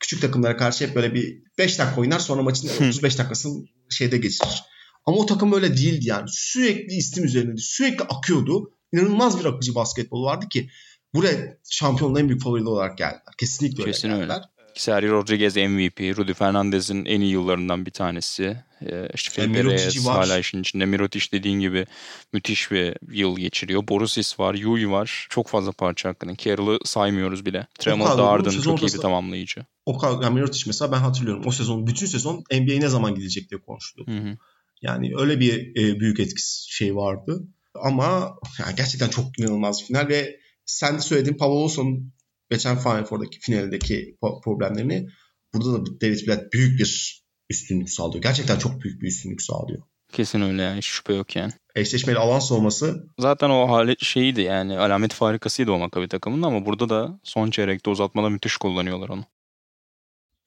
Küçük 0.00 0.20
takımlara 0.20 0.56
karşı 0.56 0.86
hep 0.86 0.94
böyle 0.94 1.14
bir 1.14 1.42
5 1.58 1.78
dakika 1.78 2.00
oynar 2.00 2.18
sonra 2.18 2.42
maçın 2.42 2.68
35 2.68 3.18
dakikasını 3.18 3.64
şeyde 3.90 4.18
geçirir. 4.18 4.62
Ama 5.06 5.16
o 5.16 5.26
takım 5.26 5.52
öyle 5.52 5.76
değildi 5.76 6.08
yani. 6.08 6.24
Sürekli 6.28 6.94
istim 6.94 7.24
üzerindeydi. 7.24 7.60
Sürekli 7.60 8.04
akıyordu. 8.04 8.70
İnanılmaz 8.92 9.40
bir 9.40 9.44
akıcı 9.44 9.74
basketbol 9.74 10.24
vardı 10.24 10.48
ki 10.48 10.70
buraya 11.14 11.56
şampiyonluğun 11.70 12.20
en 12.20 12.28
büyük 12.28 12.42
favori 12.42 12.64
olarak 12.64 12.98
geldiler. 12.98 13.22
Kesinlikle 13.38 13.82
öyle 13.82 13.92
Kesin 13.92 14.10
öyle. 14.10 14.18
geldiler. 14.20 14.42
Sergio 14.74 15.12
Rodriguez 15.12 15.56
MVP, 15.56 16.00
Rudy 16.18 16.32
Fernandez'in 16.32 17.04
en 17.04 17.20
iyi 17.20 17.32
yıllarından 17.32 17.86
bir 17.86 17.90
tanesi. 17.90 18.56
Ee, 18.86 19.08
işte 19.14 19.42
E, 19.42 19.64
Reyes 19.64 20.06
var. 20.06 20.16
hala 20.16 20.38
işin 20.38 20.60
içinde. 20.60 20.84
Mirotic 20.86 21.26
dediğin 21.32 21.60
gibi 21.60 21.86
müthiş 22.32 22.70
bir 22.70 22.96
yıl 23.12 23.36
geçiriyor. 23.38 23.88
Borusis 23.88 24.40
var, 24.40 24.54
Yui 24.54 24.90
var. 24.90 25.26
Çok 25.30 25.48
fazla 25.48 25.72
parça 25.72 26.08
hakkında. 26.08 26.36
Carroll'ı 26.36 26.78
saymıyoruz 26.84 27.46
bile. 27.46 27.66
Tremont 27.78 28.18
Darden 28.18 28.50
çok 28.60 28.82
iyi 28.82 28.86
bir 28.94 28.98
tamamlayıcı. 29.00 29.64
O 29.86 29.98
kadar, 29.98 30.22
yani 30.22 30.34
Mirotic 30.34 30.64
mesela 30.66 30.92
ben 30.92 30.98
hatırlıyorum. 30.98 31.42
O 31.46 31.50
sezon, 31.52 31.86
bütün 31.86 32.06
sezon 32.06 32.44
NBA'ye 32.52 32.80
ne 32.80 32.88
zaman 32.88 33.14
gidecek 33.14 33.50
diye 33.50 33.60
konuşuluyordu. 33.60 34.12
Hı 34.12 34.30
hı. 34.30 34.36
Yani 34.82 35.12
öyle 35.18 35.40
bir 35.40 35.70
e, 35.76 36.00
büyük 36.00 36.20
etkisi 36.20 36.72
şey 36.74 36.96
vardı. 36.96 37.42
Ama 37.74 38.34
yani 38.58 38.76
gerçekten 38.76 39.08
çok 39.08 39.38
inanılmaz 39.38 39.80
bir 39.80 39.86
final 39.86 40.08
ve 40.08 40.36
sen 40.66 40.94
de 40.94 41.00
söylediğin 41.00 41.36
Pavlovos'un 41.36 42.12
geçen 42.50 42.78
Final 42.78 43.04
Four'daki 43.04 43.40
finaldeki 43.40 44.16
problemlerini 44.44 45.08
burada 45.54 45.72
da 45.72 46.00
David 46.00 46.26
Blatt 46.26 46.52
büyük 46.52 46.78
bir 46.78 47.22
üstünlük 47.50 47.90
sağlıyor. 47.90 48.22
Gerçekten 48.22 48.58
çok 48.58 48.82
büyük 48.82 49.02
bir 49.02 49.06
üstünlük 49.06 49.42
sağlıyor. 49.42 49.82
Kesin 50.12 50.40
öyle 50.40 50.62
yani. 50.62 50.82
Şüphe 50.82 51.14
yok 51.14 51.36
yani. 51.36 51.52
Eşleşmeli 51.74 52.18
avans 52.18 52.52
olması 52.52 53.06
Zaten 53.18 53.50
o 53.50 53.68
hali 53.68 53.96
şeydi 53.98 54.40
yani 54.40 54.78
alamet 54.78 55.12
farikasıydı 55.12 55.72
o 55.72 55.78
Maccabi 55.78 56.08
takımının 56.08 56.42
ama 56.42 56.66
burada 56.66 56.88
da 56.88 57.20
son 57.22 57.50
çeyrekte 57.50 57.90
uzatmada 57.90 58.28
müthiş 58.28 58.56
kullanıyorlar 58.56 59.08
onu. 59.08 59.24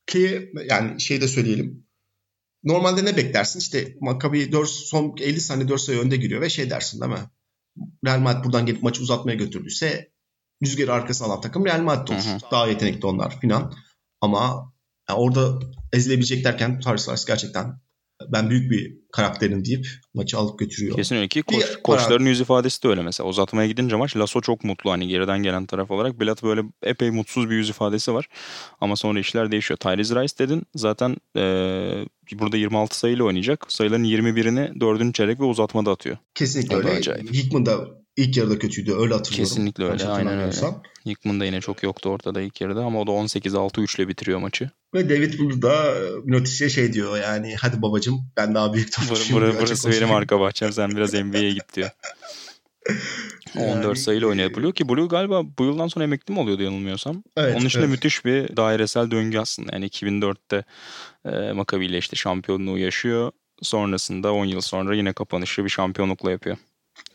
Ki 0.08 0.52
yani 0.70 1.02
şey 1.02 1.22
de 1.22 1.28
söyleyelim. 1.28 1.86
Normalde 2.64 3.06
ne 3.06 3.18
beklersin? 3.18 3.60
İşte 3.60 3.96
Maccabi 4.02 4.52
4, 4.52 4.70
son 4.70 5.16
50 5.22 5.42
saniye 5.42 5.68
4 5.68 5.82
sayı 5.82 6.00
önde 6.00 6.18
giriyor 6.18 6.42
ve 6.42 6.50
şey 6.50 6.70
dersin 6.70 7.02
değil 7.02 7.12
mi? 7.12 7.30
Real 8.06 8.20
Madrid 8.20 8.44
buradan 8.44 8.66
gelip 8.66 8.84
maçı 8.84 9.02
uzatmaya 9.02 9.36
götürdüyse 9.36 10.12
rüzgarı 10.64 10.94
arkasına 10.94 11.28
alan 11.28 11.42
takım 11.42 11.66
Real 11.66 11.82
Madrid 11.82 12.14
olur. 12.14 12.26
Hı 12.26 12.36
hı. 12.36 12.52
Daha 12.52 12.68
yetenekli 12.68 13.08
onlar 13.08 13.40
filan. 13.40 13.74
Ama 14.22 14.74
yani 15.10 15.20
orada 15.20 15.60
ezilebilecek 15.94 16.46
derken 16.46 16.80
Paris 16.80 17.26
gerçekten 17.26 17.80
ben 18.32 18.50
büyük 18.50 18.72
bir 18.72 18.98
karakterim 19.12 19.66
deyip 19.66 19.88
maçı 20.14 20.38
alıp 20.38 20.60
götürüyor. 20.60 20.96
Kesin 20.96 21.16
öyle 21.16 21.28
ki 21.28 21.42
koç, 21.42 21.66
koçların 21.84 22.26
yüz 22.26 22.42
ifadesi 22.42 22.84
de 22.84 22.88
öyle 22.88 23.02
mesela. 23.02 23.30
Uzatmaya 23.30 23.68
gidince 23.68 23.96
maç 23.96 24.18
Lasso 24.18 24.42
çok 24.42 24.64
mutlu 24.64 24.92
hani 24.92 25.08
geriden 25.08 25.44
gelen 25.44 25.66
taraf 25.66 25.92
olarak. 25.92 26.20
Bilat 26.20 26.44
böyle 26.44 26.62
epey 26.84 27.12
mutsuz 27.12 27.50
bir 27.50 27.56
yüz 27.56 27.70
ifadesi 27.70 28.14
var. 28.14 28.28
Ama 28.82 28.96
sonra 28.96 29.20
işler 29.20 29.52
değişiyor. 29.52 29.78
Tyrese 29.78 30.16
Rice 30.16 30.38
dedin 30.40 30.64
zaten 30.76 31.16
ee, 31.38 32.06
burada 32.34 32.58
26 32.58 32.98
sayıyla 32.98 33.26
oynayacak. 33.26 33.66
Sayıların 33.68 34.04
21'ini 34.04 34.80
4. 34.80 35.16
çeyrek 35.16 35.40
ve 35.40 35.44
uzatmada 35.44 35.92
atıyor. 35.92 36.18
Kesinlikle 36.36 36.76
öyle. 36.76 37.22
Hickman 37.34 37.66
da 37.66 38.05
ilk 38.18 38.38
yarıda 38.38 38.60
kötüydü 38.60 38.94
öyle 38.94 39.14
hatırlıyorum. 39.14 39.50
Kesinlikle 39.50 39.84
öyle 39.84 40.08
aynen 40.08 40.40
öyle. 40.40 40.52
Hickman 41.06 41.40
da 41.40 41.46
yine 41.46 41.62
çok 41.62 41.84
yoktu 41.84 42.10
ortada 42.10 42.42
ilk 42.42 42.62
yarıda 42.62 42.86
ama 42.86 43.02
o 43.02 43.08
da 43.08 43.12
18-6-3 43.12 43.98
ile 43.98 44.08
bitiriyor 44.08 44.40
maçı. 44.40 44.70
Ve 44.94 45.10
David 45.10 45.40
burada 45.40 45.94
Notic'e 46.26 46.70
şey 46.70 46.94
diyor 46.94 47.18
yani 47.18 47.56
hadi 47.56 47.82
babacım 47.82 48.20
ben 48.38 48.56
daha 48.56 48.74
büyük 48.74 48.92
topçuyum. 48.92 49.44
Bur- 49.44 49.56
burası 49.60 49.92
benim 49.92 50.12
arka 50.12 50.40
bahçem 50.40 50.74
sen 50.74 50.90
biraz 50.90 51.14
NBA'ye 51.24 51.52
git 51.52 51.76
diyor. 51.76 51.90
Yani, 53.56 53.72
14 53.72 53.98
sayıyla 53.98 54.28
oynayabiliyor 54.28 54.74
ki 54.74 54.90
Blue 54.90 55.08
galiba 55.08 55.44
bu 55.60 55.66
yıldan 55.66 55.88
sonra 55.88 56.06
emekli 56.06 56.34
mi 56.34 56.40
oluyordu 56.40 56.64
yanılmıyorsam. 56.64 57.24
Evet, 57.38 57.56
Onun 57.56 57.66
dışında 57.66 57.84
evet. 57.84 57.92
müthiş 57.92 58.26
bir 58.26 58.58
dairesel 58.58 59.12
döngü 59.12 59.40
aslında. 59.40 59.72
Yani 59.74 59.88
2004'te 59.88 60.64
e, 61.26 61.52
Maccabi 61.52 61.86
ile 61.86 61.98
işte 61.98 62.16
şampiyonluğu 62.16 62.78
yaşıyor. 62.78 63.32
Sonrasında 63.62 64.34
10 64.34 64.46
yıl 64.46 64.62
sonra 64.62 64.96
yine 64.96 65.14
kapanışı 65.14 65.64
bir 65.64 65.70
şampiyonlukla 65.70 66.32
yapıyor. 66.32 66.58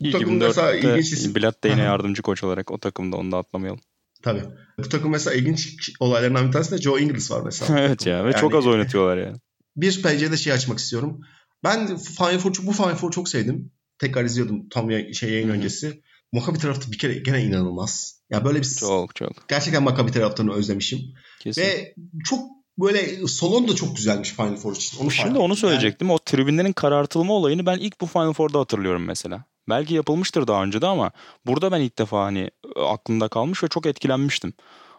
Bu 0.01 0.11
takım 0.11 0.37
mesela 0.37 0.75
ilginç... 0.75 1.37
Bilat 1.37 1.65
da 1.65 1.69
yine 1.69 1.83
yardımcı 1.83 2.23
koç 2.23 2.45
olarak 2.45 2.71
o 2.71 2.79
takımda 2.79 3.17
onu 3.17 3.33
da 3.33 3.37
atlamayalım. 3.37 3.81
Tabii. 4.23 4.43
Bu 4.79 4.89
takım 4.89 5.11
mesela 5.11 5.37
ilginç 5.37 5.93
olaylarından 6.01 6.47
bir 6.47 6.53
tanesi 6.53 6.73
de 6.73 6.79
Joe 6.79 6.99
Ingles 6.99 7.31
var 7.31 7.43
mesela. 7.45 7.81
evet 7.87 8.07
ya 8.07 8.25
ve 8.25 8.31
yani, 8.31 8.41
çok 8.41 8.55
az 8.55 8.67
oynatıyorlar 8.67 9.17
yani. 9.17 9.37
Bir 9.77 10.03
pencerede 10.03 10.37
şey 10.37 10.53
açmak 10.53 10.79
istiyorum. 10.79 11.21
Ben 11.65 11.97
Final 11.97 12.39
Four, 12.39 12.53
bu 12.63 12.73
Final 12.73 12.95
Four'u 12.95 13.13
çok 13.13 13.29
sevdim. 13.29 13.73
Tekrar 13.99 14.25
izliyordum 14.25 14.69
tam 14.69 14.91
ya, 14.91 15.13
şey 15.13 15.31
yayın 15.31 15.49
Hı-hı. 15.49 15.57
öncesi. 15.57 16.03
Maccabi 16.33 16.59
tarafı 16.59 16.93
bir 16.93 16.99
kere 16.99 17.15
gene 17.15 17.45
inanılmaz. 17.45 18.21
Ya 18.31 18.45
böyle 18.45 18.59
bir 18.59 18.65
çok 18.65 19.17
çok. 19.17 19.49
Gerçekten 19.49 19.83
Maccabi 19.83 20.13
taraftarını 20.13 20.53
özlemişim. 20.53 21.01
Kesin. 21.41 21.63
Ve 21.63 21.95
çok 22.25 22.41
böyle 22.79 23.27
salon 23.27 23.69
da 23.69 23.75
çok 23.75 23.97
güzelmiş 23.97 24.31
Final 24.31 24.57
Four 24.57 24.77
için. 24.77 24.99
Onu 24.99 25.11
Şimdi 25.11 25.39
onu 25.39 25.57
söyleyecektim. 25.57 26.09
Yani... 26.09 26.15
O 26.15 26.19
tribünlerin 26.19 26.73
karartılma 26.73 27.35
olayını 27.35 27.67
ben 27.67 27.79
ilk 27.79 28.01
bu 28.01 28.07
Final 28.07 28.33
Four'da 28.33 28.59
hatırlıyorum 28.59 29.05
mesela. 29.05 29.45
Belki 29.69 29.95
yapılmıştır 29.95 30.47
daha 30.47 30.63
önce 30.63 30.83
de 30.83 30.87
ama 30.87 31.11
burada 31.47 31.73
ben 31.73 31.81
ilk 31.81 31.99
defa 31.99 32.25
hani 32.25 32.51
aklımda 32.77 33.29
kalmış 33.29 33.65
ve 33.65 33.69
çok 33.69 33.87
etkilenmiştim. 33.87 34.53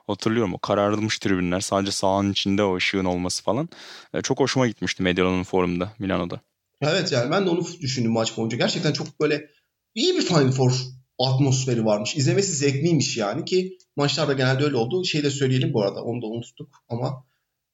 Hatırlıyorum 0.08 0.54
o 0.54 0.60
kararılmış 0.60 1.20
tribünler 1.20 1.60
sadece 1.60 1.92
sahanın 1.92 2.32
içinde 2.32 2.64
o 2.64 2.76
ışığın 2.76 3.06
olması 3.06 3.44
falan. 3.44 3.70
E, 4.14 4.22
çok 4.22 4.40
hoşuma 4.40 4.68
gitmişti 4.68 5.04
Mediola'nın 5.04 5.44
forumda 5.44 5.94
Milano'da. 6.00 6.42
Evet 6.82 7.12
yani 7.12 7.32
ben 7.32 7.46
de 7.46 7.50
onu 7.50 7.66
düşündüm 7.82 8.12
maç 8.12 8.38
boyunca. 8.38 8.58
Gerçekten 8.58 8.94
çok 8.94 9.22
böyle 9.22 9.50
iyi 9.96 10.16
bir 10.16 10.22
Final 10.22 10.52
Four 10.52 10.72
atmosferi 11.20 11.86
varmış. 11.86 12.16
İzlemesi 12.16 12.52
zevkliymiş 12.52 13.18
yani 13.18 13.46
ki 13.46 13.78
maçlarda 13.96 14.34
genelde 14.34 14.64
öyle 14.64 14.76
oldu. 14.76 15.06
Şey 15.06 15.24
de 15.24 15.30
söyleyelim 15.30 15.74
bu 15.74 15.84
arada 15.84 16.04
onu 16.04 16.22
da 16.22 16.26
unuttuk 16.26 16.70
ama 16.90 17.08
e, 17.08 17.31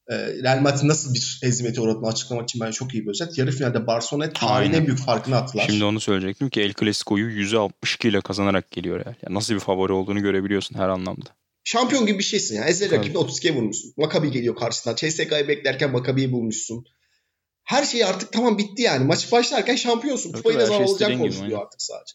Real 0.09 0.61
Madrid 0.61 0.87
nasıl 0.87 1.13
bir 1.13 1.39
hezimete 1.43 1.81
uğradığını 1.81 2.07
açıklamak 2.07 2.49
için 2.49 2.61
ben 2.61 2.71
çok 2.71 2.93
iyi 2.93 3.03
bir 3.03 3.09
özet. 3.09 3.37
Yarı 3.37 3.51
finalde 3.51 3.87
Barcelona 3.87 4.33
tarihin 4.33 4.73
en 4.73 4.87
büyük 4.87 4.99
farkını 4.99 5.35
attılar. 5.35 5.65
Şimdi 5.69 5.83
onu 5.83 5.99
söyleyecektim 5.99 6.49
ki 6.49 6.61
El 6.61 6.73
Clasico'yu 6.73 7.45
%62 7.45 8.07
ile 8.07 8.21
kazanarak 8.21 8.71
geliyor 8.71 8.99
Real. 8.99 9.13
Yani 9.21 9.35
nasıl 9.35 9.53
bir 9.53 9.59
favori 9.59 9.93
olduğunu 9.93 10.21
görebiliyorsun 10.21 10.75
her 10.75 10.89
anlamda. 10.89 11.29
Şampiyon 11.63 12.05
gibi 12.05 12.19
bir 12.19 12.23
şeysin 12.23 12.55
ya. 12.55 12.63
Ezel 12.63 12.91
rakibini 12.91 13.17
32'ye 13.17 13.55
vurmuşsun. 13.55 13.93
Maccabi 13.97 14.31
geliyor 14.31 14.55
karşısına. 14.55 14.95
CSK'yı 14.95 15.47
beklerken 15.47 15.91
Maccabi'yi 15.91 16.31
bulmuşsun. 16.31 16.85
Her 17.63 17.85
şey 17.85 18.03
artık 18.03 18.33
tamam 18.33 18.57
bitti 18.57 18.81
yani. 18.81 19.05
Maç 19.05 19.31
başlarken 19.31 19.75
şampiyonsun. 19.75 20.31
Kupayı 20.31 20.57
ne 20.57 20.65
zaman 20.65 20.77
şey 20.77 20.91
olacak 20.91 21.17
konuşuluyor 21.17 21.61
artık 21.61 21.81
sadece. 21.81 22.13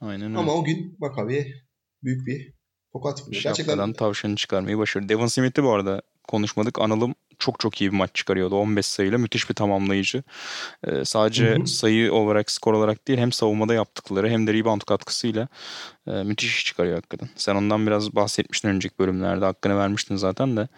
Aynen 0.00 0.30
öyle. 0.30 0.38
Ama 0.38 0.54
o 0.54 0.64
gün 0.64 0.96
Maccabi 0.98 1.54
büyük 2.02 2.26
bir 2.26 2.52
tokat 2.92 3.22
vuruyor. 3.26 3.42
Gerçekten 3.42 3.92
tavşanı 3.92 4.36
çıkarmayı 4.36 4.78
başardı. 4.78 5.08
Devon 5.08 5.26
Smith'i 5.26 5.62
bu 5.62 5.72
arada 5.72 6.02
konuşmadık. 6.28 6.78
Analım 6.80 7.14
çok 7.42 7.60
çok 7.60 7.80
iyi 7.80 7.92
bir 7.92 7.96
maç 7.96 8.10
çıkarıyordu. 8.14 8.56
15 8.56 8.86
sayıyla 8.86 9.18
müthiş 9.18 9.50
bir 9.50 9.54
tamamlayıcı. 9.54 10.22
Ee, 10.86 11.04
sadece 11.04 11.54
hı 11.54 11.62
hı. 11.62 11.66
sayı 11.66 12.12
olarak, 12.12 12.50
skor 12.50 12.74
olarak 12.74 13.08
değil 13.08 13.18
hem 13.18 13.32
savunmada 13.32 13.74
yaptıkları 13.74 14.28
hem 14.28 14.46
de 14.46 14.54
rebound 14.54 14.80
katkısıyla 14.80 15.48
e, 16.06 16.10
müthiş 16.10 16.56
iş 16.56 16.64
çıkarıyor 16.64 16.94
hakikaten. 16.94 17.28
Sen 17.36 17.54
ondan 17.54 17.86
biraz 17.86 18.14
bahsetmiştin 18.14 18.68
önceki 18.68 18.98
bölümlerde. 18.98 19.44
Hakkını 19.44 19.76
vermiştin 19.76 20.16
zaten 20.16 20.56
de 20.56 20.68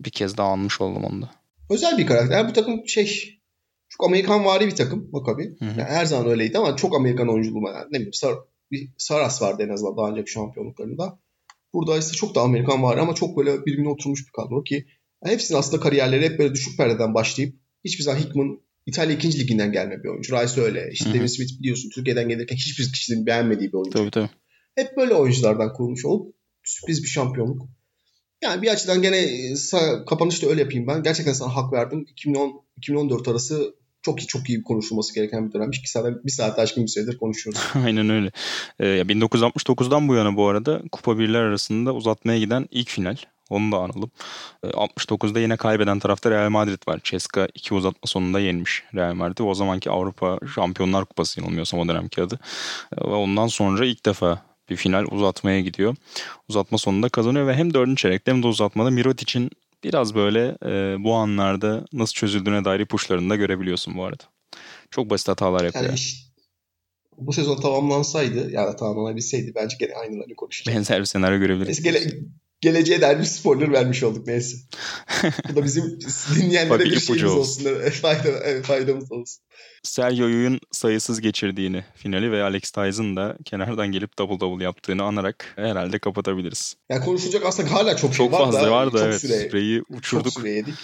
bir 0.00 0.10
kez 0.10 0.36
daha 0.36 0.48
anmış 0.48 0.80
oldum 0.80 1.04
onda. 1.04 1.30
Özel 1.70 1.98
bir 1.98 2.06
karakter. 2.06 2.48
Bu 2.48 2.52
takım 2.52 2.88
şey 2.88 3.38
çok 3.88 4.06
Amerikan 4.06 4.44
vari 4.44 4.66
bir 4.66 4.76
takım 4.76 5.08
Maccabi. 5.12 5.56
Yani 5.60 5.82
her 5.82 6.04
zaman 6.04 6.26
öyleydi 6.30 6.58
ama 6.58 6.76
çok 6.76 6.96
Amerikan 6.96 7.28
oyunculuğu. 7.28 7.68
Yani 7.68 7.86
ne 7.90 7.94
bileyim 7.98 8.12
Sar, 8.12 8.34
bir 8.70 8.88
Saras 8.98 9.42
vardı 9.42 9.62
en 9.62 9.72
azından 9.72 9.96
daha 9.96 10.10
önceki 10.10 10.30
şampiyonluklarında. 10.30 11.18
Burada 11.72 11.98
ise 11.98 12.12
çok 12.12 12.34
da 12.34 12.40
Amerikan 12.40 12.82
var 12.82 12.96
ama 12.96 13.14
çok 13.14 13.36
böyle 13.36 13.66
birbirine 13.66 13.88
oturmuş 13.88 14.26
bir 14.26 14.32
kadro 14.32 14.62
ki 14.62 14.86
yani 15.24 15.34
hepsinin 15.34 15.58
aslında 15.58 15.82
kariyerleri 15.82 16.24
hep 16.24 16.38
böyle 16.38 16.54
düşük 16.54 16.76
perdeden 16.76 17.14
başlayıp 17.14 17.54
hiçbir 17.84 18.04
zaman 18.04 18.18
Hickman 18.18 18.60
İtalya 18.86 19.16
2. 19.16 19.40
liginden 19.40 19.72
gelme 19.72 20.02
bir 20.02 20.08
oyuncu. 20.08 20.36
Rice 20.36 20.60
öyle. 20.60 20.88
İşte 20.92 21.14
Devin 21.14 21.26
Smith 21.26 21.60
biliyorsun 21.60 21.90
Türkiye'den 21.94 22.28
gelirken 22.28 22.56
hiçbir 22.56 22.92
kişinin 22.92 23.26
beğenmediği 23.26 23.68
bir 23.68 23.74
oyuncu. 23.74 23.98
Tabii 23.98 24.10
tabii. 24.10 24.30
Hep 24.74 24.96
böyle 24.96 25.14
oyunculardan 25.14 25.72
kurulmuş 25.72 26.04
olup 26.04 26.34
sürpriz 26.64 27.02
bir 27.02 27.08
şampiyonluk. 27.08 27.68
Yani 28.42 28.62
bir 28.62 28.68
açıdan 28.68 29.02
gene 29.02 29.28
kapanışta 30.06 30.46
öyle 30.46 30.60
yapayım 30.60 30.86
ben. 30.86 31.02
Gerçekten 31.02 31.32
sana 31.32 31.56
hak 31.56 31.72
verdim. 31.72 32.06
2010 32.10 32.62
2014 32.76 33.28
arası 33.28 33.74
çok 34.02 34.22
iyi 34.22 34.26
çok 34.26 34.48
iyi 34.48 34.62
konuşulması 34.62 35.14
gereken 35.14 35.48
bir 35.48 35.52
dönemmiş. 35.52 35.82
Bir 35.82 35.88
saat, 35.88 36.24
bir 36.24 36.30
saat 36.30 36.58
aşkın 36.58 36.82
bir 36.84 36.88
süredir 36.88 37.18
konuşuyoruz. 37.18 37.60
Aynen 37.84 38.10
öyle. 38.10 38.32
Ee, 38.80 38.84
1969'dan 38.84 40.08
bu 40.08 40.14
yana 40.14 40.36
bu 40.36 40.46
arada 40.46 40.82
Kupa 40.92 41.18
Birler 41.18 41.40
arasında 41.40 41.94
uzatmaya 41.94 42.38
giden 42.38 42.68
ilk 42.70 42.88
final. 42.88 43.16
Onu 43.50 43.72
da 43.72 43.76
analım. 43.76 44.10
E, 44.62 44.66
69'da 44.66 45.40
yine 45.40 45.56
kaybeden 45.56 45.98
tarafta 45.98 46.30
Real 46.30 46.50
Madrid 46.50 46.88
var. 46.88 47.00
Ceska 47.04 47.48
iki 47.54 47.74
uzatma 47.74 48.06
sonunda 48.06 48.40
yenmiş 48.40 48.82
Real 48.94 49.14
Madrid'i. 49.14 49.42
O 49.42 49.54
zamanki 49.54 49.90
Avrupa 49.90 50.38
Şampiyonlar 50.54 51.04
Kupası 51.04 51.40
yanılmıyorsam 51.40 51.80
o 51.80 51.88
dönemki 51.88 52.22
adı. 52.22 52.38
E, 52.98 53.00
ve 53.00 53.14
ondan 53.14 53.46
sonra 53.46 53.86
ilk 53.86 54.06
defa 54.06 54.42
bir 54.70 54.76
final 54.76 55.04
uzatmaya 55.10 55.60
gidiyor. 55.60 55.96
Uzatma 56.48 56.78
sonunda 56.78 57.08
kazanıyor 57.08 57.46
ve 57.46 57.54
hem 57.54 57.74
dördüncü 57.74 58.02
çeyrekte 58.02 58.32
hem 58.32 58.42
de 58.42 58.46
uzatmada 58.46 58.90
Mirotic'in 58.90 59.50
biraz 59.84 60.14
böyle 60.14 60.56
e, 60.66 61.04
bu 61.04 61.14
anlarda 61.14 61.84
nasıl 61.92 62.12
çözüldüğüne 62.12 62.64
dair 62.64 62.80
ipuçlarını 62.80 63.30
da 63.30 63.36
görebiliyorsun 63.36 63.96
bu 63.96 64.04
arada. 64.04 64.24
Çok 64.90 65.10
basit 65.10 65.28
hatalar 65.28 65.64
yapıyor. 65.64 65.84
Yani 65.84 65.94
işte, 65.94 66.28
bu 67.18 67.32
sezon 67.32 67.60
tamamlansaydı 67.60 68.50
ya 68.50 68.66
da 68.66 68.76
tamamlanabilseydi 68.76 69.52
bence 69.54 69.76
gene 69.80 69.94
aynılarını 69.94 70.34
konuşacaktık. 70.34 70.76
Benzer 70.76 71.00
bir 71.00 71.04
senaryo 71.04 71.38
görebiliriz. 71.38 71.82
Gele, 71.82 72.00
geleceğe 72.60 73.00
dair 73.00 73.18
bir 73.18 73.24
spoiler 73.24 73.72
vermiş 73.72 74.02
olduk 74.02 74.26
neyse. 74.26 74.56
Bu 75.50 75.56
da 75.56 75.64
bizim 75.64 75.98
dinleyenlere 76.34 76.84
bir 76.84 77.00
şeyimiz 77.00 77.32
olsun. 77.32 77.64
Fayda, 77.90 78.28
evet, 78.28 78.64
faydamız 78.64 79.12
olsun. 79.12 79.42
Sergio'yun 79.88 80.60
sayısız 80.70 81.20
geçirdiğini 81.20 81.84
finali 81.94 82.32
ve 82.32 82.42
Alex 82.42 82.70
Tyson 82.70 83.16
da 83.16 83.36
kenardan 83.44 83.86
gelip 83.92 84.18
double 84.18 84.40
double 84.40 84.64
yaptığını 84.64 85.02
anarak 85.02 85.52
herhalde 85.56 85.98
kapatabiliriz. 85.98 86.76
Yani 86.88 87.04
konuşulacak 87.04 87.44
aslında 87.46 87.72
hala 87.72 87.96
çok, 87.96 88.14
çok 88.14 88.30
şey 88.30 88.32
var 88.32 88.44
fazla 88.44 88.62
da, 88.62 88.70
var 88.70 88.92
da 88.92 89.04
evet. 89.04 89.20
Süre, 89.20 89.48
süreyi 89.50 89.82
uçurduk. 89.90 90.32
Çok 90.32 90.42
süre 90.42 90.50
yedik. 90.50 90.74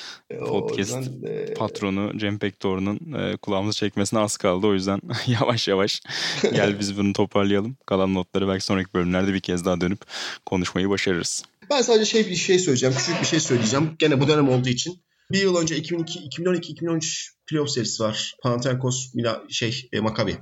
Podcast 0.49 0.79
yüzden, 0.79 1.29
e... 1.29 1.55
patronu 1.55 2.19
Cem 2.19 2.39
Pektor'un 2.39 3.15
e, 3.15 3.37
kulağımızı 3.37 3.79
çekmesine 3.79 4.21
az 4.21 4.37
kaldı. 4.37 4.67
O 4.67 4.75
yüzden 4.75 5.01
yavaş 5.27 5.69
yavaş 5.69 6.03
gel 6.43 6.81
biz 6.81 6.99
bunu 6.99 7.13
toparlayalım. 7.13 7.77
Kalan 7.87 8.15
notları 8.15 8.49
belki 8.49 8.65
sonraki 8.65 8.95
bölümlerde 8.95 9.35
bir 9.35 9.41
kez 9.41 9.65
daha 9.65 9.81
dönüp 9.81 10.01
konuşmayı 10.47 10.89
başarırız. 10.89 11.43
Ben 11.71 11.83
sadece 11.83 12.05
şey 12.05 12.27
bir 12.27 12.37
şey 12.37 12.59
söyleyeceğim. 12.59 12.95
Küçük 12.99 13.21
bir 13.21 13.27
şey 13.27 13.41
söyleyeceğim. 13.41 13.91
Gene 13.99 14.21
bu 14.21 14.29
dönem 14.29 14.49
olduğu 14.49 14.69
için. 14.69 15.03
Bir 15.31 15.39
yıl 15.39 15.57
önce 15.57 15.77
2002, 15.77 16.19
2012, 16.19 16.73
2013 16.73 17.34
playoff 17.47 17.71
serisi 17.71 18.03
var. 18.03 18.37
Panathinaikos 18.43 19.15
Mila, 19.15 19.43
şey 19.49 19.89
e, 19.93 20.01
Maccabi. 20.01 20.37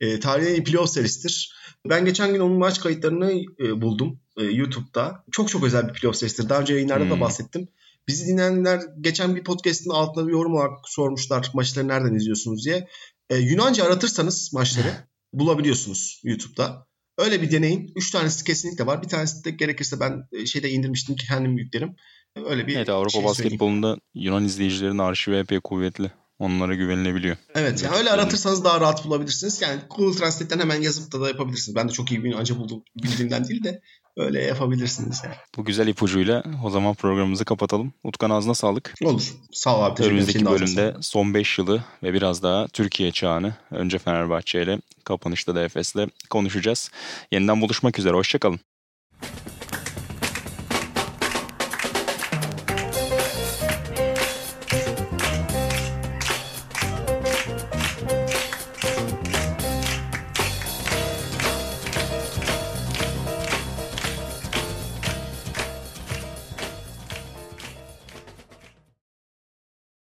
E, 0.00 0.20
tarihin 0.20 0.64
playoff 0.64 0.90
serisidir. 0.90 1.52
Ben 1.88 2.04
geçen 2.04 2.32
gün 2.32 2.40
onun 2.40 2.58
maç 2.58 2.80
kayıtlarını 2.80 3.32
e, 3.60 3.80
buldum 3.80 4.20
e, 4.36 4.44
YouTube'da. 4.44 5.24
Çok 5.32 5.48
çok 5.48 5.64
özel 5.64 5.88
bir 5.88 5.92
playoff 5.92 6.16
serisidir. 6.16 6.48
Daha 6.48 6.60
önce 6.60 6.74
yayınlarda 6.74 7.04
hmm. 7.04 7.10
da 7.10 7.20
bahsettim. 7.20 7.68
Bizi 8.08 8.26
dinleyenler 8.26 8.80
geçen 9.00 9.36
bir 9.36 9.44
podcast'ın 9.44 9.90
altında 9.90 10.26
bir 10.26 10.32
yorum 10.32 10.54
olarak 10.54 10.78
sormuşlar 10.84 11.50
maçları 11.54 11.88
nereden 11.88 12.14
izliyorsunuz 12.14 12.64
diye. 12.64 12.88
E, 13.30 13.36
Yunanca 13.36 13.84
aratırsanız 13.84 14.52
maçları 14.52 14.92
bulabiliyorsunuz 15.32 16.20
YouTube'da. 16.24 16.86
Öyle 17.18 17.42
bir 17.42 17.50
deneyin. 17.50 17.92
Üç 17.96 18.10
tanesi 18.10 18.44
kesinlikle 18.44 18.86
var. 18.86 19.02
Bir 19.02 19.08
tanesi 19.08 19.44
de 19.44 19.50
gerekirse 19.50 20.00
ben 20.00 20.28
e, 20.32 20.46
şeyde 20.46 20.70
indirmiştim 20.70 21.16
ki 21.16 21.26
kendim 21.26 21.58
yüklerim. 21.58 21.96
Öyle 22.44 22.66
bir 22.66 22.76
Evet 22.76 22.88
Avrupa 22.88 23.10
şey 23.10 23.24
basketbolunda 23.24 23.96
Yunan 24.14 24.44
izleyicilerin 24.44 24.98
arşivi 24.98 25.36
epey 25.36 25.60
kuvvetli. 25.60 26.10
Onlara 26.38 26.74
güvenilebiliyor. 26.74 27.36
Evet 27.54 27.82
yani 27.82 27.96
öyle 27.96 28.10
aratırsanız 28.10 28.64
daha 28.64 28.80
rahat 28.80 29.04
bulabilirsiniz. 29.04 29.62
Yani 29.62 29.80
Google 29.96 30.18
Translate'ten 30.18 30.58
hemen 30.58 30.82
yazıp 30.82 31.12
da, 31.12 31.20
da 31.20 31.28
yapabilirsiniz. 31.28 31.76
Ben 31.76 31.88
de 31.88 31.92
çok 31.92 32.10
iyi 32.10 32.24
bir 32.24 32.34
anca 32.34 32.58
buldum 32.58 32.82
bildiğimden 33.02 33.48
değil 33.48 33.64
de 33.64 33.80
öyle 34.16 34.42
yapabilirsiniz 34.42 35.22
yani. 35.24 35.34
Bu 35.56 35.64
güzel 35.64 35.88
ipucuyla 35.88 36.42
o 36.64 36.70
zaman 36.70 36.94
programımızı 36.94 37.44
kapatalım. 37.44 37.92
Utkan 38.04 38.30
ağzına 38.30 38.54
sağlık. 38.54 38.94
Olur. 39.04 39.34
Sağ 39.52 39.78
ol 39.78 39.82
abi. 39.82 40.02
Önümüzdeki 40.02 40.38
Senin 40.38 40.44
de 40.44 40.50
ağzına 40.50 40.66
bölümde 40.66 40.96
son 41.00 41.34
5 41.34 41.58
yılı 41.58 41.84
ve 42.02 42.12
biraz 42.12 42.42
daha 42.42 42.68
Türkiye 42.68 43.12
çağını 43.12 43.54
önce 43.70 43.98
Fenerbahçe 43.98 44.62
ile 44.62 44.78
kapanışta 45.04 45.54
da 45.54 45.64
Efes'le 45.64 46.08
konuşacağız. 46.30 46.90
Yeniden 47.32 47.60
buluşmak 47.60 47.98
üzere. 47.98 48.14
Hoşçakalın. 48.14 48.60